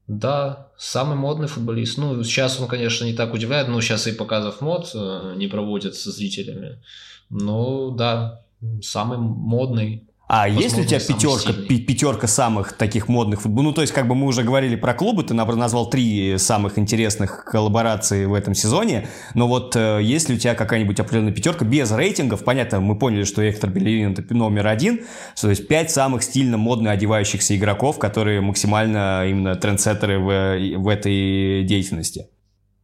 Да, 0.06 0.68
самый 0.76 1.16
модный 1.16 1.48
футболист. 1.48 1.98
Ну, 1.98 2.22
сейчас 2.22 2.60
он, 2.60 2.68
конечно, 2.68 3.04
не 3.04 3.14
так 3.14 3.34
удивляет, 3.34 3.68
но 3.68 3.80
сейчас 3.80 4.06
и 4.06 4.12
показов 4.12 4.60
мод 4.60 4.90
э, 4.94 5.34
не 5.36 5.48
проводят 5.48 5.96
со 5.96 6.12
зрителями. 6.12 6.80
Но 7.28 7.90
да, 7.90 8.42
самый 8.82 9.18
модный 9.18 10.05
а 10.28 10.48
есть 10.48 10.76
ли 10.76 10.82
у 10.82 10.86
тебя 10.86 10.98
пятерка, 10.98 11.52
пятерка 11.52 12.26
самых 12.26 12.72
таких 12.72 13.06
модных 13.06 13.42
футболов? 13.42 13.66
Ну, 13.68 13.72
то 13.72 13.82
есть, 13.82 13.92
как 13.92 14.08
бы 14.08 14.16
мы 14.16 14.26
уже 14.26 14.42
говорили 14.42 14.74
про 14.74 14.92
клубы, 14.92 15.22
ты 15.22 15.34
назвал 15.34 15.88
три 15.88 16.36
самых 16.38 16.78
интересных 16.78 17.44
коллаборации 17.44 18.24
в 18.24 18.34
этом 18.34 18.52
сезоне, 18.54 19.08
но 19.34 19.46
вот 19.46 19.76
э, 19.76 20.00
есть 20.02 20.28
ли 20.28 20.34
у 20.34 20.38
тебя 20.38 20.56
какая-нибудь 20.56 20.98
определенная 20.98 21.32
пятерка 21.32 21.64
без 21.64 21.92
рейтингов? 21.92 22.42
Понятно, 22.42 22.80
мы 22.80 22.98
поняли, 22.98 23.22
что 23.22 23.40
Эктор 23.40 23.70
Белерин 23.70 24.14
это 24.14 24.34
номер 24.34 24.66
один, 24.66 25.02
то 25.40 25.48
есть 25.48 25.68
пять 25.68 25.92
самых 25.92 26.24
стильно 26.24 26.56
модно 26.56 26.90
одевающихся 26.90 27.56
игроков, 27.56 28.00
которые 28.00 28.40
максимально 28.40 29.28
именно 29.28 29.54
трендсеттеры 29.54 30.18
в, 30.18 30.78
в 30.78 30.88
этой 30.88 31.62
деятельности. 31.62 32.26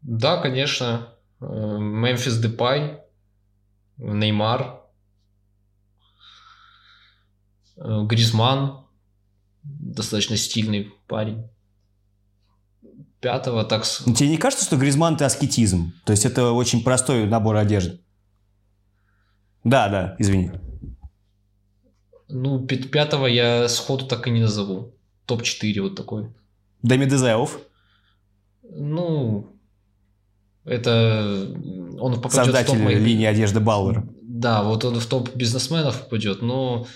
Да, 0.02 0.40
конечно. 0.40 1.08
Мемфис 1.40 2.38
Депай, 2.38 3.00
Неймар, 3.98 4.81
Э, 4.81 4.81
Гризман, 7.76 8.84
достаточно 9.62 10.36
стильный 10.36 10.92
парень. 11.06 11.48
Пятого 13.20 13.64
так... 13.64 13.84
Тебе 13.84 14.30
не 14.30 14.36
кажется, 14.36 14.64
что 14.64 14.76
Гризман 14.76 15.14
это 15.14 15.26
аскетизм? 15.26 15.92
То 16.04 16.12
есть 16.12 16.26
это 16.26 16.50
очень 16.52 16.82
простой 16.82 17.26
набор 17.26 17.56
одежды? 17.56 18.00
Да, 19.64 19.88
да, 19.88 20.16
извини. 20.18 20.50
Ну, 22.28 22.66
пятого 22.66 23.26
я 23.26 23.68
сходу 23.68 24.06
так 24.06 24.26
и 24.26 24.30
не 24.30 24.40
назову. 24.40 24.94
Топ-4 25.26 25.80
вот 25.82 25.94
такой. 25.94 26.34
Дэми 26.82 27.04
Дезеов? 27.04 27.60
Ну, 28.62 29.54
это... 30.64 31.54
Он 32.00 32.14
попадет 32.20 32.46
Создатель 32.46 32.70
в 32.70 32.72
топ 32.72 32.84
моих... 32.84 32.98
линии 32.98 33.26
одежды 33.26 33.60
Бауэр. 33.60 34.02
Да, 34.22 34.64
вот 34.64 34.84
он 34.84 34.98
в 34.98 35.06
топ 35.06 35.32
бизнесменов 35.36 36.00
попадет, 36.02 36.42
но 36.42 36.86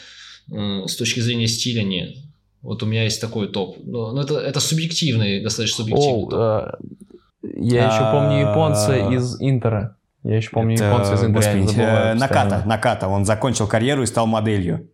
с 0.49 0.97
точки 0.97 1.21
зрения 1.21 1.49
стиля 1.49 1.83
нет. 1.83 2.17
Вот 2.63 2.83
у 2.83 2.87
меня 2.87 3.05
есть 3.05 3.21
такой 3.21 3.49
топ. 3.49 3.77
Но, 3.85 4.13
но 4.13 4.23
это, 4.23 4.39
это 4.39 4.61
субъективный, 4.61 5.43
достаточно 5.43 5.85
субъективный 5.85 6.25
О, 6.25 6.31
топ. 6.31 6.35
А, 6.35 6.79
я 7.43 7.87
еще 7.87 8.11
помню 8.11 8.41
японца 8.41 8.97
из 9.13 9.41
Интера. 9.41 9.97
Я 10.25 10.37
еще 10.37 10.51
помню 10.51 10.77
японца 10.77 11.15
из 11.15 11.23
Интера. 11.23 12.15
Наката, 12.15 12.63
Наката. 12.67 13.09
Он 13.09 13.25
закончил 13.25 13.69
карьеру 13.69 14.03
и 14.03 14.07
стал 14.07 14.27
моделью. 14.27 14.89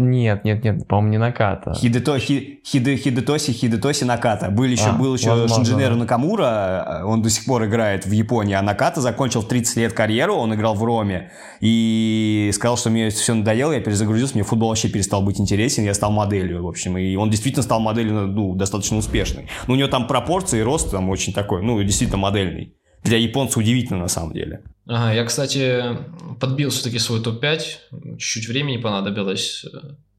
Нет, 0.00 0.44
нет, 0.44 0.64
нет, 0.64 0.86
по-моему, 0.88 1.10
не 1.12 1.18
Наката. 1.18 1.74
Хидето, 1.74 2.18
хи, 2.18 2.60
хиде, 2.66 2.96
хидетоси, 2.96 3.52
Хидетоси 3.52 4.04
Наката. 4.04 4.50
Был 4.50 4.64
еще, 4.64 4.90
а, 4.90 4.92
был 4.92 5.14
еще 5.14 5.30
возможно, 5.30 5.56
Шинджинеру. 5.56 5.96
Накамура, 5.96 7.02
он 7.04 7.22
до 7.22 7.30
сих 7.30 7.44
пор 7.44 7.66
играет 7.66 8.06
в 8.06 8.12
Японии, 8.12 8.54
а 8.54 8.62
Наката 8.62 9.00
закончил 9.00 9.42
30 9.42 9.76
лет 9.76 9.92
карьеру, 9.92 10.34
он 10.34 10.54
играл 10.54 10.74
в 10.74 10.84
Роме, 10.84 11.30
и 11.60 12.50
сказал, 12.54 12.76
что 12.76 12.90
мне 12.90 13.10
все 13.10 13.34
надоело, 13.34 13.72
я 13.72 13.80
перезагрузился, 13.80 14.34
мне 14.34 14.44
футбол 14.44 14.70
вообще 14.70 14.88
перестал 14.88 15.22
быть 15.22 15.40
интересен, 15.40 15.84
я 15.84 15.94
стал 15.94 16.10
моделью, 16.12 16.64
в 16.64 16.68
общем, 16.68 16.96
и 16.98 17.16
он 17.16 17.30
действительно 17.30 17.62
стал 17.62 17.80
моделью, 17.80 18.26
ну, 18.26 18.54
достаточно 18.54 18.96
успешной. 18.96 19.48
Но 19.66 19.74
у 19.74 19.76
него 19.76 19.88
там 19.88 20.06
пропорции, 20.06 20.60
рост 20.60 20.90
там 20.90 21.08
очень 21.10 21.32
такой, 21.32 21.62
ну, 21.62 21.82
действительно 21.82 22.18
модельный. 22.18 22.74
Для 23.02 23.18
японца 23.18 23.58
удивительно 23.58 24.00
на 24.00 24.08
самом 24.08 24.32
деле. 24.32 24.62
Ага, 24.86 25.12
я, 25.12 25.24
кстати, 25.24 25.96
подбил 26.40 26.70
все-таки 26.70 26.98
свой 26.98 27.22
топ-5. 27.22 28.16
Чуть-чуть 28.18 28.48
времени 28.48 28.76
понадобилось. 28.76 29.64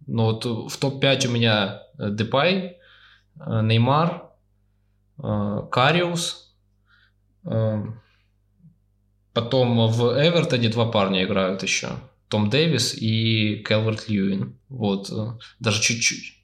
Но 0.08 0.26
вот 0.26 0.46
в 0.72 0.78
топ-5 0.78 1.28
у 1.28 1.32
меня 1.32 1.84
Депай, 1.98 2.78
Неймар, 3.36 4.30
Кариус. 5.18 6.56
Потом 9.34 9.88
в 9.88 10.02
Эвертоне 10.20 10.70
два 10.70 10.92
парня 10.92 11.24
играют 11.24 11.64
еще. 11.64 11.90
Том 12.28 12.50
Дэвис 12.50 12.96
и 12.96 13.64
Келверт 13.68 14.08
Льюин. 14.08 14.58
Вот, 14.70 15.10
э, 15.12 15.38
даже 15.60 15.82
чуть-чуть. 15.82 16.38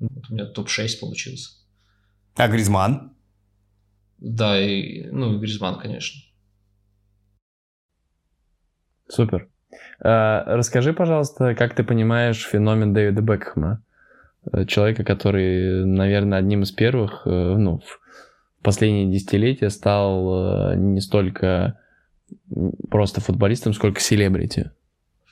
У 0.00 0.32
меня 0.32 0.46
топ-6 0.46 0.98
получился. 1.00 1.50
А 2.34 2.48
Гризман? 2.48 3.15
Да, 4.18 4.60
и, 4.60 5.06
ну, 5.10 5.34
и 5.34 5.38
Гризман, 5.38 5.78
конечно. 5.78 6.20
Супер. 9.08 9.48
А, 10.00 10.44
расскажи, 10.46 10.92
пожалуйста, 10.92 11.54
как 11.54 11.74
ты 11.74 11.84
понимаешь 11.84 12.44
феномен 12.44 12.92
Дэвида 12.92 13.22
Бекхэма? 13.22 13.82
Э, 14.52 14.64
человека, 14.66 15.04
который, 15.04 15.84
наверное, 15.84 16.38
одним 16.38 16.62
из 16.62 16.72
первых, 16.72 17.22
э, 17.26 17.30
ну, 17.30 17.78
в 17.78 18.62
последние 18.62 19.10
десятилетия 19.12 19.70
стал 19.70 20.72
э, 20.72 20.76
не 20.76 21.00
столько 21.00 21.78
просто 22.90 23.20
футболистом, 23.20 23.72
сколько 23.72 24.00
селебрити. 24.00 24.72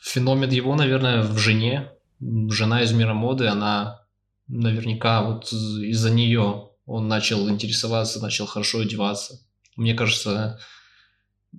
Феномен 0.01 0.51
его, 0.51 0.75
наверное, 0.77 1.23
в 1.23 1.37
жене. 1.39 1.91
Жена 2.21 2.83
из 2.83 2.93
мира 2.93 3.15
моды, 3.15 3.47
она 3.47 4.03
наверняка 4.47 5.23
вот 5.23 5.53
из-за 5.53 6.13
нее 6.13 6.69
он 6.87 7.09
начал 7.09 7.49
интересоваться, 7.49 8.21
начал 8.21 8.47
хорошо 8.47 8.81
одеваться. 8.81 9.41
Мне 9.77 9.95
кажется, 9.95 10.59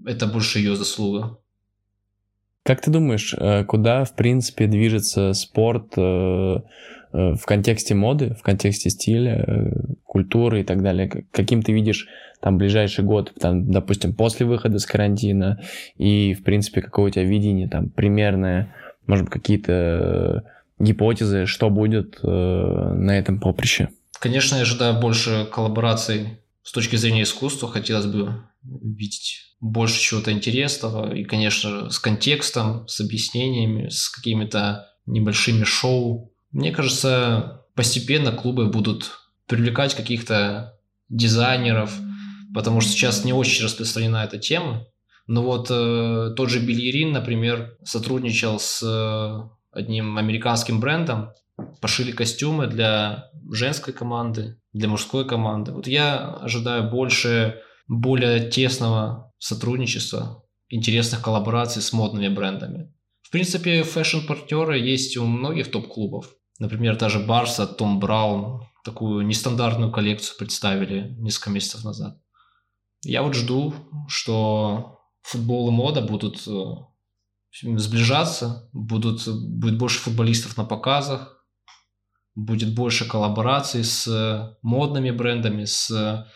это 0.06 0.28
больше 0.28 0.60
ее 0.60 0.76
заслуга. 0.76 1.38
Как 2.64 2.82
ты 2.82 2.90
думаешь, 2.90 3.36
куда, 3.68 4.06
в 4.06 4.16
принципе, 4.16 4.66
движется 4.66 5.34
спорт 5.34 5.94
Э, 7.16 7.34
в 7.36 7.46
контексте 7.46 7.96
моды, 7.96 8.36
в 8.38 8.44
контексте 8.44 8.90
стиля, 8.90 9.46
э, 9.48 9.72
культуры 10.04 10.62
и 10.62 10.64
так 10.64 10.84
далее, 10.84 11.26
каким 11.32 11.62
ты 11.62 11.72
видишь 11.72 12.08
там 12.42 12.58
ближайший 12.58 13.06
год, 13.06 13.34
там, 13.40 13.72
допустим, 13.72 14.14
после 14.14 14.46
выхода 14.46 14.80
с 14.80 14.86
карантина, 14.86 15.62
и, 15.98 16.34
в 16.34 16.44
принципе, 16.44 16.82
какое 16.82 17.06
у 17.06 17.10
тебя 17.10 17.24
видение 17.24 17.70
там 17.70 17.90
примерное, 17.90 18.76
может 19.08 19.26
быть, 19.26 19.34
какие-то 19.34 19.72
э, 19.72 20.84
гипотезы, 20.84 21.46
что 21.46 21.70
будет 21.70 22.20
э, 22.22 22.28
на 22.28 23.18
этом 23.18 23.40
поприще? 23.40 23.90
Конечно, 24.26 24.56
я 24.56 24.64
ожидаю 24.64 25.00
больше 25.00 25.48
коллабораций 25.52 26.40
с 26.64 26.72
точки 26.72 26.96
зрения 26.96 27.22
искусства. 27.22 27.70
Хотелось 27.70 28.08
бы 28.08 28.42
видеть 28.64 29.56
больше 29.60 30.00
чего-то 30.00 30.32
интересного 30.32 31.14
и, 31.14 31.24
конечно, 31.24 31.92
с 31.92 32.00
контекстом, 32.00 32.88
с 32.88 33.00
объяснениями, 33.02 33.90
с 33.90 34.10
какими-то 34.10 34.90
небольшими 35.06 35.64
шоу, 35.64 36.34
мне 36.52 36.72
кажется, 36.72 37.68
постепенно 37.76 38.32
клубы 38.32 38.66
будут 38.66 39.12
привлекать 39.46 39.94
каких-то 39.94 40.80
дизайнеров, 41.08 41.94
потому 42.52 42.82
что 42.82 42.94
сейчас 42.94 43.26
не 43.26 43.34
очень 43.34 43.66
распространена 43.66 44.24
эта 44.24 44.40
тема. 44.40 44.88
Но 45.28 45.44
вот 45.44 45.68
э, 45.70 46.34
тот 46.36 46.50
же 46.50 46.66
Бильерин, 46.66 47.12
например, 47.12 47.78
сотрудничал 47.84 48.60
с 48.60 48.82
э, 48.82 49.50
одним 49.72 50.18
американским 50.18 50.80
брендом, 50.80 51.30
пошили 51.82 52.12
костюмы 52.12 52.68
для 52.68 53.30
женской 53.52 53.94
команды, 53.94 54.60
для 54.74 54.88
мужской 54.88 55.28
команды. 55.28 55.72
Вот 55.72 55.88
я 55.88 56.36
ожидаю 56.36 56.90
больше, 56.90 57.62
более 57.88 58.50
тесного 58.50 59.34
сотрудничества, 59.38 60.44
интересных 60.70 61.22
коллабораций 61.22 61.82
с 61.82 61.94
модными 61.94 62.28
брендами. 62.28 62.92
В 63.22 63.32
принципе, 63.32 63.84
фэшн-партнеры 63.84 64.80
есть 64.80 65.18
у 65.18 65.26
многих 65.26 65.72
топ-клубов. 65.72 66.30
Например, 66.60 66.96
та 66.96 67.10
же 67.10 67.20
Барса, 67.20 67.68
Том 67.68 68.00
Браун 68.00 68.62
такую 68.84 69.26
нестандартную 69.26 69.92
коллекцию 69.92 70.38
представили 70.38 71.16
несколько 71.18 71.50
месяцев 71.50 71.84
назад. 71.84 72.20
Я 73.04 73.24
вот 73.24 73.34
жду, 73.34 73.74
что 74.08 75.00
футбол 75.22 75.70
и 75.70 75.72
мода 75.72 76.02
будут 76.02 76.48
э, 76.48 76.76
сближаться, 77.64 78.70
будут, 78.74 79.28
будет 79.28 79.78
больше 79.78 80.00
футболистов 80.00 80.56
на 80.56 80.66
показах, 80.66 81.35
будет 82.36 82.76
больше 82.76 83.08
коллабораций 83.08 83.84
с 83.84 84.58
модными 84.62 85.12
брендами, 85.12 85.66
с 85.66 86.28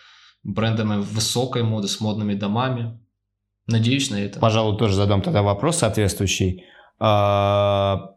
брендами 0.44 1.02
высокой 1.02 1.64
моды, 1.64 1.88
с 1.88 2.00
модными 2.00 2.34
домами. 2.34 3.00
Надеюсь 3.68 4.10
на 4.10 4.16
это. 4.16 4.40
Пожалуй, 4.40 4.78
тоже 4.78 4.96
задам 4.96 5.22
тогда 5.22 5.44
вопрос 5.44 5.78
соответствующий. 5.78 6.64
А, 7.00 8.12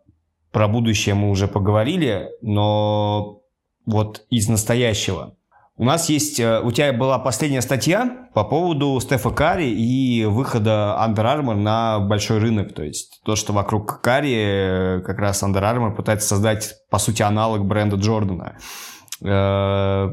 про 0.50 0.68
будущее 0.68 1.14
мы 1.14 1.30
уже 1.30 1.48
поговорили, 1.48 2.30
но 2.40 3.42
вот 3.84 4.24
из 4.30 4.48
настоящего. 4.48 5.36
У 5.82 5.84
нас 5.84 6.08
есть, 6.08 6.38
э, 6.38 6.60
у 6.60 6.70
тебя 6.70 6.92
была 6.92 7.18
последняя 7.18 7.60
статья 7.60 8.28
по 8.34 8.44
поводу 8.44 9.00
Стефа 9.00 9.30
Карри 9.30 9.70
и 9.70 10.24
выхода 10.26 10.96
Under 11.04 11.24
Armour 11.24 11.56
на 11.56 11.98
большой 11.98 12.38
рынок. 12.38 12.72
То 12.72 12.84
есть 12.84 13.20
то, 13.24 13.34
что 13.34 13.52
вокруг 13.52 14.00
Карри 14.00 14.32
э, 14.32 15.00
как 15.00 15.18
раз 15.18 15.42
Under 15.42 15.60
Armour 15.60 15.96
пытается 15.96 16.28
создать, 16.28 16.76
по 16.88 16.98
сути, 16.98 17.22
аналог 17.22 17.66
бренда 17.66 17.96
Джордана. 17.96 18.58
Э, 19.24 20.10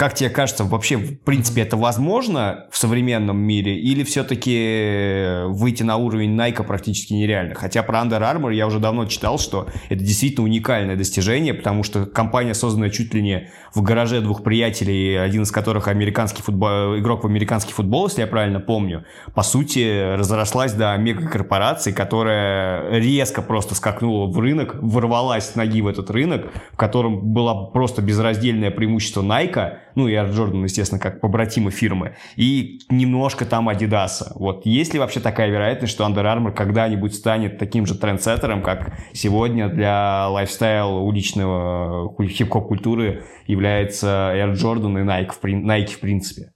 как 0.00 0.14
тебе 0.14 0.30
кажется, 0.30 0.64
вообще, 0.64 0.96
в 0.96 1.24
принципе, 1.24 1.60
это 1.60 1.76
возможно 1.76 2.68
в 2.70 2.78
современном 2.78 3.36
мире? 3.36 3.78
Или 3.78 4.02
все-таки 4.02 5.44
выйти 5.48 5.82
на 5.82 5.96
уровень 5.96 6.34
Nike 6.40 6.64
практически 6.64 7.12
нереально? 7.12 7.54
Хотя 7.54 7.82
про 7.82 8.00
Under 8.00 8.20
Armour 8.20 8.54
я 8.54 8.66
уже 8.66 8.78
давно 8.78 9.04
читал, 9.04 9.38
что 9.38 9.68
это 9.90 10.02
действительно 10.02 10.44
уникальное 10.44 10.96
достижение, 10.96 11.52
потому 11.52 11.82
что 11.82 12.06
компания, 12.06 12.54
созданная 12.54 12.88
чуть 12.88 13.12
ли 13.12 13.20
не 13.20 13.50
в 13.74 13.82
гараже 13.82 14.20
двух 14.20 14.42
приятелей, 14.42 15.16
один 15.16 15.42
из 15.42 15.50
которых 15.50 15.88
американский 15.88 16.42
футбол, 16.42 16.98
игрок 16.98 17.24
в 17.24 17.26
американский 17.26 17.72
футбол, 17.72 18.06
если 18.06 18.22
я 18.22 18.26
правильно 18.26 18.60
помню, 18.60 19.04
по 19.34 19.42
сути, 19.42 20.16
разрослась 20.16 20.72
до 20.72 20.96
мегакорпорации, 20.96 21.92
которая 21.92 22.90
резко 22.98 23.42
просто 23.42 23.74
скакнула 23.74 24.26
в 24.30 24.38
рынок, 24.38 24.74
ворвалась 24.80 25.50
с 25.50 25.54
ноги 25.54 25.80
в 25.82 25.86
этот 25.86 26.10
рынок, 26.10 26.50
в 26.72 26.76
котором 26.76 27.20
было 27.32 27.66
просто 27.66 28.02
безраздельное 28.02 28.70
преимущество 28.70 29.22
Nike, 29.22 29.78
ну 30.00 30.08
и 30.08 30.14
Air 30.14 30.32
Jordan, 30.32 30.62
естественно, 30.62 30.98
как 30.98 31.20
побратимы 31.20 31.70
фирмы, 31.70 32.16
и 32.36 32.80
немножко 32.88 33.44
там 33.44 33.68
Adidas. 33.68 34.32
Вот 34.34 34.64
есть 34.64 34.94
ли 34.94 34.98
вообще 34.98 35.20
такая 35.20 35.50
вероятность, 35.50 35.92
что 35.92 36.04
Under 36.06 36.24
Armour 36.24 36.52
когда-нибудь 36.52 37.14
станет 37.14 37.58
таким 37.58 37.84
же 37.84 37.94
трендсеттером, 37.94 38.62
как 38.62 38.92
сегодня 39.12 39.68
для 39.68 40.28
лайфстайл 40.28 41.04
уличного 41.04 42.14
хип-хоп 42.18 42.68
культуры 42.68 43.24
является 43.46 44.32
Air 44.34 44.54
Jordan 44.54 45.00
и 45.00 45.04
Nike, 45.04 45.32
в, 45.32 45.44
Nike 45.44 45.96
в 45.96 46.00
принципе? 46.00 46.52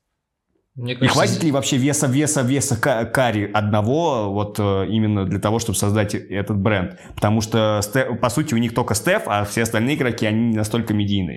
Мне 0.74 0.96
кажется, 0.96 1.04
и 1.04 1.08
хватит 1.14 1.42
ли 1.44 1.52
вообще 1.52 1.76
веса, 1.76 2.06
веса, 2.08 2.40
веса 2.40 2.76
карри 2.76 3.48
одного 3.52 4.32
вот 4.32 4.56
э, 4.58 4.86
именно 4.88 5.24
для 5.24 5.38
того, 5.38 5.60
чтобы 5.60 5.78
создать 5.78 6.14
этот 6.14 6.58
бренд? 6.58 6.98
Потому 7.14 7.42
что, 7.42 7.80
по 8.20 8.28
сути, 8.28 8.54
у 8.54 8.56
них 8.56 8.74
только 8.74 8.94
Стеф, 8.94 9.24
а 9.26 9.44
все 9.44 9.62
остальные 9.62 9.96
игроки, 9.96 10.26
они 10.26 10.48
не 10.48 10.56
настолько 10.56 10.92
медийные. 10.92 11.36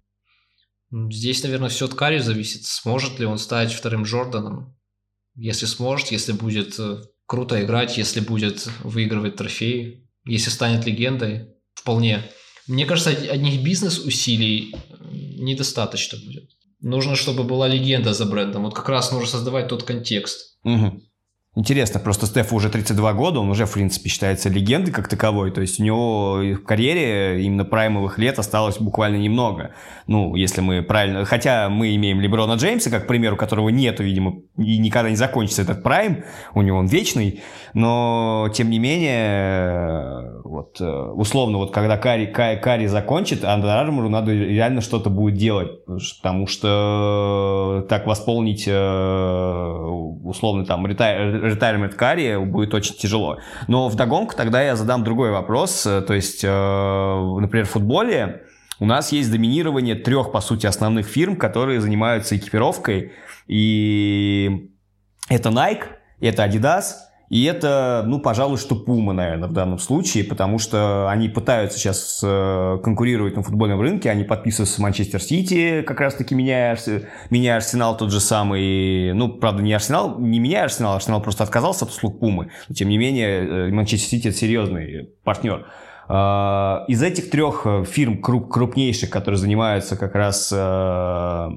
Здесь, 0.91 1.43
наверное, 1.43 1.69
все 1.69 1.85
от 1.85 1.93
Карри 1.93 2.19
зависит. 2.19 2.65
Сможет 2.65 3.19
ли 3.19 3.25
он 3.25 3.37
стать 3.37 3.73
вторым 3.73 4.03
Джорданом? 4.03 4.77
Если 5.35 5.65
сможет, 5.65 6.11
если 6.11 6.31
будет 6.31 6.79
э, 6.79 7.03
круто 7.25 7.63
играть, 7.63 7.97
если 7.97 8.21
будет 8.21 8.67
выигрывать 8.83 9.35
трофеи, 9.35 10.09
если 10.25 10.49
станет 10.49 10.85
легендой, 10.85 11.49
вполне. 11.73 12.23
Мне 12.67 12.85
кажется, 12.85 13.11
одних 13.11 13.61
бизнес-усилий 13.63 14.73
э, 14.73 14.95
недостаточно 15.11 16.17
будет. 16.25 16.49
Нужно, 16.79 17.15
чтобы 17.15 17.43
была 17.43 17.67
легенда 17.67 18.13
за 18.13 18.25
брендом. 18.25 18.63
Вот 18.63 18.73
как 18.73 18.87
раз 18.89 19.11
нужно 19.11 19.27
создавать 19.27 19.67
тот 19.67 19.83
контекст. 19.83 20.57
Угу. 20.63 21.01
Интересно, 21.57 21.99
просто 21.99 22.27
Стефу 22.27 22.55
уже 22.55 22.69
32 22.69 23.13
года, 23.13 23.39
он 23.39 23.49
уже, 23.49 23.65
в 23.65 23.73
принципе, 23.73 24.09
считается 24.09 24.47
легендой 24.47 24.93
как 24.93 25.07
таковой. 25.07 25.49
То 25.49 25.61
есть 25.61 25.79
у 25.79 25.83
него 25.83 26.39
в 26.53 26.63
карьере 26.63 27.43
именно 27.43 27.65
праймовых 27.65 28.19
лет 28.19 28.37
осталось 28.37 28.77
буквально 28.77 29.15
немного. 29.15 29.71
Ну, 30.05 30.35
если 30.35 30.61
мы 30.61 30.83
правильно... 30.83 31.25
Хотя 31.25 31.67
мы 31.69 31.95
имеем 31.95 32.21
Леброна 32.21 32.57
Джеймса, 32.57 32.91
как 32.91 33.07
пример, 33.07 33.33
у 33.33 33.37
которого 33.37 33.69
нету, 33.69 34.03
видимо, 34.03 34.35
и 34.55 34.77
никогда 34.77 35.09
не 35.09 35.15
закончится 35.15 35.63
этот 35.63 35.81
прайм. 35.81 36.25
У 36.53 36.61
него 36.61 36.77
он 36.77 36.85
вечный. 36.85 37.41
Но, 37.73 38.49
тем 38.53 38.69
не 38.69 38.77
менее, 38.77 40.43
вот, 40.43 40.79
э, 40.79 40.85
условно, 40.85 41.57
вот 41.57 41.71
когда 41.71 41.97
Кари, 41.97 42.27
Кари, 42.27 42.59
Кари 42.59 42.85
закончит, 42.85 43.43
Under 43.43 43.83
Armour 43.83 44.09
надо 44.09 44.31
реально 44.31 44.81
что-то 44.81 45.09
будет 45.09 45.33
делать. 45.33 45.83
Потому 45.85 46.45
что 46.45 47.83
так 47.89 48.05
восполнить, 48.05 48.65
э, 48.67 48.71
условно, 50.27 50.65
там, 50.65 50.85
retirement 50.85 51.95
карьере 51.95 52.39
будет 52.39 52.73
очень 52.73 52.95
тяжело. 52.95 53.37
Но 53.67 53.89
в 53.89 53.95
догонку 53.95 54.35
тогда 54.35 54.61
я 54.61 54.75
задам 54.75 55.03
другой 55.03 55.31
вопрос. 55.31 55.83
То 55.83 56.13
есть, 56.13 56.43
э, 56.43 56.47
например, 56.47 57.65
в 57.65 57.69
футболе 57.69 58.43
у 58.79 58.85
нас 58.85 59.11
есть 59.11 59.31
доминирование 59.31 59.95
трех, 59.95 60.31
по 60.31 60.41
сути, 60.41 60.67
основных 60.67 61.07
фирм, 61.07 61.35
которые 61.35 61.81
занимаются 61.81 62.37
экипировкой. 62.37 63.11
И 63.47 64.71
это 65.29 65.49
Nike, 65.49 65.85
это 66.19 66.45
Adidas 66.45 66.93
И 67.29 67.43
это, 67.43 68.03
ну, 68.07 68.19
пожалуй, 68.19 68.57
что 68.57 68.75
Пума, 68.75 69.11
наверное, 69.11 69.49
в 69.49 69.53
данном 69.53 69.79
случае, 69.79 70.23
потому 70.23 70.59
что 70.59 71.09
они 71.09 71.27
пытаются 71.27 71.77
сейчас 71.77 72.21
э, 72.23 72.77
конкурировать 72.81 73.35
на 73.35 73.43
футбольном 73.43 73.81
рынке, 73.81 74.09
они 74.09 74.23
подписываются 74.23 74.75
с 74.75 74.79
Манчестер 74.79 75.21
Сити, 75.21 75.81
как 75.81 75.99
раз-таки 75.99 76.33
меняя, 76.35 76.77
меняя 77.29 77.57
Арсенал 77.57 77.97
тот 77.97 78.11
же 78.11 78.21
самый, 78.21 79.13
ну, 79.13 79.27
правда, 79.27 79.61
не 79.61 79.73
Арсенал, 79.73 80.17
не 80.19 80.39
меняя 80.39 80.63
Арсенал, 80.65 80.95
Арсенал 80.95 81.21
просто 81.21 81.43
отказался 81.43 81.83
от 81.83 81.91
услуг 81.91 82.19
Пумы, 82.19 82.49
но, 82.69 82.75
тем 82.75 82.87
не 82.87 82.97
менее, 82.97 83.67
э, 83.67 83.69
Манчестер 83.71 84.09
Сити 84.09 84.29
это 84.29 84.37
серьезный 84.37 85.09
партнер. 85.23 85.65
А, 86.09 86.85
из 86.87 87.03
этих 87.03 87.29
трех 87.29 87.63
э, 87.65 87.83
фирм 87.83 88.21
крупнейших, 88.21 89.09
которые 89.09 89.37
занимаются 89.37 89.97
как 89.97 90.15
раз 90.15 90.53
э, 90.55 91.49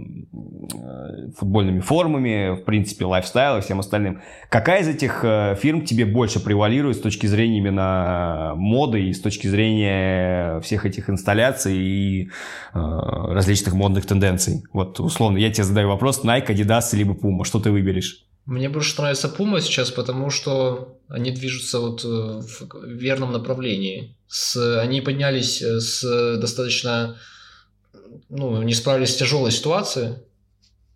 футбольными 1.39 1.79
формами, 1.79 2.57
в 2.57 2.65
принципе, 2.65 3.05
lifestyle 3.05 3.59
и 3.59 3.61
всем 3.61 3.79
остальным, 3.79 4.23
какая 4.49 4.81
из 4.83 4.89
этих 4.89 5.21
э, 5.23 5.55
фирм 5.61 5.85
тебе 5.85 6.05
больше 6.05 6.43
превалирует 6.43 6.97
с 6.97 7.01
точки 7.01 7.27
зрения 7.27 7.59
именно 7.59 8.55
моды 8.57 9.09
и 9.09 9.13
с 9.13 9.21
точки 9.21 9.47
зрения 9.47 10.59
всех 10.61 10.85
этих 10.85 11.09
инсталляций 11.09 11.77
и 11.77 12.31
различных 12.73 13.75
модных 13.75 14.07
тенденций? 14.07 14.65
Вот, 14.73 14.99
условно, 14.99 15.39
я 15.39 15.51
тебе 15.53 15.65
задаю 15.65 15.89
вопрос, 15.89 16.25
Nike, 16.25 16.49
Adidas 16.49 16.95
либо 16.97 17.15
Puma, 17.15 17.45
что 17.45 17.61
ты 17.61 17.71
выберешь? 17.71 18.25
Мне 18.51 18.69
больше 18.69 19.01
нравится 19.01 19.29
Puma 19.29 19.61
сейчас, 19.61 19.93
потому 19.93 20.29
что 20.31 20.99
они 21.07 21.31
движутся 21.31 21.79
вот 21.79 22.03
в 22.03 22.85
верном 22.85 23.31
направлении 23.31 24.17
с, 24.27 24.81
они 24.81 25.01
поднялись 25.01 25.63
э, 25.63 25.79
с 25.79 26.37
достаточно, 26.37 27.17
ну, 28.29 28.61
не 28.63 28.75
справились 28.75 29.15
с 29.15 29.17
тяжелой 29.17 29.53
ситуацией, 29.53 30.15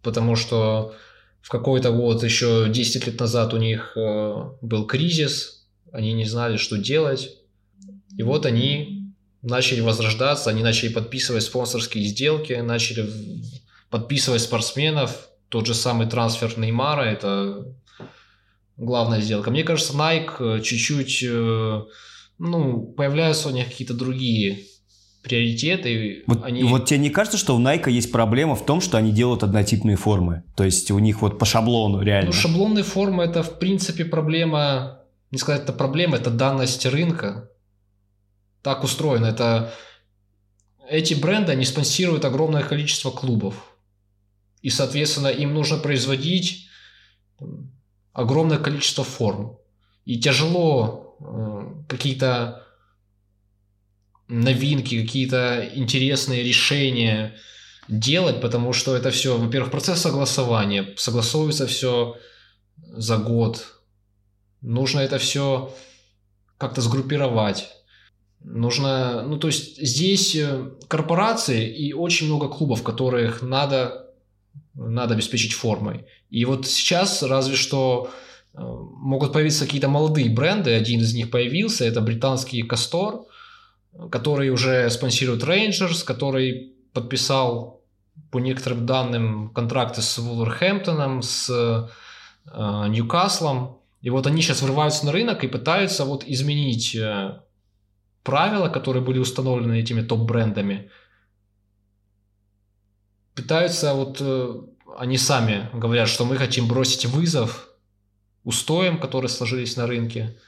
потому 0.02 0.34
что 0.34 0.96
в 1.42 1.48
какой-то 1.48 1.92
год, 1.92 2.24
еще 2.24 2.66
10 2.68 3.07
лет 3.07 3.20
назад 3.20 3.55
у 3.55 3.59
них 3.59 3.92
э, 3.94 4.34
был 4.61 4.84
кризис, 4.88 5.68
они 5.92 6.12
не 6.12 6.24
знали, 6.24 6.57
что 6.57 6.76
делать. 6.76 7.38
И 8.18 8.24
вот 8.24 8.46
они 8.46 9.14
начали 9.42 9.80
возрождаться, 9.80 10.50
они 10.50 10.64
начали 10.64 10.88
подписывать 10.88 11.44
спонсорские 11.44 12.02
сделки, 12.02 12.55
начали 12.55 13.09
подписывать 13.90 14.42
спортсменов. 14.42 15.28
Тот 15.55 15.66
же 15.66 15.74
самый 15.74 16.09
трансфер 16.09 16.59
Неймара– 16.59 17.02
это 17.02 17.64
главная 18.76 19.20
сделка. 19.20 19.52
Мне 19.52 19.62
кажется, 19.62 19.92
Nike 19.92 20.61
чуть-чуть 20.62 21.22
э, 21.22 21.82
ну, 22.40 22.82
появляются 22.96 23.50
у 23.50 23.52
них 23.52 23.68
какие-то 23.68 23.94
другие 23.94 24.64
приоритеты. 25.22 26.24
Вот, 26.26 26.42
они... 26.42 26.64
вот 26.64 26.86
тебе 26.86 26.98
не 26.98 27.11
кажется, 27.11 27.38
что 27.38 27.55
у 27.55 27.61
Nike 27.61 27.88
есть 27.88 28.11
проблема 28.11 28.57
в 28.57 28.66
том, 28.66 28.80
что 28.80 28.98
они 28.98 29.12
делают 29.12 29.44
однотипные 29.44 29.94
формы? 29.96 30.42
То 30.57 30.64
есть 30.64 30.90
у 30.90 30.98
них 30.98 31.22
вот 31.22 31.38
по 31.38 31.46
шаблону 31.46 32.00
реально. 32.00 32.30
Ну, 32.30 32.32
шаблонные 32.32 32.82
формы 32.82 33.22
это 33.22 33.44
в 33.44 33.61
принципе 33.61 34.05
проблема, 34.05 35.02
не 35.30 35.38
сказать 35.38 35.62
это 35.62 35.72
проблема, 35.72 36.16
это 36.16 36.30
данность 36.30 36.84
рынка. 36.84 37.48
Так 38.61 38.82
устроено. 38.82 39.26
Это 39.26 39.72
эти 40.90 41.14
бренды, 41.14 41.52
они 41.52 41.64
спонсируют 41.64 42.24
огромное 42.24 42.64
количество 42.64 43.12
клубов. 43.12 43.74
И, 44.64 44.70
соответственно, 44.70 45.28
им 45.28 45.54
нужно 45.54 45.78
производить 45.78 46.68
огромное 48.12 48.58
количество 48.58 49.04
форм. 49.04 49.58
И 50.04 50.18
тяжело 50.18 51.04
Э, 51.20 51.64
какие-то 51.88 52.62
новинки, 54.28 55.02
какие-то 55.02 55.70
интересные 55.74 56.42
решения 56.42 57.36
делать, 57.88 58.40
потому 58.40 58.72
что 58.72 58.96
это 58.96 59.10
все, 59.10 59.36
во-первых, 59.36 59.70
процесс 59.70 60.00
согласования, 60.00 60.94
согласовывается 60.96 61.66
все 61.66 62.16
за 62.76 63.18
год. 63.18 63.64
Нужно 64.62 65.00
это 65.00 65.18
все 65.18 65.74
как-то 66.56 66.80
сгруппировать. 66.80 67.68
Нужно, 68.40 69.22
ну 69.22 69.38
то 69.38 69.48
есть 69.48 69.78
здесь 69.78 70.34
э, 70.34 70.70
корпорации 70.88 71.70
и 71.74 71.92
очень 71.92 72.26
много 72.26 72.48
клубов, 72.48 72.82
которых 72.82 73.42
надо, 73.42 74.03
надо 74.75 75.14
обеспечить 75.14 75.53
формой. 75.53 76.07
И 76.31 76.45
вот 76.45 76.66
сейчас 76.66 77.22
разве 77.22 77.57
что 77.57 78.11
Э, 78.55 78.61
могут 78.62 79.33
появиться 79.33 79.64
какие-то 79.64 79.89
молодые 79.89 80.31
бренды. 80.31 80.72
Один 80.75 81.01
из 81.01 81.14
них 81.14 81.31
появился, 81.31 81.85
это 81.85 82.01
британский 82.01 82.62
Кастор, 82.62 83.25
который 84.11 84.51
уже 84.51 84.89
спонсирует 84.91 85.43
Rangers, 85.43 86.05
который 86.05 86.72
подписал 86.93 87.83
по 88.31 88.39
некоторым 88.39 88.87
данным 88.87 89.51
контракты 89.51 90.03
с 90.03 90.18
Вулверхэмптоном, 90.18 91.22
с 91.22 91.51
э, 91.51 91.89
Ньюкаслом. 92.89 93.79
И 94.03 94.11
вот 94.11 94.27
они 94.27 94.43
сейчас 94.43 94.62
врываются 94.62 95.07
на 95.07 95.12
рынок 95.12 95.43
и 95.43 95.49
пытаются 95.49 96.05
вот 96.05 96.25
изменить 96.25 96.95
э, 96.95 97.41
правила, 98.22 98.68
которые 98.68 99.03
были 99.03 99.18
установлены 99.18 99.81
этими 99.81 100.03
топ-брендами. 100.03 100.91
Пытаются 103.35 103.95
вот 103.95 104.18
э, 104.20 104.61
они 104.97 105.18
сами 105.18 105.68
говорят, 105.72 106.09
что 106.09 106.24
мы 106.24 106.37
хотим 106.37 106.68
бросить 106.68 107.07
вызов 107.07 107.68
устоям, 108.45 109.01
которые 109.01 109.28
сложились 109.28 109.76
на 109.76 109.87
рынке, 109.87 110.39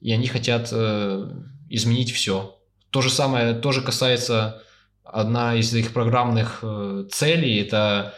и 0.00 0.12
они 0.12 0.28
хотят 0.28 0.68
э, 0.70 1.30
изменить 1.68 2.12
все. 2.12 2.56
То 2.90 3.02
же 3.02 3.10
самое 3.10 3.54
тоже 3.54 3.82
касается 3.82 4.62
одна 5.02 5.56
из 5.56 5.74
их 5.74 5.92
программных 5.92 6.60
э, 6.62 7.06
целей, 7.10 7.60
это 7.60 8.14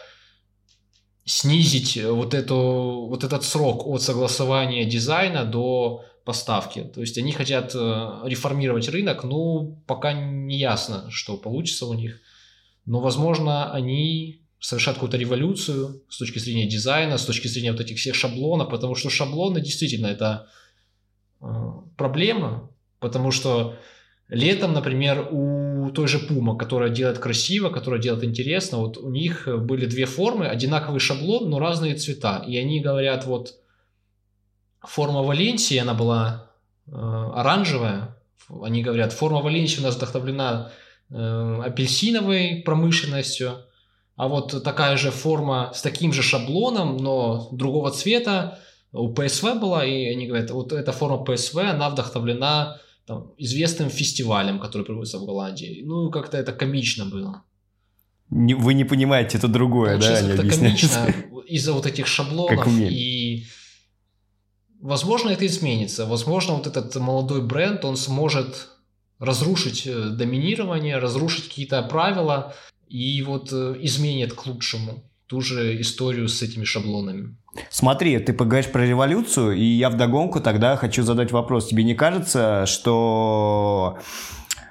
снизить 1.25 1.97
вот, 2.03 2.35
эту, 2.35 3.07
вот 3.09 3.23
этот 3.23 3.43
срок 3.43 3.87
от 3.87 4.03
согласования 4.03 4.85
дизайна 4.85 5.45
до 5.45 6.03
поставки. 6.25 6.83
То 6.83 7.01
есть 7.01 7.17
они 7.17 7.31
хотят 7.31 7.73
реформировать 7.73 8.89
рынок, 8.89 9.23
ну, 9.23 9.81
пока 9.87 10.11
не 10.11 10.57
ясно, 10.57 11.09
что 11.09 11.37
получится 11.37 11.85
у 11.85 11.93
них. 11.93 12.19
Но, 12.85 12.99
возможно, 12.99 13.71
они 13.71 14.41
совершать 14.59 14.95
какую-то 14.95 15.17
революцию 15.17 16.03
с 16.09 16.17
точки 16.17 16.39
зрения 16.39 16.67
дизайна, 16.67 17.17
с 17.17 17.25
точки 17.25 17.47
зрения 17.47 17.71
вот 17.71 17.81
этих 17.81 17.97
всех 17.97 18.15
шаблонов, 18.15 18.69
потому 18.69 18.95
что 18.95 19.09
шаблоны 19.09 19.59
действительно 19.61 20.07
это 20.07 20.47
э, 21.41 21.45
проблема, 21.97 22.69
потому 22.99 23.31
что 23.31 23.75
летом, 24.29 24.73
например, 24.73 25.27
у 25.31 25.91
той 25.91 26.07
же 26.07 26.19
Puma, 26.19 26.57
которая 26.57 26.89
делает 26.89 27.19
красиво, 27.19 27.69
которая 27.69 28.01
делает 28.01 28.23
интересно, 28.23 28.77
вот 28.77 28.97
у 28.97 29.09
них 29.09 29.47
были 29.47 29.85
две 29.85 30.05
формы, 30.05 30.47
одинаковый 30.47 31.01
шаблон, 31.01 31.49
но 31.49 31.59
разные 31.59 31.95
цвета, 31.95 32.43
и 32.47 32.57
они 32.57 32.79
говорят, 32.79 33.25
вот 33.25 33.55
форма 34.81 35.23
Валенсии, 35.23 35.77
она 35.77 35.93
была 35.93 36.51
э, 36.87 36.91
оранжевая, 36.91 38.17
они 38.61 38.81
говорят, 38.81 39.13
форма 39.13 39.41
Валенсии 39.41 39.79
у 39.79 39.83
нас 39.83 39.95
вдохновлена 39.95 40.71
апельсиновой 41.09 42.63
промышленностью, 42.65 43.65
а 44.15 44.27
вот 44.27 44.63
такая 44.63 44.97
же 44.97 45.11
форма 45.11 45.71
с 45.73 45.81
таким 45.81 46.13
же 46.13 46.21
шаблоном, 46.21 46.97
но 46.97 47.49
другого 47.51 47.91
цвета 47.91 48.59
у 48.91 49.11
PSV 49.11 49.59
была, 49.59 49.85
и 49.85 50.05
они 50.05 50.27
говорят, 50.27 50.51
вот 50.51 50.71
эта 50.71 50.91
форма 50.91 51.23
PSV, 51.25 51.61
она 51.61 51.89
вдохновлена 51.89 52.77
там, 53.05 53.31
известным 53.37 53.89
фестивалем, 53.89 54.59
который 54.59 54.83
проводится 54.85 55.17
в 55.17 55.25
Голландии. 55.25 55.81
Ну, 55.83 56.11
как-то 56.11 56.37
это 56.37 56.53
комично 56.53 57.05
было. 57.05 57.43
Не, 58.29 58.53
вы 58.53 58.73
не 58.75 58.85
понимаете, 58.85 59.37
это 59.37 59.47
другое, 59.47 59.97
да? 59.97 60.19
Это 60.19 60.47
комично 60.47 61.13
из-за 61.47 61.73
вот 61.73 61.85
этих 61.85 62.07
шаблонов. 62.07 62.67
И, 62.67 63.45
возможно, 64.79 65.31
это 65.31 65.45
изменится. 65.45 66.05
Возможно, 66.05 66.53
вот 66.53 66.67
этот 66.67 66.95
молодой 66.95 67.41
бренд, 67.41 67.83
он 67.85 67.97
сможет 67.97 68.69
разрушить 69.19 69.87
э, 69.87 70.09
доминирование, 70.09 70.97
разрушить 70.97 71.47
какие-то 71.47 71.81
правила, 71.83 72.53
и 72.89 73.21
вот 73.23 73.51
э, 73.51 73.75
изменит 73.81 74.33
к 74.33 74.45
лучшему 74.45 75.03
ту 75.27 75.41
же 75.41 75.81
историю 75.81 76.27
с 76.27 76.41
этими 76.41 76.63
шаблонами. 76.63 77.35
Смотри, 77.69 78.17
ты 78.19 78.33
поговоришь 78.33 78.71
про 78.71 78.85
революцию, 78.85 79.55
и 79.55 79.63
я 79.63 79.89
вдогонку 79.89 80.39
тогда 80.41 80.75
хочу 80.75 81.03
задать 81.03 81.31
вопрос. 81.31 81.67
Тебе 81.67 81.83
не 81.83 81.95
кажется, 81.95 82.65
что 82.67 83.97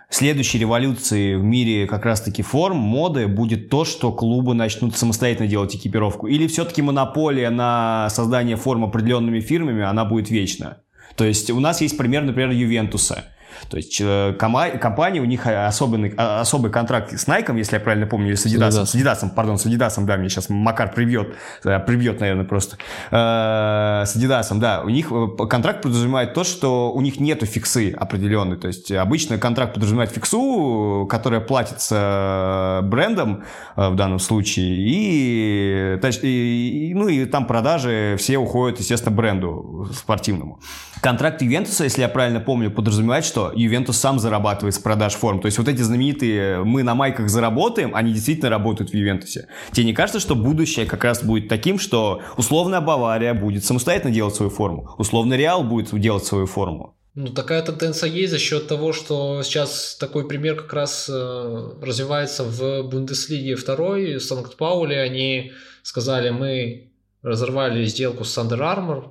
следующей 0.09 0.59
революцией 0.59 1.37
в 1.37 1.43
мире 1.43 1.87
как 1.87 2.05
раз-таки 2.05 2.43
форм, 2.43 2.77
моды 2.77 3.29
будет 3.29 3.71
то, 3.71 3.85
что 3.85 4.13
клубы 4.13 4.55
начнут 4.55 4.97
самостоятельно 4.97 5.49
делать 5.49 5.75
экипировку? 5.75 6.27
Или 6.27 6.47
все-таки 6.47 6.83
монополия 6.83 7.51
на 7.51 8.09
создание 8.11 8.57
форм 8.57 8.85
определенными 8.85 9.41
фирмами, 9.41 9.83
она 9.83 10.05
будет 10.05 10.31
вечна? 10.31 10.79
То 11.17 11.25
есть 11.25 11.51
у 11.51 11.61
нас 11.61 11.81
есть 11.81 11.97
пример, 11.97 12.23
например, 12.23 12.51
Ювентуса– 12.51 13.25
То 13.69 13.77
есть 13.77 14.01
э, 14.01 14.35
компания, 14.39 15.21
у 15.21 15.25
них 15.25 15.47
особенный, 15.47 16.15
а, 16.17 16.41
особый 16.41 16.71
контракт 16.71 17.13
с 17.13 17.27
Nike, 17.27 17.57
если 17.57 17.77
я 17.77 17.81
правильно 17.81 18.07
помню, 18.07 18.29
или 18.29 18.35
с 18.35 18.47
Adidas. 18.47 18.87
С 18.87 18.95
Adidas, 18.95 19.29
пардон, 19.35 19.59
с 19.59 19.67
Adidas, 19.67 19.95
да, 20.05 20.17
мне 20.17 20.29
сейчас 20.29 20.49
Макар 20.49 20.93
привьет, 20.93 21.35
э, 21.65 21.79
привьет, 21.81 22.21
наверное, 22.21 22.45
просто. 22.45 22.77
Э, 23.11 24.05
с 24.07 24.17
Adidas, 24.17 24.49
да, 24.59 24.83
у 24.83 24.89
них 24.89 25.13
контракт 25.49 25.83
подразумевает 25.83 26.35
то, 26.35 26.45
что 26.45 26.93
у 26.93 27.01
них 27.01 27.21
нету 27.21 27.47
фиксы 27.47 27.93
определенной. 27.93 28.57
То 28.57 28.69
есть 28.69 28.91
обычно 28.93 29.39
контракт 29.39 29.75
подразумевает 29.75 30.11
фиксу, 30.11 31.07
которая 31.11 31.41
платится 31.41 32.81
брендом 32.85 33.45
в 33.77 33.95
данном 33.95 34.19
случае, 34.19 34.77
и, 34.77 35.99
и, 36.23 36.95
ну, 36.95 37.09
и 37.09 37.25
там 37.27 37.47
продажи 37.47 38.17
все 38.19 38.39
уходят, 38.39 38.79
естественно, 38.79 39.15
бренду 39.15 39.89
спортивному. 39.93 40.61
Контракт 41.03 41.43
Ювентуса, 41.43 41.83
если 41.83 42.03
я 42.03 42.09
правильно 42.09 42.39
помню, 42.39 42.71
подразумевает, 42.71 43.25
что 43.25 43.51
Ювентус 43.57 43.97
сам 43.97 44.21
зарабатывает 44.21 44.77
с 44.77 44.79
продаж 44.79 45.15
форм. 45.15 45.41
То 45.41 45.47
есть 45.47 45.59
вот 45.59 45.67
эти 45.67 45.83
знаменитые 45.83 46.63
«мы 46.63 46.85
на 46.85 46.95
майках 46.95 47.29
заработаем», 47.29 47.93
они 47.97 48.13
действительно 48.13 48.51
работают 48.51 48.91
в 48.91 48.95
Ювентусе. 48.95 49.49
Тебе 49.73 49.87
не 49.87 49.95
кажется, 49.95 50.21
что 50.21 50.37
будущее 50.37 50.87
как 50.87 51.03
раз 51.03 51.25
будет 51.25 51.49
таким, 51.49 51.81
что 51.81 52.23
условно 52.37 52.81
Бавария 52.81 53.35
будет 53.35 53.65
самостоятельно 53.65 54.15
делать 54.15 54.37
свою 54.37 54.51
форму, 54.51 54.95
условно 54.97 55.35
Реал 55.35 55.65
будет 55.65 55.93
делать 55.99 56.25
свою 56.25 56.47
форму? 56.47 56.95
Ну, 57.17 57.27
такая 57.31 57.63
тенденция 57.63 58.09
есть 58.09 58.31
за 58.31 58.39
счет 58.39 58.69
того, 58.69 58.93
что 58.93 59.43
сейчас 59.43 59.97
такой 59.99 60.29
пример 60.29 60.55
как 60.55 60.73
раз 60.73 61.11
э, 61.13 61.71
развивается 61.83 62.45
в 62.45 62.85
Бундеслиге 62.85 63.57
второй. 63.57 64.21
Санкт-Паули, 64.21 64.95
они 64.95 65.51
сказали, 65.83 66.31
мы 66.31 66.93
разорвали 67.23 67.85
сделку 67.87 68.25
с 68.25 68.39
Under 68.39 68.61
Armour, 68.61 69.11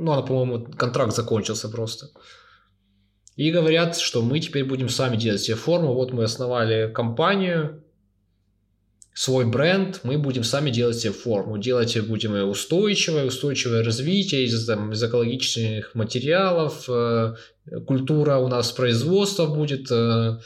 ну, 0.00 0.12
она, 0.12 0.22
по-моему, 0.22 0.66
контракт 0.76 1.14
закончился 1.14 1.68
просто. 1.68 2.08
И 3.36 3.50
говорят, 3.50 3.96
что 3.98 4.22
мы 4.22 4.40
теперь 4.40 4.64
будем 4.64 4.88
сами 4.88 5.16
делать 5.16 5.42
себе 5.42 5.56
форму. 5.56 5.94
Вот 5.94 6.12
мы 6.12 6.24
основали 6.24 6.90
компанию, 6.92 7.82
свой 9.12 9.44
бренд, 9.44 10.00
мы 10.02 10.18
будем 10.18 10.44
сами 10.44 10.70
делать 10.70 10.96
себе 10.96 11.12
форму. 11.12 11.58
Делать 11.58 11.98
будем 12.08 12.34
ее 12.34 12.44
устойчивое, 12.44 13.26
устойчивое 13.26 13.84
развитие 13.84 14.44
из, 14.44 14.66
там, 14.66 14.92
из 14.92 15.02
экологичных 15.02 15.94
материалов, 15.94 16.88
э, 16.88 17.34
культура 17.86 18.36
у 18.36 18.48
нас 18.48 18.72
производства 18.72 19.46
будет, 19.46 19.90
э, 19.90 20.38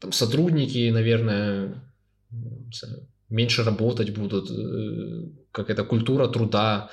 там, 0.00 0.12
сотрудники, 0.12 0.90
наверное, 0.90 1.82
меньше 3.28 3.64
работать 3.64 4.10
будут, 4.10 4.50
э, 4.50 5.28
какая-то 5.52 5.84
культура 5.84 6.28
труда. 6.28 6.88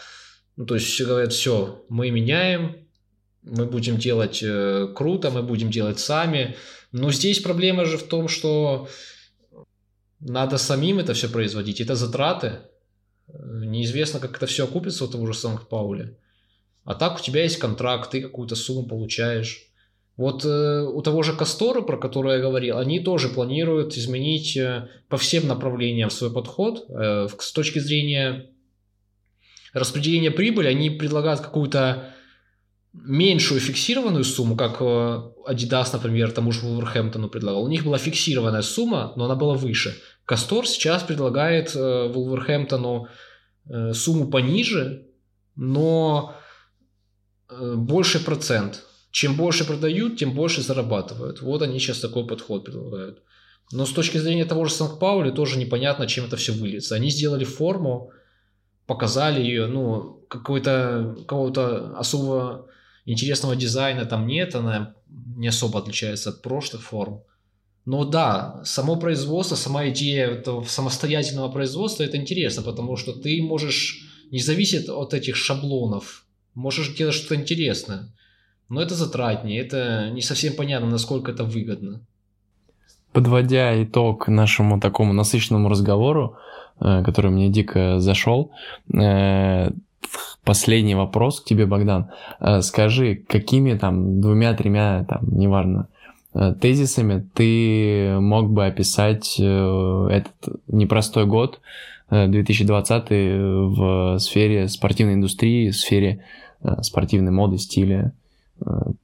Ну, 0.55 0.65
то 0.65 0.75
есть 0.75 0.87
все 0.87 1.05
говорят, 1.05 1.33
все, 1.33 1.83
мы 1.89 2.11
меняем, 2.11 2.75
мы 3.41 3.65
будем 3.65 3.97
делать 3.97 4.41
э, 4.43 4.87
круто, 4.95 5.31
мы 5.31 5.41
будем 5.41 5.69
делать 5.69 5.99
сами. 5.99 6.55
Но 6.91 7.11
здесь 7.11 7.39
проблема 7.39 7.85
же 7.85 7.97
в 7.97 8.03
том, 8.03 8.27
что 8.27 8.87
надо 10.19 10.57
самим 10.57 10.99
это 10.99 11.13
все 11.13 11.27
производить. 11.27 11.81
Это 11.81 11.95
затраты. 11.95 12.59
Неизвестно, 13.27 14.19
как 14.19 14.37
это 14.37 14.45
все 14.45 14.65
окупится 14.65 15.05
у 15.05 15.07
того 15.07 15.25
же 15.25 15.33
Санкт-Пауля. 15.33 16.15
А 16.85 16.95
так 16.95 17.19
у 17.19 17.23
тебя 17.23 17.43
есть 17.43 17.57
контракт, 17.57 18.11
ты 18.11 18.21
какую-то 18.21 18.55
сумму 18.55 18.87
получаешь. 18.87 19.69
Вот 20.15 20.45
э, 20.45 20.81
у 20.81 21.01
того 21.01 21.23
же 21.23 21.33
Кастора, 21.33 21.81
про 21.81 21.97
который 21.97 22.35
я 22.35 22.41
говорил, 22.41 22.77
они 22.77 22.99
тоже 22.99 23.29
планируют 23.29 23.97
изменить 23.97 24.55
э, 24.55 24.89
по 25.09 25.17
всем 25.17 25.47
направлениям 25.47 26.11
свой 26.11 26.31
подход. 26.31 26.85
Э, 26.89 27.27
с 27.39 27.51
точки 27.51 27.79
зрения 27.79 28.52
распределения 29.73 30.31
прибыли, 30.31 30.67
они 30.67 30.89
предлагают 30.89 31.41
какую-то 31.41 32.13
меньшую 32.93 33.59
фиксированную 33.59 34.23
сумму, 34.23 34.55
как 34.55 34.77
э, 34.79 34.83
Adidas, 35.47 35.89
например, 35.93 36.31
тому 36.31 36.51
же 36.51 36.61
Вулверхэмптону 36.61 37.27
предлагал. 37.27 37.63
У 37.63 37.67
них 37.67 37.83
была 37.83 37.97
фиксированная 37.97 38.61
сумма, 38.61 39.13
но 39.15 39.25
она 39.25 39.35
была 39.35 39.55
выше. 39.55 39.95
Кастор 40.25 40.67
сейчас 40.67 41.03
предлагает 41.03 41.75
э, 41.75 42.07
Вулверхэмптону 42.07 43.07
э, 43.65 43.93
сумму 43.93 44.29
пониже, 44.29 45.07
но 45.55 46.35
больше 47.49 48.23
процент. 48.23 48.83
Чем 49.11 49.35
больше 49.35 49.63
продают, 49.65 50.17
тем 50.17 50.33
больше 50.33 50.61
зарабатывают. 50.61 51.41
Вот 51.41 51.61
они 51.61 51.77
сейчас 51.79 51.99
такой 51.99 52.25
подход 52.25 52.65
предлагают. 52.65 53.21
Но 53.71 53.85
с 53.85 53.91
точки 53.91 54.17
зрения 54.17 54.45
того 54.45 54.65
же 54.65 54.73
Санкт-Паули 54.73 55.29
тоже 55.29 55.59
непонятно, 55.59 56.07
чем 56.07 56.25
это 56.25 56.35
все 56.35 56.51
выльется. 56.51 56.95
Они 56.95 57.11
сделали 57.11 57.43
форму, 57.43 58.11
показали 58.85 59.41
ее, 59.41 59.67
ну, 59.67 60.19
какой-то, 60.27 61.15
какого-то 61.19 61.97
особого 61.97 62.67
интересного 63.05 63.55
дизайна 63.55 64.05
там 64.05 64.27
нет, 64.27 64.55
она 64.55 64.95
не 65.35 65.47
особо 65.47 65.79
отличается 65.79 66.29
от 66.29 66.41
прошлых 66.41 66.81
форм. 66.81 67.21
Но 67.85 68.05
да, 68.05 68.61
само 68.63 68.95
производство, 68.95 69.55
сама 69.55 69.89
идея 69.89 70.27
этого 70.27 70.63
самостоятельного 70.63 71.49
производства, 71.49 72.03
это 72.03 72.17
интересно, 72.17 72.63
потому 72.63 72.95
что 72.95 73.11
ты 73.11 73.41
можешь, 73.41 74.07
не 74.31 74.39
зависит 74.39 74.89
от 74.89 75.13
этих 75.13 75.35
шаблонов, 75.35 76.25
можешь 76.53 76.95
делать 76.95 77.15
что-то 77.15 77.35
интересное. 77.35 78.09
Но 78.69 78.81
это 78.81 78.95
затратнее, 78.95 79.61
это 79.61 80.09
не 80.11 80.21
совсем 80.21 80.55
понятно, 80.55 80.89
насколько 80.89 81.31
это 81.31 81.43
выгодно. 81.43 82.01
Подводя 83.11 83.83
итог 83.83 84.27
нашему 84.27 84.79
такому 84.79 85.13
насыщенному 85.13 85.69
разговору, 85.69 86.37
который 86.79 87.31
мне 87.31 87.49
дико 87.49 87.99
зашел, 87.99 88.51
э, 88.93 89.69
последний 90.43 90.95
вопрос 90.95 91.39
к 91.39 91.45
тебе, 91.45 91.65
Богдан. 91.65 92.09
Э, 92.39 92.61
скажи, 92.61 93.15
какими 93.15 93.75
там 93.75 94.21
двумя-тремя, 94.21 95.05
там, 95.07 95.21
неважно, 95.37 95.87
тезисами 96.59 97.23
ты 97.35 98.19
мог 98.19 98.49
бы 98.49 98.65
описать 98.65 99.39
этот 99.39 100.33
непростой 100.67 101.27
год 101.27 101.59
2020 102.09 103.05
в 103.11 104.17
сфере 104.17 104.67
спортивной 104.67 105.13
индустрии, 105.13 105.69
в 105.69 105.75
сфере 105.75 106.25
спортивной 106.81 107.31
моды, 107.31 107.59
стиля 107.59 108.13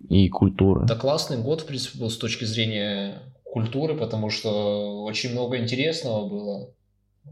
и 0.10 0.28
культуры? 0.30 0.88
Да 0.88 0.96
классный 0.96 1.38
год, 1.38 1.62
в 1.62 1.66
принципе, 1.68 2.00
был 2.00 2.10
с 2.10 2.18
точки 2.18 2.46
зрения 2.46 3.22
культуры, 3.44 3.96
потому 3.96 4.30
что 4.30 5.04
очень 5.04 5.32
много 5.32 5.58
интересного 5.58 6.28
было. 6.28 6.68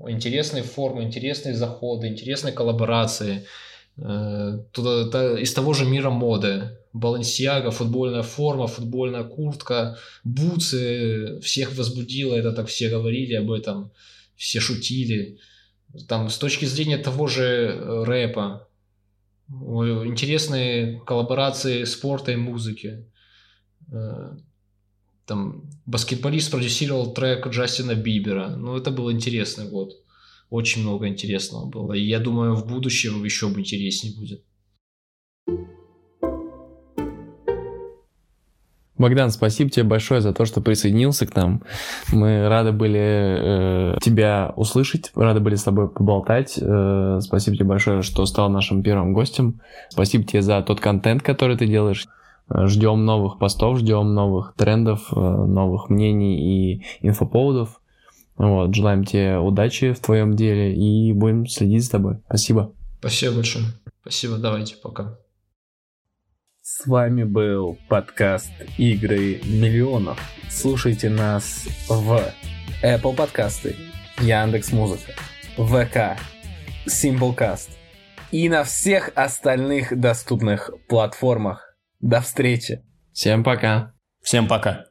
Интересные 0.08 0.64
формы, 0.64 1.04
интересные 1.04 1.56
заходы, 1.56 2.08
интересные 2.08 2.54
коллаборации. 2.54 3.46
Э, 3.98 4.60
туда, 4.72 5.40
из 5.40 5.54
того 5.54 5.74
же 5.74 5.86
мира 5.86 6.10
моды. 6.10 6.78
Балансиага, 6.94 7.72
футбольная 7.72 8.24
форма, 8.24 8.68
футбольная 8.68 9.24
куртка, 9.24 9.98
бутсы. 10.24 11.40
Всех 11.42 11.76
возбудило 11.76 12.36
это, 12.36 12.52
так 12.52 12.68
все 12.68 12.90
говорили 12.90 13.36
об 13.36 13.52
этом, 13.52 13.92
все 14.36 14.60
шутили. 14.60 15.40
Там 16.08 16.30
с 16.30 16.38
точки 16.38 16.66
зрения 16.66 16.98
того 16.98 17.28
же 17.28 17.44
э, 17.44 18.04
рэпа, 18.04 18.68
интересные 19.50 21.00
коллаборации 21.06 21.86
спорта 21.86 22.34
и 22.34 22.36
музыки. 22.36 23.06
Там 25.28 25.64
баскетболист 25.86 26.50
продюсировал 26.52 27.14
трек 27.14 27.48
Джастина 27.48 27.96
Бибера. 27.96 28.48
Ну, 28.48 28.78
это 28.78 28.92
был 28.92 29.12
интересный 29.12 29.70
год. 29.70 29.92
Очень 30.50 30.84
много 30.84 31.10
интересного 31.10 31.66
было. 31.66 31.92
И 31.92 32.02
я 32.02 32.20
думаю, 32.20 32.56
в 32.56 32.66
будущем 32.66 33.26
еще 33.26 33.50
бы 33.50 33.60
интереснее 33.60 34.16
будет. 34.16 34.46
Богдан, 38.98 39.30
спасибо 39.30 39.70
тебе 39.70 39.84
большое 39.84 40.22
за 40.22 40.34
то, 40.34 40.46
что 40.46 40.62
присоединился 40.62 41.28
к 41.28 41.36
нам. 41.36 41.62
Мы 42.12 42.48
рады 42.48 42.72
были 42.72 43.96
э, 43.96 43.98
тебя 44.02 44.54
услышать, 44.56 45.12
рады 45.14 45.40
были 45.40 45.56
с 45.56 45.64
тобой 45.64 45.90
поболтать. 45.90 46.58
Э, 46.60 47.20
спасибо 47.22 47.58
тебе 47.58 47.68
большое, 47.68 48.02
что 48.02 48.26
стал 48.26 48.50
нашим 48.50 48.82
первым 48.82 49.14
гостем. 49.14 49.60
Спасибо 49.90 50.24
тебе 50.24 50.42
за 50.42 50.62
тот 50.62 50.80
контент, 50.80 51.22
который 51.22 51.58
ты 51.58 51.68
делаешь. 51.68 52.08
Ждем 52.50 53.06
новых 53.06 53.40
постов, 53.40 53.80
ждем 53.80 54.14
новых 54.14 54.54
трендов, 54.56 55.12
э, 55.12 55.20
новых 55.20 55.90
мнений 55.90 56.76
и 56.76 56.86
инфоповодов. 57.02 57.82
Вот, 58.38 58.74
желаем 58.74 59.04
тебе 59.04 59.38
удачи 59.38 59.94
в 59.94 60.00
твоем 60.00 60.36
деле 60.36 60.74
и 60.76 61.12
будем 61.12 61.48
следить 61.48 61.84
за 61.84 61.92
тобой. 61.92 62.18
Спасибо. 62.28 62.74
Спасибо 63.00 63.36
большое. 63.36 63.66
Спасибо, 64.02 64.38
давайте, 64.38 64.76
пока. 64.76 65.18
С 66.62 66.86
вами 66.86 67.24
был 67.24 67.78
подкаст 67.90 68.52
«Игры 68.78 69.42
миллионов». 69.46 70.20
Слушайте 70.50 71.10
нас 71.10 71.66
в 71.90 72.22
Apple 72.84 73.16
подкасты, 73.16 73.76
Яндекс 74.20 74.72
Музыка, 74.72 75.14
ВК, 75.58 76.20
Simplecast 76.86 77.70
и 78.32 78.50
на 78.50 78.64
всех 78.64 79.12
остальных 79.16 80.00
доступных 80.00 80.72
платформах. 80.88 81.67
До 82.00 82.22
встречи. 82.22 82.84
Всем 83.14 83.44
пока. 83.44 83.94
Всем 84.22 84.48
пока. 84.48 84.87